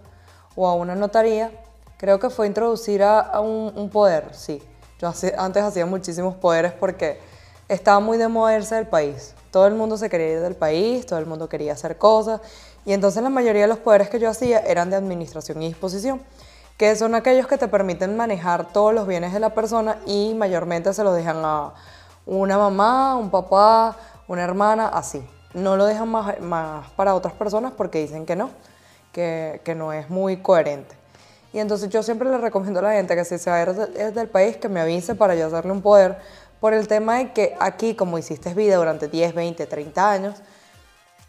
o 0.55 0.67
a 0.67 0.75
una 0.75 0.95
notaría, 0.95 1.51
creo 1.97 2.19
que 2.19 2.29
fue 2.29 2.47
introducir 2.47 3.03
a, 3.03 3.39
un, 3.39 3.89
poder, 3.89 4.29
sí. 4.33 4.61
Yo 4.99 5.11
antes 5.37 5.63
hacía 5.63 5.85
muchísimos 5.85 6.35
poderes 6.35 6.71
porque 6.73 7.19
estaba 7.67 7.99
muy 7.99 8.17
de 8.17 8.27
moda 8.27 8.55
irse 8.55 8.75
del 8.75 8.87
país. 8.87 9.33
Todo 9.51 9.67
el 9.67 9.73
mundo 9.73 9.97
se 9.97 10.09
quería 10.09 10.33
ir 10.33 10.39
del 10.39 10.55
país, 10.55 11.05
todo 11.05 11.19
el 11.19 11.25
mundo 11.25 11.49
quería 11.49 11.73
hacer 11.73 11.97
cosas. 11.97 12.41
Y 12.85 12.93
entonces 12.93 13.21
la 13.21 13.29
mayoría 13.29 13.63
de 13.63 13.67
los 13.67 13.79
poderes 13.79 14.09
que 14.09 14.19
yo 14.19 14.29
hacía 14.29 14.59
eran 14.59 14.89
de 14.89 14.95
administración 14.95 15.61
y 15.61 15.67
disposición, 15.67 16.21
que 16.77 16.95
son 16.95 17.15
aquellos 17.15 17.47
que 17.47 17.57
te 17.57 17.67
permiten 17.67 18.17
manejar 18.17 18.71
todos 18.71 18.93
los 18.93 19.07
bienes 19.07 19.33
de 19.33 19.39
la 19.39 19.53
persona 19.53 19.99
y 20.05 20.33
mayormente 20.33 20.93
se 20.93 21.03
los 21.03 21.15
dejan 21.15 21.37
a 21.43 21.73
una 22.25 22.57
mamá, 22.57 23.15
un 23.15 23.29
papá, 23.29 23.95
una 24.27 24.43
hermana, 24.43 24.87
así. 24.87 25.25
No 25.53 25.77
lo 25.77 25.85
dejan 25.85 26.09
más, 26.09 26.89
para 26.95 27.13
otras 27.13 27.33
personas 27.33 27.73
porque 27.77 27.99
dicen 27.99 28.25
que 28.25 28.35
no 28.35 28.49
que, 29.13 29.75
no 29.77 29.93
es 29.93 30.09
muy 30.09 30.37
coherente. 30.37 30.95
Y 31.53 31.59
entonces 31.59 31.89
yo 31.89 32.01
siempre 32.01 32.29
le 32.29 32.39
recomiendo 32.39 32.79
a 32.79 32.83
la 32.83 32.93
gente 32.93 33.15
que 33.15 33.23
si 33.23 33.37
se 33.37 33.49
va 33.49 33.57
a 33.57 33.61
ir 33.61 33.73
del 34.13 34.27
país, 34.27 34.57
que 34.57 34.67
me 34.67 34.81
avise 34.81 35.13
para 35.13 35.35
yo 35.35 35.47
hacerle 35.47 35.71
un 35.71 35.83
poder, 35.83 36.17
por 36.59 36.73
el 36.73 36.87
tema 36.87 37.17
de 37.17 37.31
que 37.31 37.55
aquí, 37.59 37.93
como 37.93 38.17
hiciste 38.17 38.53
vida 38.53 38.77
durante 38.77 39.07
10, 39.07 39.35
20, 39.35 39.65
30 39.67 40.11
años, 40.11 40.35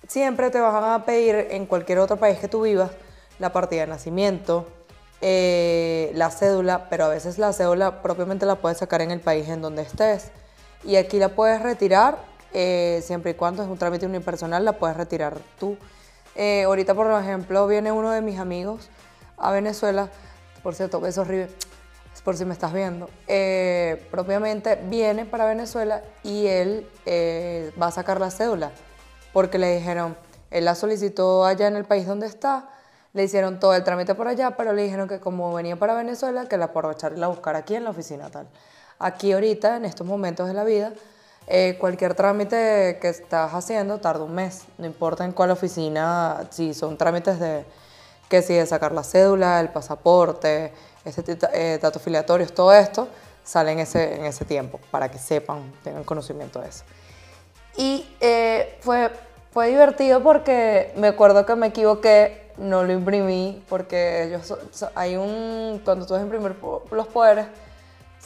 siempre 0.09 0.51
te 0.51 0.61
van 0.61 0.82
a 0.82 1.05
pedir 1.05 1.49
en 1.51 1.66
cualquier 1.66 1.99
otro 1.99 2.16
país 2.16 2.38
que 2.38 2.49
tú 2.49 2.62
vivas 2.62 2.90
la 3.38 3.53
partida 3.53 3.82
de 3.82 3.88
nacimiento, 3.88 4.66
eh, 5.20 6.12
la 6.14 6.30
cédula, 6.30 6.88
pero 6.88 7.06
a 7.06 7.08
veces 7.08 7.38
la 7.38 7.52
cédula 7.52 8.02
propiamente 8.02 8.46
la 8.46 8.56
puedes 8.56 8.78
sacar 8.78 9.00
en 9.00 9.10
el 9.10 9.20
país 9.20 9.48
en 9.48 9.62
donde 9.62 9.82
estés. 9.82 10.30
Y 10.84 10.96
aquí 10.96 11.18
la 11.18 11.30
puedes 11.30 11.62
retirar, 11.62 12.18
eh, 12.52 13.00
siempre 13.04 13.32
y 13.32 13.34
cuando 13.34 13.62
es 13.62 13.68
un 13.68 13.78
trámite 13.78 14.06
unipersonal, 14.06 14.64
la 14.64 14.74
puedes 14.74 14.96
retirar 14.96 15.38
tú. 15.58 15.76
Eh, 16.36 16.64
ahorita, 16.64 16.94
por 16.94 17.10
ejemplo, 17.20 17.66
viene 17.66 17.92
uno 17.92 18.10
de 18.10 18.20
mis 18.20 18.38
amigos 18.38 18.90
a 19.36 19.52
Venezuela, 19.52 20.10
por 20.62 20.74
cierto, 20.74 21.00
besos 21.00 21.26
horrible, 21.26 21.48
por 22.24 22.36
si 22.36 22.44
me 22.46 22.54
estás 22.54 22.72
viendo, 22.72 23.10
eh, 23.28 24.06
propiamente 24.10 24.76
viene 24.76 25.26
para 25.26 25.44
Venezuela 25.44 26.02
y 26.22 26.46
él 26.46 26.88
eh, 27.04 27.70
va 27.80 27.88
a 27.88 27.90
sacar 27.90 28.18
la 28.18 28.30
cédula, 28.30 28.70
porque 29.34 29.58
le 29.58 29.76
dijeron, 29.76 30.16
él 30.50 30.64
la 30.64 30.74
solicitó 30.74 31.44
allá 31.44 31.68
en 31.68 31.76
el 31.76 31.84
país 31.84 32.06
donde 32.06 32.26
está, 32.26 32.70
Le 33.14 33.24
hicieron 33.24 33.58
todo 33.58 33.74
el 33.74 33.84
trámite 33.84 34.14
por 34.14 34.28
allá, 34.28 34.56
pero 34.56 34.72
le 34.72 34.82
dijeron 34.82 35.08
que 35.08 35.20
como 35.20 35.54
venía 35.54 35.76
para 35.76 35.94
Venezuela, 35.94 36.46
que 36.46 36.58
la 36.58 36.66
aprovechar 36.66 37.12
y 37.12 37.16
la 37.16 37.28
buscar 37.28 37.56
aquí 37.56 37.74
en 37.74 37.84
la 37.84 37.90
oficina 37.90 38.28
tal. 38.28 38.48
Aquí 38.98 39.32
ahorita, 39.32 39.76
en 39.76 39.86
estos 39.86 40.06
momentos 40.06 40.46
de 40.48 40.54
la 40.54 40.64
vida, 40.64 40.92
eh, 41.46 41.76
cualquier 41.78 42.14
trámite 42.14 42.98
que 43.00 43.08
estás 43.08 43.52
haciendo 43.54 43.98
tarda 43.98 44.24
un 44.24 44.34
mes, 44.34 44.64
no 44.78 44.86
importa 44.86 45.24
en 45.24 45.32
cuál 45.32 45.50
oficina, 45.50 46.46
si 46.50 46.74
son 46.74 46.96
trámites 46.98 47.38
de 47.38 47.64
que 48.28 48.42
si 48.42 48.54
de 48.54 48.66
sacar 48.66 48.92
la 48.92 49.04
cédula, 49.04 49.60
el 49.60 49.68
pasaporte, 49.68 50.72
este, 51.04 51.38
eh, 51.52 51.78
datos 51.80 52.02
filiatorios, 52.02 52.52
todo 52.52 52.72
esto, 52.72 53.08
sale 53.44 53.72
en 53.72 53.80
ese, 53.80 54.16
en 54.16 54.24
ese 54.24 54.44
tiempo, 54.44 54.80
para 54.90 55.10
que 55.10 55.18
sepan, 55.18 55.72
tengan 55.84 56.02
conocimiento 56.02 56.60
de 56.60 56.68
eso. 56.68 56.84
Y 57.76 58.08
eh, 58.20 58.78
fue, 58.80 59.10
fue 59.52 59.68
divertido 59.68 60.22
porque 60.22 60.92
me 60.96 61.08
acuerdo 61.08 61.44
que 61.44 61.54
me 61.54 61.66
equivoqué, 61.66 62.43
no 62.57 62.84
lo 62.84 62.92
imprimí, 62.92 63.64
porque 63.68 64.24
ellos, 64.24 64.55
hay 64.94 65.16
un, 65.16 65.80
cuando 65.84 66.07
tú 66.07 66.14
vas 66.14 66.20
a 66.20 66.24
imprimir 66.24 66.57
los 66.90 67.07
poderes, 67.09 67.46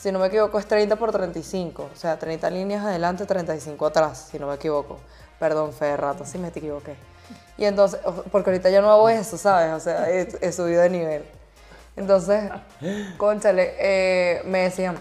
si 0.01 0.13
no 0.13 0.19
me 0.19 0.29
equivoco, 0.29 0.59
es 0.59 0.67
30 0.67 0.97
por 0.97 1.11
35. 1.11 1.91
O 1.93 1.97
sea, 1.97 2.19
30 2.19 2.51
líneas 2.51 2.85
adelante, 2.85 3.27
35 3.27 3.87
atrás, 3.87 4.29
si 4.31 4.39
no 4.39 4.47
me 4.47 4.55
equivoco. 4.55 4.99
Perdón, 5.41 5.73
fe 5.73 5.87
de 5.87 5.97
rato, 5.97 6.25
si 6.25 6.39
me 6.39 6.49
equivoqué. 6.49 6.97
Y 7.57 7.65
entonces, 7.65 8.01
porque 8.31 8.51
ahorita 8.51 8.71
ya 8.71 8.81
no 8.81 8.91
hago 8.91 9.09
eso, 9.09 9.37
¿sabes? 9.37 9.73
O 9.73 9.81
sea, 9.81 10.09
he, 10.09 10.53
subido 10.53 10.83
de 10.83 10.91
nivel. 10.91 11.25
Entonces, 11.97 12.51
conchale, 13.19 13.75
eh, 13.79 14.43
me 14.45 14.61
decían, 14.61 14.97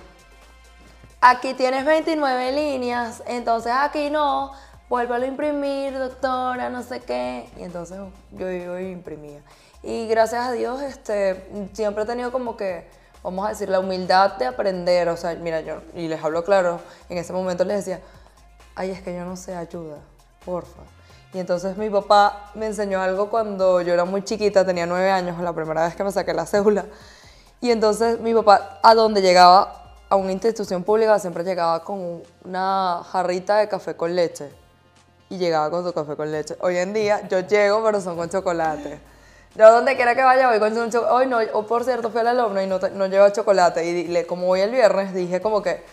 aquí 1.22 1.54
tienes 1.54 1.86
29 1.86 2.52
líneas, 2.52 3.22
entonces 3.28 3.72
aquí 3.76 4.10
no, 4.10 4.52
vuélvalo 4.90 5.26
a 5.26 5.28
imprimir, 5.28 5.98
doctora, 5.98 6.70
no 6.70 6.84
sé 6.84 7.00
qué. 7.02 7.50
Y 7.58 7.64
entonces 7.64 7.98
yo 8.32 8.52
iba 8.52 8.82
y 8.82 8.92
imprimía. 8.92 9.42
Y 9.84 10.08
gracias 10.08 10.48
a 10.48 10.52
Dios, 10.52 10.82
este, 10.82 11.50
siempre 11.74 12.04
he 12.04 12.06
tenido 12.08 12.32
como 12.32 12.58
que 12.58 12.86
vamos 13.24 13.46
a 13.46 13.50
decir, 13.50 13.70
la 13.70 13.80
humildad 13.80 14.38
de 14.38 14.46
aprender. 14.46 15.10
O 15.10 15.18
sea, 15.18 15.36
mira, 15.36 15.62
yo, 15.62 15.82
y 15.94 16.08
les 16.08 16.24
hablo 16.24 16.44
claro, 16.44 16.80
en 17.10 17.18
ese 17.18 17.34
momento 17.34 17.64
les 17.64 17.78
decía, 17.78 18.02
ay, 18.76 18.92
es 18.92 19.02
que 19.02 19.14
yo 19.14 19.26
no 19.26 19.36
sé, 19.36 19.56
ayuda, 19.56 19.98
porfa. 20.46 20.82
Y 21.34 21.40
entonces 21.40 21.78
mi 21.78 21.90
papá 21.90 22.52
me 22.56 22.68
enseñó 22.68 23.02
algo 23.02 23.30
cuando 23.30 23.82
yo 23.82 23.94
era 23.94 24.06
muy 24.06 24.24
chiquita, 24.24 24.66
tenía 24.66 24.86
nueve 24.86 25.12
años, 25.12 25.38
la 25.40 25.54
primera 25.54 25.86
vez 25.86 25.96
que 25.96 26.04
me 26.04 26.12
saqué 26.12 26.34
la 26.34 26.46
cédula. 26.46 26.86
Y 27.60 27.72
entonces 27.72 28.20
mi 28.20 28.34
papá, 28.34 28.80
a 28.82 28.96
donde 28.96 29.22
llegaba, 29.22 29.84
a 30.10 30.16
una 30.16 30.32
institución 30.32 30.84
pública, 30.84 31.20
siempre 31.20 31.44
llegaba 31.44 31.84
con 31.84 32.24
una 32.46 33.02
jarrita 33.12 33.58
de 33.58 33.68
café 33.68 33.98
con 33.98 34.16
leche. 34.16 34.50
Y 35.30 35.38
llegaba 35.38 35.70
con 35.70 35.84
su 35.84 35.94
café 35.94 36.16
con 36.16 36.32
leche. 36.32 36.56
Hoy 36.62 36.78
en 36.78 36.94
día 36.94 37.28
yo 37.28 37.42
llego, 37.42 37.84
pero 37.84 38.00
son 38.00 38.16
con 38.16 38.30
chocolate. 38.30 39.00
Yo 39.56 39.72
donde 39.72 39.96
quiera 39.96 40.16
que 40.16 40.24
vaya 40.24 40.50
voy 40.50 40.60
con 40.60 40.78
un 40.78 40.90
chocolate. 40.90 41.14
Hoy 41.14 41.28
no, 41.28 41.40
o 41.54 41.66
por 41.66 41.84
cierto, 41.84 42.10
fui 42.10 42.22
al 42.22 42.28
alumno 42.28 42.62
y 42.62 42.68
no, 42.68 42.80
no 42.94 43.08
lleva 43.08 43.32
chocolate. 43.32 43.86
Y 43.86 44.08
le, 44.08 44.26
como 44.26 44.46
voy 44.46 44.62
el 44.62 44.72
viernes, 44.72 45.14
dije 45.14 45.42
como 45.42 45.62
que, 45.62 45.84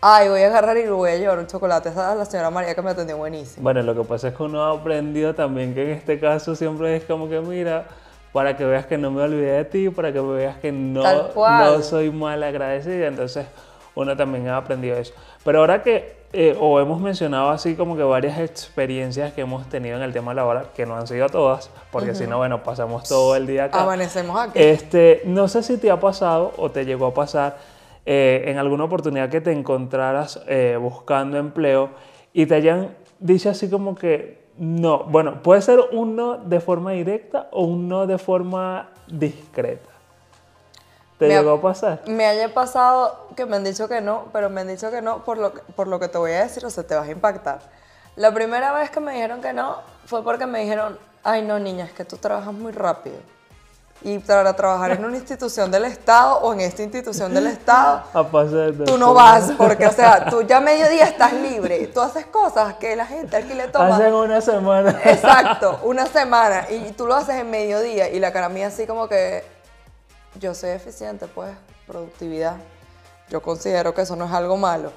ay, 0.00 0.28
voy 0.28 0.42
a 0.42 0.46
agarrar 0.46 0.76
y 0.78 0.86
voy 0.88 1.10
a 1.10 1.16
llevar 1.16 1.38
un 1.38 1.46
chocolate. 1.46 1.90
Esa 1.90 2.12
es 2.12 2.18
la 2.18 2.24
señora 2.24 2.50
María 2.50 2.74
que 2.74 2.82
me 2.82 2.90
atendió 2.90 3.16
buenísimo. 3.16 3.62
Bueno, 3.62 3.82
lo 3.82 3.94
que 3.94 4.02
pasa 4.02 4.28
es 4.28 4.34
que 4.34 4.42
uno 4.42 4.64
ha 4.64 4.72
aprendido 4.72 5.34
también 5.34 5.74
que 5.74 5.82
en 5.82 5.90
este 5.90 6.18
caso 6.18 6.56
siempre 6.56 6.96
es 6.96 7.04
como 7.04 7.28
que, 7.28 7.40
mira, 7.40 7.86
para 8.32 8.56
que 8.56 8.64
veas 8.64 8.86
que 8.86 8.98
no 8.98 9.10
me 9.10 9.22
olvidé 9.22 9.52
de 9.52 9.64
ti, 9.64 9.90
para 9.90 10.12
que 10.12 10.20
veas 10.20 10.58
que 10.58 10.72
no, 10.72 11.02
no 11.34 11.82
soy 11.82 12.10
mal 12.10 12.42
agradecida. 12.42 13.06
Entonces, 13.06 13.46
uno 13.94 14.16
también 14.16 14.48
ha 14.48 14.56
aprendido 14.56 14.96
eso. 14.96 15.14
Pero 15.44 15.60
ahora 15.60 15.82
que, 15.82 16.15
eh, 16.32 16.56
o 16.60 16.80
hemos 16.80 17.00
mencionado 17.00 17.50
así 17.50 17.74
como 17.74 17.96
que 17.96 18.02
varias 18.02 18.38
experiencias 18.38 19.32
que 19.32 19.42
hemos 19.42 19.68
tenido 19.68 19.96
en 19.96 20.02
el 20.02 20.12
tema 20.12 20.34
laboral, 20.34 20.68
que 20.74 20.84
no 20.84 20.96
han 20.96 21.06
sido 21.06 21.28
todas, 21.28 21.70
porque 21.90 22.14
si 22.14 22.26
no, 22.26 22.38
bueno, 22.38 22.62
pasamos 22.62 23.08
todo 23.08 23.36
el 23.36 23.46
día 23.46 23.64
acá. 23.64 23.82
Amanecemos 23.82 24.38
aquí. 24.38 24.58
Este, 24.58 25.22
no 25.24 25.48
sé 25.48 25.62
si 25.62 25.78
te 25.78 25.90
ha 25.90 26.00
pasado 26.00 26.52
o 26.56 26.70
te 26.70 26.84
llegó 26.84 27.06
a 27.06 27.14
pasar 27.14 27.58
eh, 28.04 28.44
en 28.46 28.58
alguna 28.58 28.84
oportunidad 28.84 29.28
que 29.28 29.40
te 29.40 29.52
encontraras 29.52 30.40
eh, 30.46 30.78
buscando 30.80 31.38
empleo 31.38 31.90
y 32.32 32.46
te 32.46 32.54
hayan 32.54 32.94
dicho 33.18 33.50
así 33.50 33.70
como 33.70 33.94
que 33.94 34.46
no, 34.58 35.04
bueno, 35.04 35.42
puede 35.42 35.60
ser 35.62 35.80
un 35.92 36.16
no 36.16 36.36
de 36.36 36.60
forma 36.60 36.92
directa 36.92 37.48
o 37.52 37.64
un 37.64 37.88
no 37.88 38.06
de 38.06 38.18
forma 38.18 38.90
discreta. 39.06 39.95
¿Te 41.18 41.28
llegó 41.28 41.52
a 41.52 41.62
pasar? 41.62 42.02
Me 42.06 42.26
haya 42.26 42.52
pasado 42.52 43.28
que 43.36 43.46
me 43.46 43.56
han 43.56 43.64
dicho 43.64 43.88
que 43.88 44.00
no, 44.00 44.26
pero 44.32 44.50
me 44.50 44.60
han 44.60 44.68
dicho 44.68 44.90
que 44.90 45.00
no 45.00 45.24
por 45.24 45.38
lo, 45.38 45.52
por 45.52 45.88
lo 45.88 45.98
que 45.98 46.08
te 46.08 46.18
voy 46.18 46.32
a 46.32 46.42
decir, 46.42 46.64
o 46.64 46.70
sea, 46.70 46.84
te 46.84 46.94
vas 46.94 47.08
a 47.08 47.10
impactar. 47.10 47.60
La 48.16 48.32
primera 48.32 48.72
vez 48.72 48.90
que 48.90 49.00
me 49.00 49.12
dijeron 49.12 49.40
que 49.40 49.52
no 49.52 49.78
fue 50.06 50.22
porque 50.22 50.46
me 50.46 50.60
dijeron, 50.60 50.98
ay 51.22 51.42
no 51.42 51.58
niña, 51.58 51.84
es 51.84 51.92
que 51.92 52.04
tú 52.04 52.16
trabajas 52.16 52.52
muy 52.52 52.72
rápido. 52.72 53.16
Y 54.02 54.18
para 54.18 54.54
trabajar 54.54 54.92
en 54.92 55.04
una 55.04 55.16
institución 55.16 55.70
del 55.70 55.86
Estado 55.86 56.38
o 56.40 56.52
en 56.52 56.60
esta 56.60 56.82
institución 56.82 57.32
del 57.32 57.46
Estado, 57.46 58.02
tú 58.84 58.98
no 58.98 59.14
vas, 59.14 59.52
porque, 59.56 59.86
o 59.86 59.92
sea, 59.92 60.26
tú 60.26 60.42
ya 60.42 60.60
mediodía 60.60 61.04
estás 61.04 61.32
libre, 61.32 61.86
tú 61.88 62.00
haces 62.00 62.26
cosas 62.26 62.74
que 62.74 62.94
la 62.94 63.06
gente 63.06 63.36
aquí 63.36 63.54
le 63.54 63.68
toma. 63.68 63.96
Hacen 63.96 64.12
una 64.12 64.40
semana. 64.40 65.00
Exacto, 65.04 65.80
una 65.82 66.06
semana, 66.06 66.66
y 66.70 66.92
tú 66.92 67.06
lo 67.06 67.14
haces 67.14 67.36
en 67.36 67.50
mediodía, 67.50 68.10
y 68.10 68.20
la 68.20 68.32
cara 68.32 68.50
mía 68.50 68.66
así 68.66 68.86
como 68.86 69.08
que, 69.08 69.42
yo 70.38 70.54
soy 70.54 70.70
eficiente, 70.70 71.26
pues, 71.26 71.54
productividad. 71.86 72.56
Yo 73.28 73.42
considero 73.42 73.94
que 73.94 74.02
eso 74.02 74.16
no 74.16 74.26
es 74.26 74.32
algo 74.32 74.56
malo. 74.56 74.92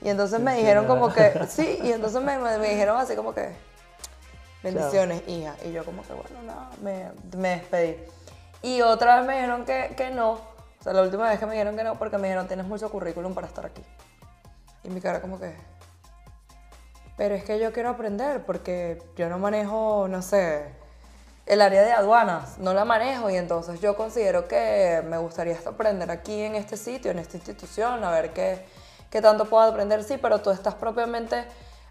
Y 0.00 0.08
entonces 0.08 0.40
me 0.40 0.56
dijeron 0.56 0.86
como 0.86 1.12
que, 1.12 1.46
sí, 1.48 1.78
y 1.82 1.92
entonces 1.92 2.22
me, 2.22 2.38
me, 2.38 2.68
dijeron 2.68 2.98
así 2.98 3.16
como 3.16 3.34
que, 3.34 3.54
bendiciones, 4.62 5.22
hija. 5.26 5.54
Y 5.64 5.72
yo 5.72 5.84
como 5.84 6.02
que, 6.02 6.12
bueno, 6.12 6.42
no, 6.42 6.70
me, 6.82 7.10
me, 7.36 7.56
despedí. 7.56 7.96
Y 8.62 8.82
otra 8.82 9.16
vez 9.16 9.26
me 9.26 9.34
dijeron 9.34 9.64
que, 9.64 9.94
que 9.96 10.10
no. 10.10 10.32
O 10.32 10.82
sea, 10.82 10.92
la 10.92 11.02
última 11.02 11.28
vez 11.28 11.38
que 11.38 11.46
me 11.46 11.52
dijeron 11.52 11.76
que 11.76 11.84
no, 11.84 11.98
porque 11.98 12.18
me 12.18 12.28
dijeron, 12.28 12.46
tienes 12.46 12.66
mucho 12.66 12.90
currículum 12.90 13.34
para 13.34 13.46
estar 13.46 13.64
aquí. 13.64 13.82
Y 14.82 14.90
mi 14.90 15.00
cara 15.00 15.20
como 15.20 15.40
que, 15.40 15.54
pero 17.16 17.34
es 17.34 17.44
que 17.44 17.58
yo 17.58 17.72
quiero 17.72 17.88
aprender, 17.88 18.44
porque 18.44 19.02
yo 19.16 19.28
no 19.28 19.38
manejo, 19.38 20.08
no 20.08 20.20
sé, 20.20 20.74
el 21.46 21.60
área 21.60 21.82
de 21.82 21.92
aduanas, 21.92 22.58
no 22.58 22.72
la 22.72 22.84
manejo 22.84 23.28
y 23.28 23.36
entonces 23.36 23.80
yo 23.80 23.96
considero 23.96 24.48
que 24.48 25.02
me 25.06 25.18
gustaría 25.18 25.58
aprender 25.66 26.10
aquí 26.10 26.40
en 26.40 26.54
este 26.54 26.76
sitio, 26.76 27.10
en 27.10 27.18
esta 27.18 27.36
institución, 27.36 28.02
a 28.02 28.10
ver 28.10 28.32
qué, 28.32 28.64
qué 29.10 29.20
tanto 29.20 29.44
puedo 29.44 29.62
aprender, 29.64 30.02
sí, 30.04 30.16
pero 30.20 30.40
tú 30.40 30.50
estás 30.50 30.74
propiamente 30.74 31.44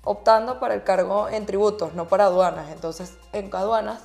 optando 0.04 0.60
para 0.60 0.74
el 0.74 0.84
cargo 0.84 1.30
en 1.30 1.46
tributos, 1.46 1.94
no 1.94 2.08
para 2.08 2.26
aduanas. 2.26 2.70
Entonces, 2.72 3.14
en 3.32 3.54
aduanas 3.56 4.02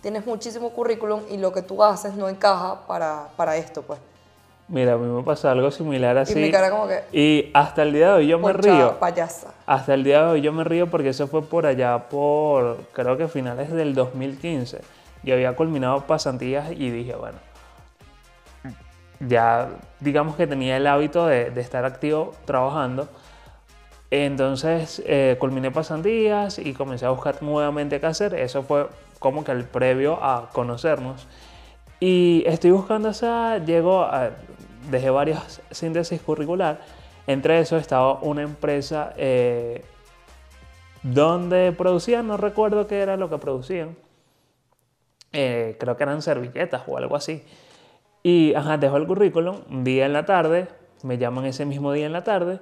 tienes 0.00 0.26
muchísimo 0.26 0.70
currículum 0.70 1.22
y 1.30 1.38
lo 1.38 1.52
que 1.52 1.62
tú 1.62 1.82
haces 1.82 2.14
no 2.14 2.28
encaja 2.28 2.86
para, 2.86 3.28
para 3.36 3.56
esto, 3.56 3.82
pues. 3.82 3.98
Mira, 4.70 4.92
a 4.92 4.96
mí 4.96 5.06
me 5.06 5.24
pasa 5.24 5.50
algo 5.50 5.68
similar 5.72 6.16
así. 6.16 6.38
Y 6.38 6.42
mi 6.42 6.50
cara 6.52 6.70
como 6.70 6.86
que... 6.86 7.02
Y 7.12 7.50
hasta 7.54 7.82
el 7.82 7.92
día 7.92 8.10
de 8.10 8.12
hoy 8.14 8.26
yo 8.28 8.38
me 8.38 8.52
río. 8.52 9.00
payasa. 9.00 9.52
Hasta 9.66 9.94
el 9.94 10.04
día 10.04 10.22
de 10.22 10.30
hoy 10.30 10.40
yo 10.42 10.52
me 10.52 10.62
río 10.62 10.86
porque 10.86 11.08
eso 11.08 11.26
fue 11.26 11.42
por 11.42 11.66
allá 11.66 12.08
por, 12.08 12.78
creo 12.92 13.18
que 13.18 13.26
finales 13.26 13.72
del 13.72 13.96
2015. 13.96 14.80
Yo 15.24 15.34
había 15.34 15.56
culminado 15.56 16.06
pasantías 16.06 16.70
y 16.70 16.90
dije, 16.90 17.16
bueno, 17.16 17.38
ya 19.18 19.70
digamos 19.98 20.36
que 20.36 20.46
tenía 20.46 20.76
el 20.76 20.86
hábito 20.86 21.26
de, 21.26 21.50
de 21.50 21.60
estar 21.60 21.84
activo 21.84 22.32
trabajando. 22.44 23.08
Entonces 24.12 25.02
eh, 25.04 25.36
culminé 25.40 25.72
pasantías 25.72 26.60
y 26.60 26.74
comencé 26.74 27.06
a 27.06 27.10
buscar 27.10 27.42
nuevamente 27.42 27.98
qué 27.98 28.06
hacer. 28.06 28.34
Eso 28.34 28.62
fue 28.62 28.86
como 29.18 29.42
que 29.42 29.50
el 29.50 29.64
previo 29.64 30.22
a 30.22 30.48
conocernos. 30.52 31.26
Y 32.00 32.42
estoy 32.46 32.70
buscando 32.70 33.10
esa, 33.10 33.58
llego 33.58 34.02
a, 34.02 34.30
dejé 34.90 35.10
varias 35.10 35.60
síntesis 35.70 36.20
curricular. 36.20 36.80
Entre 37.26 37.60
eso 37.60 37.76
estaba 37.76 38.14
una 38.20 38.42
empresa 38.42 39.12
eh, 39.16 39.84
donde 41.02 41.72
producían, 41.72 42.26
no 42.26 42.36
recuerdo 42.36 42.86
qué 42.86 43.00
era 43.00 43.16
lo 43.16 43.28
que 43.28 43.38
producían. 43.38 43.96
Eh, 45.32 45.76
creo 45.78 45.96
que 45.96 46.02
eran 46.02 46.22
servilletas 46.22 46.82
o 46.86 46.96
algo 46.96 47.16
así. 47.16 47.44
Y 48.22 48.54
ajá, 48.54 48.74
el 48.74 49.06
currículum, 49.06 49.84
día 49.84 50.06
en 50.06 50.12
la 50.12 50.24
tarde, 50.24 50.68
me 51.02 51.18
llaman 51.18 51.46
ese 51.46 51.64
mismo 51.64 51.92
día 51.92 52.06
en 52.06 52.12
la 52.12 52.24
tarde 52.24 52.60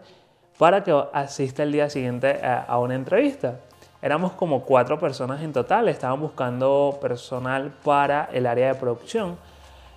para 0.59 0.85
que 0.85 0.93
asista 1.13 1.63
el 1.63 1.73
día 1.73 1.89
siguiente 1.89 2.41
a, 2.45 2.63
a 2.63 2.79
una 2.79 2.95
entrevista. 2.95 3.61
Éramos 4.01 4.33
como 4.33 4.63
cuatro 4.65 4.99
personas 4.99 5.43
en 5.43 5.53
total, 5.53 5.89
estaban 5.89 6.21
buscando 6.21 6.99
personal 7.01 7.73
para 7.83 8.29
el 8.33 8.47
área 8.47 8.69
de 8.69 8.75
producción. 8.75 9.37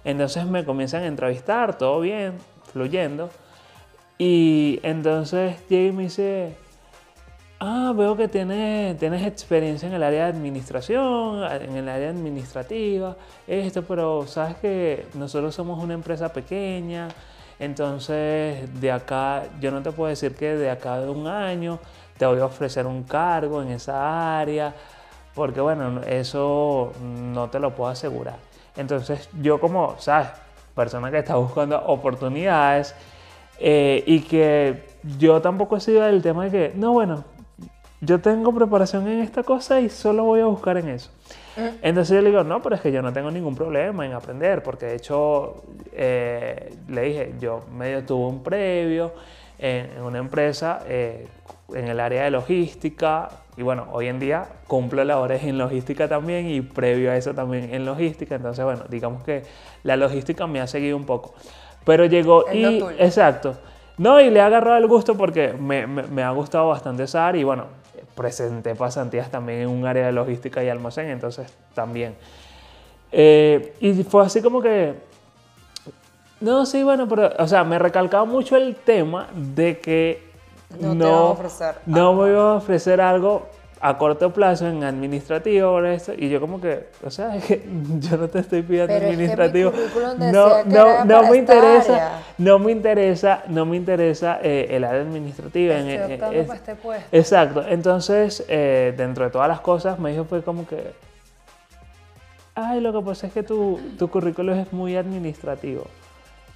Entonces 0.04 0.46
me 0.46 0.66
comienzan 0.66 1.04
a 1.04 1.08
entrevistar, 1.08 1.78
todo 1.78 2.00
bien, 2.00 2.34
fluyendo. 2.72 3.30
Y 4.18 4.80
entonces 4.84 5.58
llega 5.68 5.94
me 5.94 6.04
dice, 6.04 6.56
ah, 7.60 7.94
veo 7.96 8.18
que 8.18 8.28
tienes, 8.28 8.98
tienes 8.98 9.26
experiencia 9.26 9.88
en 9.88 9.94
el 9.94 10.04
área 10.04 10.26
de 10.26 10.32
administración, 10.32 11.44
en 11.44 11.76
el 11.76 11.88
área 11.90 12.10
administrativa, 12.10 13.16
esto, 13.48 13.84
pero 13.84 14.26
sabes 14.28 14.58
que 14.58 15.06
nosotros 15.14 15.54
somos 15.56 15.82
una 15.82 15.94
empresa 15.94 16.34
pequeña, 16.34 17.08
entonces 17.60 18.82
de 18.82 18.92
acá, 18.92 19.44
yo 19.60 19.72
no 19.72 19.82
te 19.84 19.92
puedo 19.92 20.10
decir 20.10 20.36
que 20.36 20.56
de 20.56 20.72
acá 20.72 21.00
de 21.00 21.10
un 21.10 21.28
año 21.28 21.80
te 22.18 22.26
voy 22.26 22.40
a 22.40 22.46
ofrecer 22.46 22.88
un 22.88 23.04
cargo 23.04 23.62
en 23.62 23.70
esa 23.70 24.40
área, 24.40 24.74
porque 25.36 25.62
bueno, 25.62 26.02
eso 26.02 26.94
no 27.02 27.50
te 27.50 27.60
lo 27.60 27.76
puedo 27.76 27.92
asegurar. 27.92 28.51
Entonces 28.82 29.30
yo 29.42 29.60
como, 29.60 29.96
¿sabes? 30.00 30.30
Persona 30.76 31.12
que 31.12 31.20
está 31.20 31.36
buscando 31.36 31.82
oportunidades 31.86 32.96
eh, 33.60 34.04
y 34.06 34.22
que 34.22 34.88
yo 35.18 35.42
tampoco 35.42 35.78
he 35.78 35.80
sido 35.80 36.04
del 36.04 36.22
tema 36.22 36.46
de 36.46 36.52
que, 36.52 36.72
no, 36.76 36.94
bueno, 36.94 37.24
yo 38.02 38.20
tengo 38.20 38.54
preparación 38.54 39.08
en 39.08 39.20
esta 39.20 39.44
cosa 39.44 39.80
y 39.80 39.90
solo 39.90 40.24
voy 40.24 40.42
a 40.42 40.46
buscar 40.46 40.78
en 40.78 40.90
eso. 40.90 41.12
Entonces 41.82 42.16
yo 42.16 42.22
le 42.22 42.30
digo, 42.30 42.44
no, 42.44 42.62
pero 42.62 42.76
es 42.76 42.82
que 42.82 42.92
yo 42.92 43.02
no 43.02 43.14
tengo 43.14 43.30
ningún 43.30 43.56
problema 43.56 44.06
en 44.06 44.14
aprender, 44.14 44.64
porque 44.64 44.88
de 44.88 44.96
hecho 44.96 45.64
eh, 45.92 46.74
le 46.88 47.02
dije, 47.02 47.36
yo 47.40 47.66
medio 47.72 48.04
tuve 48.04 48.28
un 48.28 48.42
previo 48.42 49.14
en, 49.60 50.02
una 50.02 50.18
empresa 50.18 50.80
eh, 50.88 51.28
en 51.76 51.88
el 51.88 52.00
área 52.00 52.24
de 52.24 52.32
logística, 52.32 53.30
y 53.62 53.64
bueno, 53.64 53.88
hoy 53.92 54.08
en 54.08 54.20
día 54.20 54.48
cumplo 54.66 55.04
labores 55.04 55.44
en 55.44 55.60
logística 55.60 56.08
también 56.08 56.50
y 56.50 56.62
previo 56.62 57.12
a 57.12 57.16
eso 57.16 57.36
también 57.36 57.72
en 57.72 57.86
logística, 57.86 58.34
entonces 58.34 58.66
bueno, 58.66 58.86
digamos 58.90 59.24
que 59.24 59.44
la 59.84 59.96
logística 59.98 60.48
me 60.48 60.60
ha 60.60 60.66
seguido 60.66 60.98
un 60.98 61.06
poco. 61.06 61.36
Pero 61.86 62.06
llegó 62.06 62.46
y... 62.52 62.84
Exacto. 62.98 63.56
No, 64.00 64.20
y 64.20 64.32
le 64.32 64.42
ha 64.42 64.48
agarrado 64.48 64.78
el 64.78 64.88
gusto 64.88 65.16
porque 65.16 65.54
me, 65.54 65.86
me, 65.86 66.02
me 66.02 66.24
ha 66.24 66.32
gustado 66.32 66.70
bastante 66.70 67.04
esa 67.04 67.28
área 67.28 67.40
y 67.40 67.44
bueno, 67.44 67.66
presenté 68.16 68.74
pasantías 68.74 69.30
también 69.30 69.60
en 69.60 69.68
un 69.68 69.86
área 69.86 70.08
de 70.08 70.12
logística 70.12 70.64
y 70.64 70.70
almacén, 70.70 71.10
entonces 71.10 71.56
también. 71.76 72.16
Eh, 73.12 73.76
y 73.80 73.94
fue 74.06 74.26
así 74.26 74.42
como 74.42 74.60
que, 74.60 74.96
no, 76.40 76.66
sí, 76.66 76.82
bueno, 76.82 77.08
pero, 77.08 77.32
o 77.38 77.48
sea, 77.48 77.64
me 77.64 77.78
recalcaba 77.78 78.26
mucho 78.26 78.58
el 78.58 78.76
tema 78.76 79.28
de 79.36 79.78
que 79.78 80.31
no, 80.80 80.94
no, 80.96 81.38
no 81.86 82.14
me 82.14 82.30
iba 82.30 82.52
a 82.52 82.56
ofrecer 82.56 83.02
algo 83.02 83.48
a 83.84 83.98
corto 83.98 84.32
plazo 84.32 84.68
en 84.68 84.84
administrativo 84.84 85.84
esto, 85.86 86.14
y 86.16 86.30
yo 86.30 86.40
como 86.40 86.62
que, 86.62 86.90
o 87.04 87.10
sea, 87.10 87.36
yo 88.00 88.18
no 88.18 88.28
te 88.28 88.40
estoy 88.40 88.62
pidiendo 88.62 88.94
administrativo. 88.94 89.74
no, 90.20 90.64
no, 90.66 91.04
no 91.04 91.24
me 91.24 91.38
interesa, 91.38 92.22
no 92.38 92.60
me 92.60 92.72
interesa, 92.72 93.44
no 93.48 93.66
me 93.66 93.78
interesa 93.78 94.40
eh, 94.44 94.68
el 94.70 94.84
área 94.84 95.02
administrativa. 95.02 95.80
en, 95.80 95.88
eh, 95.90 96.20
este 96.54 96.76
puesto. 96.76 97.08
Exacto. 97.12 97.66
Entonces, 97.68 98.46
eh, 98.48 98.94
dentro 98.96 99.26
de 99.26 99.32
todas 99.32 99.48
las 99.48 99.62
cosas, 99.62 99.98
me 99.98 100.12
dijo 100.12 100.26
fue 100.26 100.44
como 100.44 100.68
que, 100.68 100.94
ay, 102.54 102.82
lo 102.82 102.94
que 102.94 103.04
pasa 103.04 103.28
es 103.28 103.34
que 103.34 103.42
tu, 103.42 103.80
tu 103.98 104.10
currículo 104.10 104.54
es 104.54 104.72
muy 104.72 104.96
administrativo. 104.96 105.86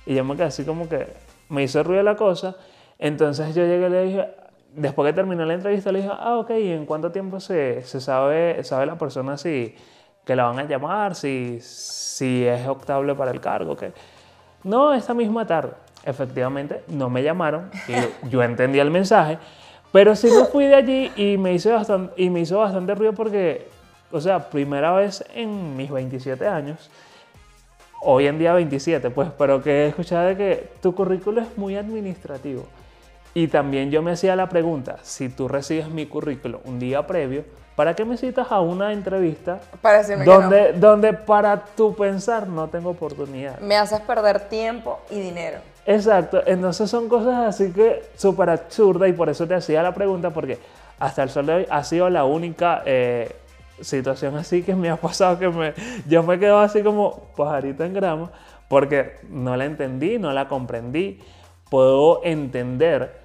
Y 0.06 0.14
yo 0.14 0.24
me 0.24 0.36
quedé 0.36 0.46
así 0.46 0.64
como 0.64 0.88
que 0.88 1.08
me 1.50 1.64
hizo 1.64 1.82
ruido 1.82 2.04
la 2.04 2.16
cosa. 2.16 2.56
Entonces 3.00 3.54
yo 3.54 3.64
llegué 3.66 3.88
y 3.88 3.90
le 3.90 4.04
dije, 4.04 4.28
después 4.76 5.08
que 5.08 5.14
terminó 5.14 5.46
la 5.46 5.54
entrevista, 5.54 5.92
le 5.92 6.02
dije, 6.02 6.12
ah, 6.14 6.38
ok, 6.38 6.52
¿y 6.52 6.72
en 6.72 6.86
cuánto 6.86 7.12
tiempo 7.12 7.40
se, 7.40 7.84
se 7.84 8.00
sabe, 8.00 8.64
sabe 8.64 8.86
la 8.86 8.98
persona 8.98 9.38
si 9.38 9.76
que 10.24 10.36
la 10.36 10.46
van 10.46 10.60
a 10.60 10.64
llamar, 10.64 11.16
si, 11.16 11.60
si 11.62 12.46
es 12.46 12.68
optable 12.68 13.16
para 13.16 13.32
el 13.32 13.40
cargo? 13.40 13.76
que 13.76 13.92
No, 14.64 14.94
esta 14.94 15.14
misma 15.14 15.46
tarde. 15.46 15.74
Efectivamente, 16.04 16.84
no 16.88 17.10
me 17.10 17.24
llamaron, 17.24 17.72
y 17.88 17.94
yo 18.30 18.44
entendí 18.44 18.80
el 18.80 18.92
mensaje, 18.92 19.40
pero 19.92 20.16
sí 20.16 20.28
me 20.28 20.46
fui 20.46 20.66
de 20.66 20.76
allí 20.76 21.12
y 21.16 21.38
me, 21.38 21.54
hizo 21.54 21.72
bastante, 21.72 22.22
y 22.22 22.30
me 22.30 22.42
hizo 22.42 22.60
bastante 22.60 22.94
ruido 22.94 23.14
porque, 23.14 23.68
o 24.12 24.22
sea, 24.22 24.50
primera 24.50 24.92
vez 24.94 25.24
en 25.34 25.76
mis 25.76 25.90
27 25.90 26.48
años, 26.48 26.92
hoy 28.02 28.28
en 28.28 28.38
día 28.38 28.54
27, 28.54 29.10
pues, 29.10 29.30
pero 29.36 29.64
que 29.64 29.86
he 29.86 29.88
escuchado 29.88 30.28
de 30.28 30.38
que 30.38 30.70
tu 30.82 30.94
currículo 30.94 31.42
es 31.42 31.58
muy 31.58 31.76
administrativo. 31.76 32.66
Y 33.38 33.50
también 33.50 33.92
yo 33.92 34.02
me 34.02 34.12
hacía 34.12 34.34
la 34.38 34.48
pregunta, 34.48 34.96
si 35.04 35.28
tú 35.28 35.50
recibes 35.50 35.90
mi 35.90 36.06
currículo 36.06 36.62
un 36.64 36.80
día 36.80 37.06
previo, 37.06 37.44
¿para 37.76 37.94
qué 37.94 38.06
me 38.06 38.16
citas 38.16 38.50
a 38.50 38.62
una 38.62 38.94
entrevista 38.94 39.60
donde, 40.24 40.72
donde 40.72 41.12
para 41.12 41.66
tu 41.66 41.94
pensar 41.94 42.48
no 42.48 42.70
tengo 42.70 42.92
oportunidad? 42.92 43.60
Me 43.60 43.76
haces 43.76 44.00
perder 44.00 44.48
tiempo 44.48 45.02
y 45.12 45.20
dinero. 45.20 45.58
Exacto, 45.86 46.44
entonces 46.46 46.90
son 46.90 47.10
cosas 47.10 47.46
así 47.46 47.74
que 47.74 48.04
súper 48.16 48.52
absurdas 48.52 49.10
y 49.10 49.12
por 49.12 49.28
eso 49.28 49.46
te 49.46 49.54
hacía 49.54 49.84
la 49.84 49.94
pregunta 49.94 50.30
porque 50.30 50.58
hasta 50.98 51.22
el 51.24 51.30
sol 51.30 51.46
de 51.46 51.54
hoy 51.56 51.68
ha 51.70 51.84
sido 51.84 52.10
la 52.10 52.24
única 52.24 52.84
eh, 52.86 53.36
situación 53.82 54.38
así 54.38 54.64
que 54.64 54.76
me 54.76 54.90
ha 54.90 54.96
pasado 54.96 55.38
que 55.38 55.50
me, 55.50 55.74
yo 56.08 56.24
me 56.24 56.40
quedo 56.40 56.60
así 56.60 56.82
como 56.82 57.26
pajarito 57.36 57.84
en 57.84 57.96
grama 57.96 58.32
porque 58.70 59.18
no 59.30 59.58
la 59.58 59.66
entendí, 59.66 60.20
no 60.20 60.32
la 60.32 60.48
comprendí. 60.48 61.20
Puedo 61.70 62.24
entender 62.24 63.25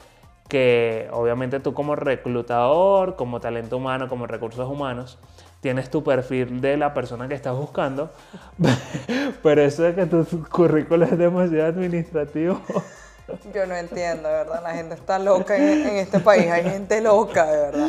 que 0.51 1.09
obviamente 1.13 1.61
tú 1.61 1.73
como 1.73 1.97
reclutador, 1.97 3.17
como 3.17 3.41
talento 3.41 3.79
humano, 3.79 4.09
como 4.09 4.27
recursos 4.27 4.69
humanos, 4.69 5.19
tienes 5.63 5.89
tu 5.89 6.05
perfil 6.05 6.61
de 6.61 6.77
la 6.77 6.93
persona 6.93 7.29
que 7.29 7.35
estás 7.35 7.57
buscando, 7.57 8.11
pero 9.43 9.63
eso 9.63 9.85
de 9.85 9.95
que 9.95 10.05
tu 10.05 10.27
currículo 10.51 11.07
es 11.07 11.17
demasiado 11.17 11.69
administrativo. 11.69 12.61
Yo 13.55 13.65
no 13.65 13.77
entiendo, 13.77 14.29
verdad, 14.29 14.61
la 14.63 14.75
gente 14.75 14.95
está 14.95 15.19
loca 15.19 15.57
en, 15.57 15.97
este 15.97 16.19
país, 16.19 16.51
hay 16.51 16.65
gente 16.65 17.01
loca, 17.01 17.47
de 17.47 17.57
verdad. 17.59 17.89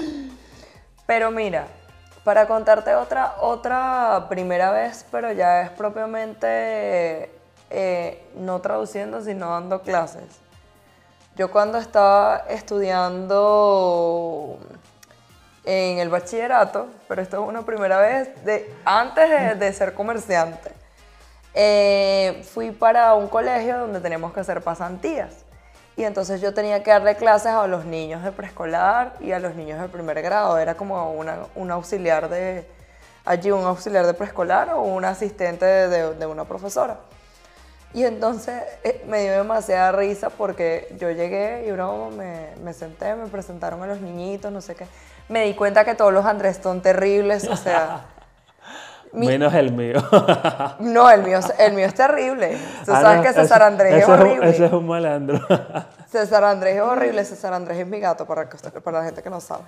Pero 1.08 1.32
mira, 1.32 1.66
para 2.24 2.48
contarte 2.48 2.94
otra, 2.94 3.34
otra 3.42 4.28
primera 4.30 4.70
vez, 4.70 5.04
pero 5.12 5.32
ya 5.32 5.64
es 5.64 5.72
propiamente 5.72 7.32
eh, 7.72 8.24
no 8.36 8.62
traduciendo, 8.62 9.22
sino 9.22 9.50
dando 9.50 9.82
clases. 9.82 10.42
Yo 11.42 11.50
cuando 11.50 11.80
estaba 11.80 12.46
estudiando 12.50 14.60
en 15.66 15.98
el 15.98 16.08
bachillerato, 16.08 16.86
pero 17.08 17.20
esto 17.20 17.42
es 17.42 17.50
una 17.50 17.64
primera 17.64 18.00
vez, 18.00 18.46
de, 18.46 18.72
antes 18.86 19.58
de, 19.58 19.74
ser 19.74 19.96
comerciante, 19.96 20.72
eh, 21.56 22.48
fui 22.54 22.70
para 22.70 23.16
un 23.16 23.28
colegio 23.28 23.80
donde 23.80 24.00
teníamos 24.02 24.34
que 24.34 24.42
hacer 24.42 24.62
pasantías. 24.62 25.34
Y 25.98 26.04
entonces 26.04 26.42
yo 26.42 26.54
tenía 26.54 26.84
que 26.84 26.92
darle 26.92 27.16
clases 27.16 27.54
a 27.54 27.66
los 27.66 27.86
niños 27.86 28.24
de 28.24 28.32
preescolar 28.32 29.16
y 29.20 29.32
a 29.32 29.40
los 29.40 29.56
niños 29.56 29.82
de 29.82 29.90
primer 29.90 30.22
grado. 30.22 30.60
Era 30.60 30.76
como 30.76 31.12
una, 31.12 31.48
un 31.56 31.72
auxiliar 31.72 32.30
de, 32.30 32.68
allí 33.26 33.50
un 33.50 33.66
auxiliar 33.66 34.06
de 34.06 34.14
preescolar 34.14 34.70
o 34.70 34.84
un 34.84 35.06
asistente 35.06 35.66
de, 35.66 36.14
de 36.14 36.26
una 36.28 36.46
profesora. 36.46 37.00
Y 37.94 38.06
entonces 38.06 38.64
eh, 38.84 39.04
me 39.08 39.22
dio 39.24 39.34
demasiada 39.34 39.92
risa 39.92 40.30
porque 40.30 40.94
yo 40.98 41.12
llegué 41.12 41.66
y 41.68 41.72
uno 41.72 42.10
me, 42.12 42.50
me, 42.64 42.74
senté, 42.74 43.16
me 43.16 43.28
presentaron 43.28 43.82
a 43.84 43.88
los 43.88 44.00
niñitos, 44.00 44.52
no 44.52 44.62
sé 44.62 44.76
qué. 44.76 44.86
Me 45.28 45.46
di 45.46 45.54
cuenta 45.54 45.84
que 45.84 45.96
todos 45.96 46.14
los 46.14 46.26
Andrés 46.26 46.60
son 46.62 46.82
terribles, 46.82 47.48
o 47.48 47.56
sea... 47.56 48.06
Menos 49.14 49.54
el 49.54 49.74
mío. 49.74 50.02
no, 50.80 51.10
el 51.10 51.24
mío, 51.24 51.40
el 51.58 51.74
mío 51.74 51.86
es 51.86 51.94
terrible. 51.94 52.58
Tú 52.86 52.94
ah, 52.94 53.02
sabes 53.02 53.28
que 53.28 53.34
César 53.34 53.62
Andrés 53.62 54.04
es 54.04 54.08
horrible. 54.08 54.50
ese 54.50 54.68
es 54.68 54.72
un 54.72 54.88
malandro. 54.88 55.40
César 56.10 56.46
Andrés 56.46 56.78
es 56.78 56.82
horrible. 56.82 57.26
César 57.26 57.54
Andrés 57.54 57.78
es 57.78 57.88
mi 57.88 58.00
gato, 58.00 58.26
para, 58.26 58.48
para 58.50 59.00
la 59.00 59.06
gente 59.06 59.22
que 59.22 59.30
no 59.30 59.42
sabe. 59.42 59.64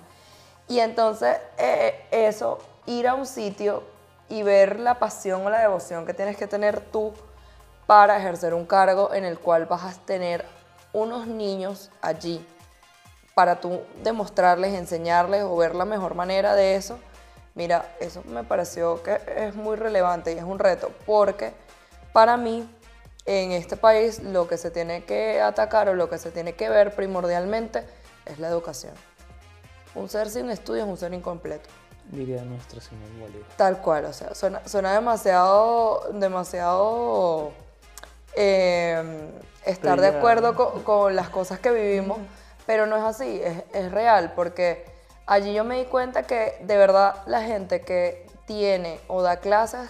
Y 0.66 0.78
entonces, 0.78 1.36
eh, 1.58 2.06
eso, 2.10 2.58
ir 2.86 3.06
a 3.06 3.14
un 3.14 3.26
sitio 3.26 3.82
y 4.30 4.42
ver 4.42 4.80
la 4.80 4.98
pasión 4.98 5.44
o 5.44 5.50
la 5.50 5.60
devoción 5.60 6.06
que 6.06 6.14
tienes 6.14 6.38
que 6.38 6.46
tener 6.46 6.80
tú 6.80 7.12
para 7.86 8.18
ejercer 8.18 8.54
un 8.54 8.66
cargo 8.66 9.12
en 9.12 9.24
el 9.24 9.38
cual 9.38 9.66
vas 9.66 9.84
a 9.84 10.00
tener 10.00 10.44
unos 10.92 11.26
niños 11.26 11.90
allí 12.00 12.44
para 13.34 13.60
tú 13.60 13.80
demostrarles, 14.02 14.74
enseñarles 14.74 15.42
o 15.42 15.56
ver 15.56 15.74
la 15.74 15.84
mejor 15.84 16.14
manera 16.14 16.54
de 16.54 16.76
eso. 16.76 16.98
Mira, 17.54 17.94
eso 18.00 18.22
me 18.26 18.44
pareció 18.44 19.02
que 19.02 19.18
es 19.36 19.54
muy 19.54 19.76
relevante 19.76 20.32
y 20.32 20.38
es 20.38 20.44
un 20.44 20.58
reto 20.58 20.90
porque 21.04 21.52
para 22.12 22.36
mí 22.36 22.68
en 23.26 23.52
este 23.52 23.76
país 23.76 24.22
lo 24.22 24.48
que 24.48 24.56
se 24.56 24.70
tiene 24.70 25.04
que 25.04 25.40
atacar 25.40 25.88
o 25.88 25.94
lo 25.94 26.08
que 26.08 26.18
se 26.18 26.30
tiene 26.30 26.54
que 26.54 26.68
ver 26.68 26.94
primordialmente 26.94 27.84
es 28.24 28.38
la 28.38 28.48
educación. 28.48 28.94
Un 29.94 30.08
ser 30.08 30.30
sin 30.30 30.50
estudios 30.50 30.86
es 30.86 30.90
un 30.90 30.96
ser 30.96 31.14
incompleto. 31.14 31.68
Diría 32.10 32.42
nuestro 32.42 32.80
señor 32.80 33.08
Bolívar. 33.18 33.48
Tal 33.56 33.80
cual, 33.80 34.04
o 34.06 34.12
sea, 34.12 34.34
suena, 34.34 34.66
suena 34.68 34.92
demasiado, 34.92 36.08
demasiado 36.12 37.52
Em, 38.36 39.30
estar 39.64 40.00
de 40.00 40.08
acuerdo 40.08 40.54
con, 40.84 41.14
las 41.14 41.28
cosas 41.28 41.60
que 41.60 41.70
vivimos, 41.70 42.18
pero 42.66 42.86
no 42.86 42.96
es 42.96 43.02
así, 43.04 43.40
es, 43.72 43.92
real, 43.92 44.32
porque 44.34 44.84
allí 45.26 45.54
yo 45.54 45.64
me 45.64 45.78
di 45.78 45.84
cuenta 45.84 46.24
que 46.24 46.58
de 46.62 46.76
verdad 46.76 47.22
la 47.26 47.42
gente 47.42 47.82
que 47.82 48.26
tiene 48.44 49.00
o 49.06 49.22
da 49.22 49.36
clases, 49.38 49.88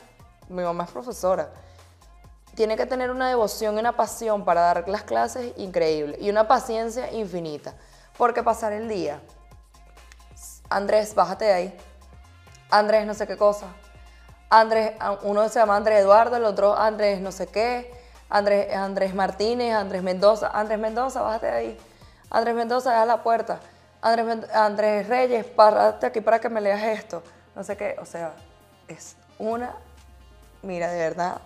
mi 0.49 0.63
mamá 0.63 0.85
es 0.85 0.91
profesora, 0.91 1.49
tiene 2.55 2.77
que 2.77 2.87
tener 2.87 3.11
una 3.11 3.29
devoción 3.29 3.77
y 3.77 3.79
una 3.81 3.97
pasión 3.97 4.45
para 4.45 4.61
dar 4.61 4.89
las 4.89 5.03
clases 5.03 5.53
increíble 5.57 6.19
y 6.21 6.29
una 6.29 6.47
paciencia 6.47 7.11
infinita, 7.13 7.75
porque 8.19 8.43
pasar 8.43 8.73
el 8.75 8.89
día, 8.89 9.21
Andrés, 10.69 11.15
bájate 11.15 11.47
de 11.47 11.53
ahí, 11.53 11.79
Andrés 12.71 13.07
no 13.07 13.15
sé 13.15 13.27
qué 13.27 13.39
cosa, 13.39 13.67
Andrés, 14.51 14.93
uno 15.23 15.49
se 15.49 15.59
llama 15.59 15.77
Andrés 15.77 16.01
Eduardo, 16.01 16.37
el 16.37 16.45
otro 16.45 16.77
Andrés 16.79 17.21
no 17.21 17.33
sé 17.33 17.47
qué, 17.47 18.04
Andrés, 18.29 18.75
Andrés 18.75 19.15
Martínez, 19.15 19.75
Andrés 19.75 20.03
Mendoza. 20.03 20.51
Andrés 20.53 20.79
Mendoza, 20.79 21.23
bájate 21.23 21.47
de 21.47 21.53
ahí. 21.53 21.79
Andrés 22.31 22.55
Mendoza, 22.55 22.91
deja 22.91 23.07
la 23.07 23.23
puerta. 23.23 23.61
Andrés, 24.03 24.51
Andrés 24.53 25.09
Reyes, 25.09 25.47
párate 25.47 26.07
aquí 26.07 26.21
para 26.21 26.41
que 26.41 26.49
me 26.49 26.61
leas 26.61 26.83
esto. 26.83 27.23
No 27.55 27.63
sé 27.63 27.77
qué, 27.77 27.97
o 28.01 28.05
sea, 28.05 28.33
es 28.89 29.17
una 29.39 29.75
mira, 30.65 30.91
de 30.91 30.99
verdad, 30.99 31.41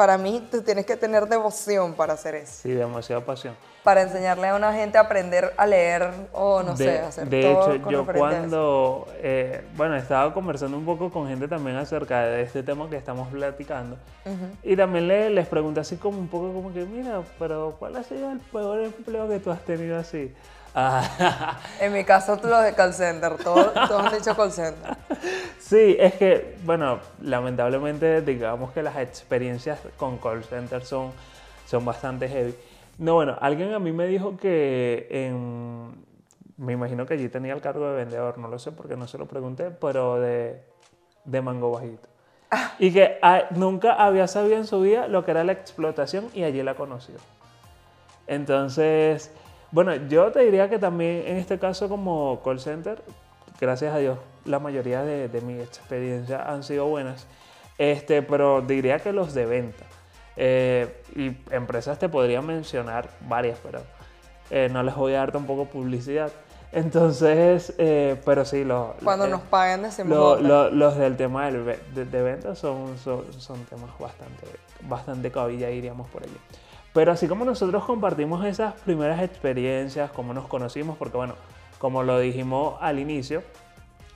para 0.00 0.16
mí 0.16 0.42
tú 0.50 0.62
tienes 0.62 0.86
que 0.86 0.96
tener 0.96 1.26
devoción 1.28 1.92
para 1.92 2.14
hacer 2.14 2.34
eso. 2.34 2.54
Sí, 2.62 2.70
demasiada 2.72 3.22
pasión. 3.22 3.54
Para 3.84 4.00
enseñarle 4.00 4.48
a 4.48 4.54
una 4.54 4.72
gente 4.72 4.96
a 4.96 5.02
aprender 5.02 5.52
a 5.58 5.66
leer 5.66 6.10
o 6.32 6.62
no 6.62 6.74
de, 6.74 6.84
sé, 6.86 6.98
hacer 7.00 7.28
de 7.28 7.42
todo 7.42 7.74
hecho, 7.74 7.82
con 7.82 7.92
yo 7.92 8.06
cuando, 8.06 9.06
eh, 9.18 9.62
bueno, 9.76 9.96
estaba 9.96 10.32
conversando 10.32 10.78
un 10.78 10.86
poco 10.86 11.10
con 11.10 11.28
gente 11.28 11.48
también 11.48 11.76
acerca 11.76 12.22
de 12.22 12.40
este 12.40 12.62
tema 12.62 12.88
que 12.88 12.96
estamos 12.96 13.28
platicando. 13.28 13.98
Y 14.62 14.74
también 14.74 15.06
le- 15.06 15.28
les 15.28 15.46
pregunté 15.46 15.80
así 15.80 15.96
como 15.98 16.18
un 16.18 16.28
poco 16.28 16.50
como 16.54 16.72
que, 16.72 16.86
mira, 16.86 17.20
pero 17.38 17.76
¿cuál 17.78 17.94
ha 17.96 18.02
sido 18.02 18.32
el 18.32 18.38
peor 18.40 18.80
empleo 18.80 19.28
que 19.28 19.38
tú 19.38 19.50
has 19.50 19.60
tenido 19.66 19.98
así? 19.98 20.34
Ah, 20.74 21.58
En 21.80 21.92
mi 21.92 22.04
caso, 22.04 22.36
tú 22.36 22.48
los 22.48 22.62
de 22.62 22.74
call 22.74 22.94
center, 22.94 23.36
todos, 23.36 23.72
todos 23.74 24.06
han 24.06 24.18
dicho 24.18 24.36
call 24.36 24.52
center. 24.52 24.96
sí, 25.58 25.96
es 25.98 26.14
que, 26.14 26.56
bueno, 26.64 27.00
lamentablemente 27.22 28.22
digamos 28.22 28.72
que 28.72 28.82
las 28.82 28.96
experiencias 28.96 29.80
con 29.96 30.18
call 30.18 30.44
center 30.44 30.84
son, 30.84 31.12
son 31.66 31.84
bastante 31.84 32.28
heavy. 32.28 32.54
No, 32.98 33.14
bueno, 33.14 33.36
alguien 33.40 33.72
a 33.74 33.78
mí 33.78 33.92
me 33.92 34.06
dijo 34.06 34.36
que 34.36 35.08
en, 35.10 36.04
me 36.56 36.74
imagino 36.74 37.06
que 37.06 37.14
allí 37.14 37.28
tenía 37.28 37.54
el 37.54 37.60
cargo 37.60 37.88
de 37.88 37.96
vendedor, 37.96 38.38
no 38.38 38.48
lo 38.48 38.58
sé 38.58 38.70
porque 38.70 38.96
no 38.96 39.08
se 39.08 39.16
lo 39.18 39.26
pregunté, 39.26 39.70
pero 39.70 40.20
de, 40.20 40.62
de 41.24 41.42
mango 41.42 41.72
bajito. 41.72 42.08
Y 42.78 42.92
que 42.92 43.18
ah, 43.22 43.44
nunca 43.50 43.94
había 43.94 44.26
sabido 44.26 44.56
en 44.56 44.66
su 44.66 44.80
vida 44.80 45.08
lo 45.08 45.24
que 45.24 45.30
era 45.30 45.44
la 45.44 45.52
explotación 45.52 46.28
y 46.34 46.42
allí 46.42 46.62
la 46.62 46.74
conoció. 46.74 47.14
Entonces, 48.26 49.30
bueno, 49.72 49.94
yo 50.08 50.30
te 50.32 50.40
diría 50.40 50.68
que 50.68 50.78
también 50.78 51.24
en 51.26 51.36
este 51.36 51.58
caso 51.58 51.88
como 51.88 52.40
call 52.44 52.60
center, 52.60 53.02
gracias 53.60 53.94
a 53.94 53.98
Dios, 53.98 54.18
la 54.44 54.58
mayoría 54.58 55.02
de, 55.02 55.28
de 55.28 55.40
mis 55.40 55.60
experiencias 55.62 56.42
han 56.46 56.62
sido 56.64 56.86
buenas, 56.86 57.26
este, 57.78 58.22
pero 58.22 58.62
diría 58.62 58.98
que 58.98 59.12
los 59.12 59.34
de 59.34 59.46
venta. 59.46 59.84
Eh, 60.36 61.02
y 61.16 61.36
empresas 61.54 61.98
te 61.98 62.08
podría 62.08 62.40
mencionar 62.40 63.08
varias, 63.28 63.58
pero 63.62 63.80
eh, 64.50 64.68
no 64.72 64.82
les 64.82 64.94
voy 64.94 65.12
a 65.14 65.18
dar 65.18 65.32
tampoco 65.32 65.66
publicidad. 65.66 66.30
Entonces, 66.72 67.74
eh, 67.78 68.16
pero 68.24 68.44
sí, 68.44 68.64
los, 68.64 68.92
Cuando 69.04 69.26
eh, 69.26 69.30
nos 69.30 69.42
paguen 69.42 69.82
decimos 69.82 70.10
lo- 70.10 70.34
dónde. 70.36 70.48
lo- 70.48 70.70
los 70.70 70.96
del 70.96 71.16
tema 71.16 71.46
del 71.50 71.64
de, 71.94 72.04
de 72.06 72.22
ventas 72.22 72.58
son, 72.58 72.96
son, 72.98 73.24
son 73.32 73.64
temas 73.66 73.90
bastante, 73.98 74.46
bastante 74.82 75.30
cabilla, 75.30 75.68
diríamos 75.68 76.08
por 76.10 76.22
allí. 76.22 76.36
Pero 76.92 77.12
así 77.12 77.28
como 77.28 77.44
nosotros 77.44 77.84
compartimos 77.84 78.44
esas 78.44 78.74
primeras 78.74 79.22
experiencias, 79.22 80.10
cómo 80.10 80.34
nos 80.34 80.48
conocimos, 80.48 80.96
porque 80.96 81.16
bueno, 81.16 81.34
como 81.78 82.02
lo 82.02 82.18
dijimos 82.18 82.76
al 82.80 82.98
inicio, 82.98 83.42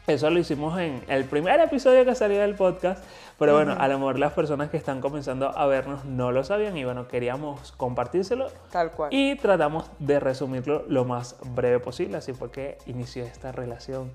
eso 0.06 0.28
lo 0.28 0.38
hicimos 0.38 0.78
en 0.78 1.02
el 1.08 1.24
primer 1.24 1.60
episodio 1.60 2.04
que 2.04 2.14
salió 2.14 2.40
del 2.40 2.56
podcast, 2.56 3.02
pero 3.38 3.54
bueno, 3.54 3.74
a 3.78 3.88
lo 3.88 3.98
mejor 3.98 4.18
las 4.18 4.32
personas 4.34 4.68
que 4.68 4.76
están 4.76 5.00
comenzando 5.00 5.56
a 5.56 5.66
vernos 5.66 6.04
no 6.04 6.30
lo 6.30 6.44
sabían 6.44 6.76
y 6.76 6.84
bueno, 6.84 7.08
queríamos 7.08 7.72
compartírselo 7.72 8.48
Tal 8.70 8.90
cual. 8.90 9.08
y 9.14 9.36
tratamos 9.36 9.86
de 10.00 10.20
resumirlo 10.20 10.84
lo 10.88 11.06
más 11.06 11.36
breve 11.54 11.80
posible, 11.80 12.18
así 12.18 12.34
fue 12.34 12.50
que 12.50 12.76
inició 12.86 13.24
esta 13.24 13.50
relación. 13.50 14.10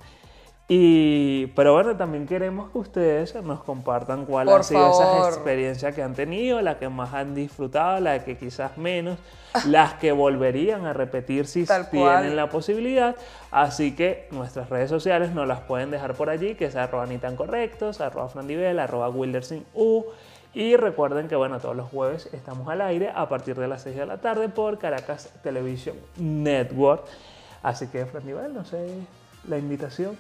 Y, 0.72 1.48
pero 1.56 1.74
bueno, 1.74 1.98
también 1.98 2.28
queremos 2.28 2.70
que 2.70 2.78
ustedes 2.78 3.34
nos 3.44 3.64
compartan 3.64 4.26
cuál 4.26 4.46
Por 4.46 4.58
han 4.58 4.64
sido 4.64 4.92
esas 4.92 5.36
experiencias 5.36 5.96
que 5.96 6.04
han 6.04 6.14
tenido, 6.14 6.62
la 6.62 6.78
que 6.78 6.88
más 6.90 7.12
han 7.16 7.34
disfrutado, 7.34 8.00
la 8.00 8.24
que 8.24 8.38
quizás 8.38 8.78
menos, 8.78 9.18
las 9.66 9.96
que 9.96 10.12
volverían 10.12 10.86
a 10.86 10.94
repetir 10.94 11.48
si 11.48 11.66
Tal 11.66 11.90
tienen 11.90 12.08
cual. 12.08 12.36
la 12.36 12.50
posibilidad. 12.52 13.16
Así 13.50 13.96
que 13.96 14.28
nuestras 14.30 14.70
redes 14.70 14.92
sociales 14.92 15.32
nos 15.34 15.48
las 15.48 15.62
pueden 15.62 15.90
dejar 15.90 16.14
por 16.14 16.30
allí, 16.30 16.54
que 16.54 16.66
es 16.66 16.76
arroba 16.76 17.08
ni 17.08 17.18
tan 17.18 17.36
correctos, 17.36 18.00
arroba 18.00 18.30
frandivel, 18.30 18.78
arroba 18.78 19.10
wildersin 19.10 19.66
u. 19.74 20.04
Y 20.54 20.76
recuerden 20.76 21.28
que 21.28 21.36
bueno, 21.36 21.60
todos 21.60 21.76
los 21.76 21.90
jueves 21.90 22.30
estamos 22.32 22.68
al 22.70 22.82
aire 22.82 23.12
a 23.16 23.28
partir 23.28 23.56
de 23.56 23.68
las 23.68 23.82
6 23.82 23.96
de 23.96 24.06
la 24.06 24.18
tarde 24.18 24.50
por 24.50 24.78
Caracas 24.78 25.32
Television 25.42 25.96
Network. 26.18 27.06
Así 27.64 27.88
que 27.88 28.06
Frandivel, 28.06 28.54
no 28.54 28.66
sé, 28.66 28.88
la 29.48 29.58
invitación. 29.58 30.16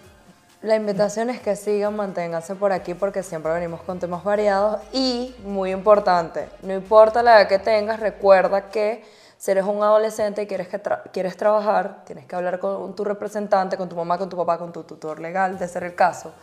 La 0.61 0.75
invitación 0.75 1.29
es 1.29 1.39
que 1.39 1.55
sigan, 1.55 1.95
manténganse 1.95 2.53
por 2.53 2.73
aquí 2.73 2.93
porque 2.93 3.23
siempre 3.23 3.53
venimos 3.53 3.81
con 3.81 3.97
temas 3.97 4.25
variados 4.25 4.81
y, 4.91 5.33
muy 5.45 5.71
importante, 5.71 6.49
no 6.63 6.73
importa 6.73 7.23
la 7.23 7.39
edad 7.39 7.47
que 7.47 7.59
tengas, 7.59 8.01
recuerda 8.01 8.69
que 8.69 9.05
si 9.37 9.51
eres 9.51 9.63
un 9.63 9.81
adolescente 9.81 10.41
y 10.41 10.47
quieres, 10.47 10.67
que 10.67 10.83
tra- 10.83 11.03
quieres 11.13 11.37
trabajar, 11.37 12.03
tienes 12.03 12.25
que 12.25 12.35
hablar 12.35 12.59
con 12.59 12.93
tu 12.93 13.05
representante, 13.05 13.77
con 13.77 13.87
tu 13.87 13.95
mamá, 13.95 14.17
con 14.17 14.27
tu 14.27 14.35
papá, 14.35 14.57
con 14.57 14.73
tu 14.73 14.83
tutor 14.83 15.21
legal, 15.21 15.57
de 15.57 15.65
ser 15.65 15.85
el 15.85 15.95
caso, 15.95 16.33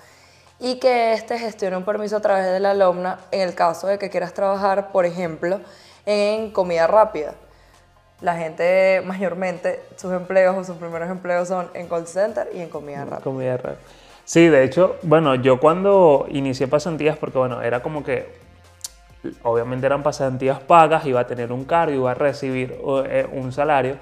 y 0.59 0.79
que 0.79 1.13
éste 1.13 1.39
gestione 1.39 1.77
un 1.77 1.85
permiso 1.85 2.17
a 2.17 2.21
través 2.21 2.47
de 2.47 2.59
la 2.59 2.71
alumna 2.71 3.19
en 3.31 3.43
el 3.43 3.55
caso 3.55 3.87
de 3.87 3.99
que 3.99 4.09
quieras 4.09 4.33
trabajar, 4.33 4.93
por 4.93 5.05
ejemplo, 5.05 5.61
en 6.07 6.53
comida 6.53 6.87
rápida. 6.87 7.35
La 8.23 8.35
gente 8.35 9.03
mayormente, 9.05 9.85
sus 9.97 10.11
empleos 10.15 10.57
o 10.57 10.65
sus 10.65 10.79
primeros 10.79 11.11
empleos 11.11 11.49
son 11.49 11.69
en 11.75 11.87
call 11.87 12.07
center 12.07 12.49
y 12.55 12.63
en 12.63 12.71
comida 12.71 13.05
rápida. 13.05 13.21
Comida 13.21 13.57
rápida. 13.59 13.91
Sí, 14.27 14.49
de 14.49 14.65
hecho, 14.65 14.97
bueno, 15.03 15.37
yo 15.37 15.61
cuando 15.61 16.27
inicié 16.31 16.67
pasantías, 16.67 17.17
porque 17.17 17.39
bueno, 17.39 17.63
era 17.63 17.81
como 17.81 18.03
que, 18.03 18.27
obviamente 19.45 19.87
eran 19.87 20.03
pasantías 20.03 20.59
pagas, 20.59 21.07
iba 21.07 21.21
a 21.21 21.27
tener 21.29 21.53
un 21.53 21.65
cargo, 21.65 21.95
iba 21.95 22.11
a 22.11 22.15
recibir 22.15 22.77
eh, 23.09 23.25
un 23.33 23.53
salario, 23.53 23.97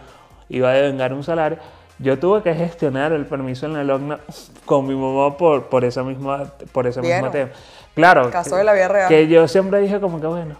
iba 0.48 0.70
a 0.70 0.72
devengar 0.72 1.12
un 1.12 1.22
salario. 1.22 1.58
Yo 1.98 2.18
tuve 2.18 2.42
que 2.42 2.54
gestionar 2.54 3.12
el 3.12 3.26
permiso 3.26 3.66
en 3.66 3.74
la 3.74 3.84
LOGNA 3.84 4.18
con 4.64 4.86
mi 4.86 4.94
mamá 4.94 5.36
por, 5.36 5.64
por 5.66 5.84
esa 5.84 6.02
misma, 6.02 6.44
por 6.72 6.86
ese 6.86 7.02
mismo 7.02 7.30
tema. 7.30 7.50
Claro. 7.94 8.30
Caso 8.30 8.52
que- 8.52 8.56
de 8.56 8.64
la 8.64 8.72
vida 8.72 8.88
real. 8.88 9.08
Que 9.08 9.28
yo 9.28 9.46
siempre 9.46 9.78
dije 9.80 10.00
como 10.00 10.22
que 10.22 10.26
bueno, 10.26 10.56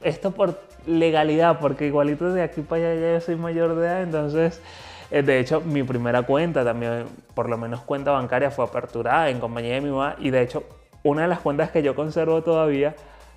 esto 0.00 0.32
por 0.32 0.58
legalidad, 0.88 1.60
porque 1.60 1.86
igualito 1.86 2.32
de 2.34 2.42
aquí 2.42 2.62
para 2.62 2.82
allá 2.90 3.00
ya 3.00 3.12
yo 3.14 3.20
soy 3.20 3.36
mayor 3.36 3.76
de 3.76 3.86
edad, 3.86 4.02
entonces, 4.02 4.60
de 5.20 5.38
hecho, 5.38 5.60
mi 5.60 5.82
primera 5.82 6.22
cuenta 6.22 6.64
también, 6.64 7.04
por 7.34 7.48
lo 7.50 7.58
menos 7.58 7.80
cuenta 7.82 8.12
bancaria, 8.12 8.50
fue 8.50 8.64
aperturada 8.64 9.28
en 9.28 9.40
compañía 9.40 9.74
de 9.74 9.82
mi 9.82 9.90
mamá, 9.90 10.16
y 10.18 10.30
de 10.30 10.40
hecho, 10.40 10.64
una 11.02 11.22
de 11.22 11.28
las 11.28 11.40
cuentas 11.40 11.70
que 11.70 11.82
yo 11.82 11.94
conservo 11.94 12.42
todavía, 12.42 12.94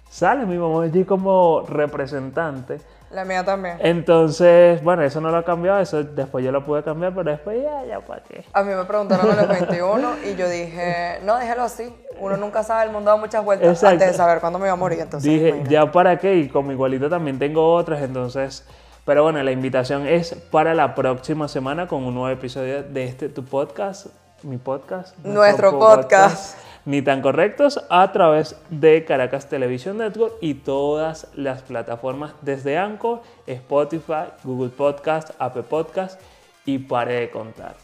sale 0.10 0.46
mi 0.46 0.58
mamá 0.58 0.84
allí 0.84 1.04
como 1.04 1.64
representante. 1.68 2.80
La 3.12 3.26
mía 3.26 3.44
también. 3.44 3.78
Entonces, 3.80 4.82
bueno, 4.84 5.04
eso 5.04 5.22
no 5.22 5.30
lo 5.30 5.38
ha 5.38 5.44
cambiado, 5.46 5.80
eso 5.80 6.04
después 6.04 6.44
yo 6.44 6.52
lo 6.52 6.66
pude 6.66 6.84
cambiar, 6.84 7.14
pero 7.14 7.32
después 7.32 7.62
ya, 7.62 7.86
ya 7.86 8.00
para 8.00 8.22
qué. 8.24 8.46
A 8.54 8.64
mí 8.64 8.74
me 8.74 8.84
preguntaron 8.86 9.30
a 9.32 9.36
los 9.36 9.48
21 9.48 10.16
y 10.26 10.36
yo 10.36 10.50
dije, 10.50 11.20
no, 11.24 11.38
déjalo 11.38 11.64
así. 11.64 11.94
Uno 12.20 12.38
nunca 12.38 12.64
sabe, 12.64 12.86
el 12.86 12.92
mundo 12.92 13.12
da 13.12 13.18
muchas 13.18 13.44
vueltas 13.44 13.68
Exacto. 13.68 13.94
antes 13.94 14.08
de 14.08 14.14
saber 14.14 14.40
cuándo 14.40 14.60
me 14.60 14.66
iba 14.66 14.74
a 14.74 14.78
morir. 14.78 15.00
Entonces, 15.00 15.30
Dije, 15.30 15.50
imagínate. 15.50 15.74
ya 15.74 15.92
para 15.92 16.18
qué, 16.18 16.36
y 16.36 16.48
como 16.50 16.72
igualito 16.72 17.10
también 17.10 17.38
tengo 17.38 17.74
otras, 17.74 18.02
entonces... 18.02 18.66
Pero 19.06 19.22
bueno, 19.22 19.42
la 19.44 19.52
invitación 19.52 20.08
es 20.08 20.34
para 20.50 20.74
la 20.74 20.96
próxima 20.96 21.48
semana 21.48 21.88
con 21.88 22.04
un 22.04 22.16
nuevo 22.16 22.30
episodio 22.30 22.82
de 22.82 23.06
este 23.06 23.30
tu 23.30 23.46
podcast, 23.46 24.08
mi 24.42 24.58
podcast. 24.58 25.16
Nuestro 25.20 25.78
podcast. 25.78 26.58
Ni 26.86 27.04
tan 27.04 27.22
correctos 27.22 27.84
a 27.90 28.12
través 28.12 28.56
de 28.70 29.06
Caracas 29.06 29.48
Television 29.48 29.98
Network 29.98 30.34
y 30.42 30.56
todas 30.56 31.28
las 31.36 31.62
plataformas 31.62 32.34
desde 32.42 32.80
Anchor, 32.80 33.22
Spotify, 33.46 34.32
Google 34.44 34.70
Podcast, 34.70 35.32
Apple 35.38 35.64
Podcast 35.64 36.20
y 36.66 36.80
pare 36.80 37.22
de 37.22 37.30
contar. 37.30 37.76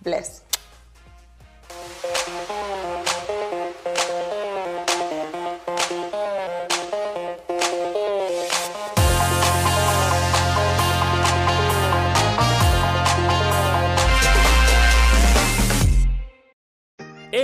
Bless. 0.00 0.42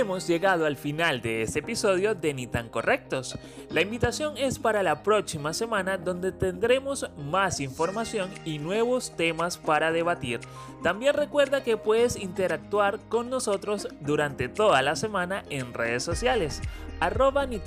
Hemos 0.01 0.27
llegado 0.27 0.65
al 0.65 0.77
final 0.77 1.21
de 1.21 1.43
este 1.43 1.59
episodio 1.59 2.15
de 2.15 2.33
Ni 2.33 2.47
tan 2.47 2.69
correctos. 2.69 3.37
La 3.69 3.81
invitación 3.81 4.35
es 4.35 4.57
para 4.57 4.81
la 4.81 5.03
próxima 5.03 5.53
semana 5.53 5.99
donde 5.99 6.31
tendremos 6.31 7.11
más 7.17 7.59
información 7.59 8.31
y 8.43 8.57
nuevos 8.57 9.15
temas 9.15 9.59
para 9.59 9.91
debatir. 9.91 10.39
También 10.81 11.13
recuerda 11.13 11.63
que 11.63 11.77
puedes 11.77 12.15
interactuar 12.15 12.99
con 13.09 13.29
nosotros 13.29 13.89
durante 13.99 14.49
toda 14.49 14.81
la 14.81 14.95
semana 14.95 15.43
en 15.51 15.71
redes 15.71 16.01
sociales. 16.01 16.63
Arroba 16.99 17.45
ni 17.45 17.61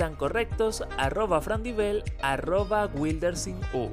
arroba 0.98 1.40
frandivel, 1.40 2.02
arroba 2.20 2.86
wildersin 2.86 3.60
u. 3.72 3.90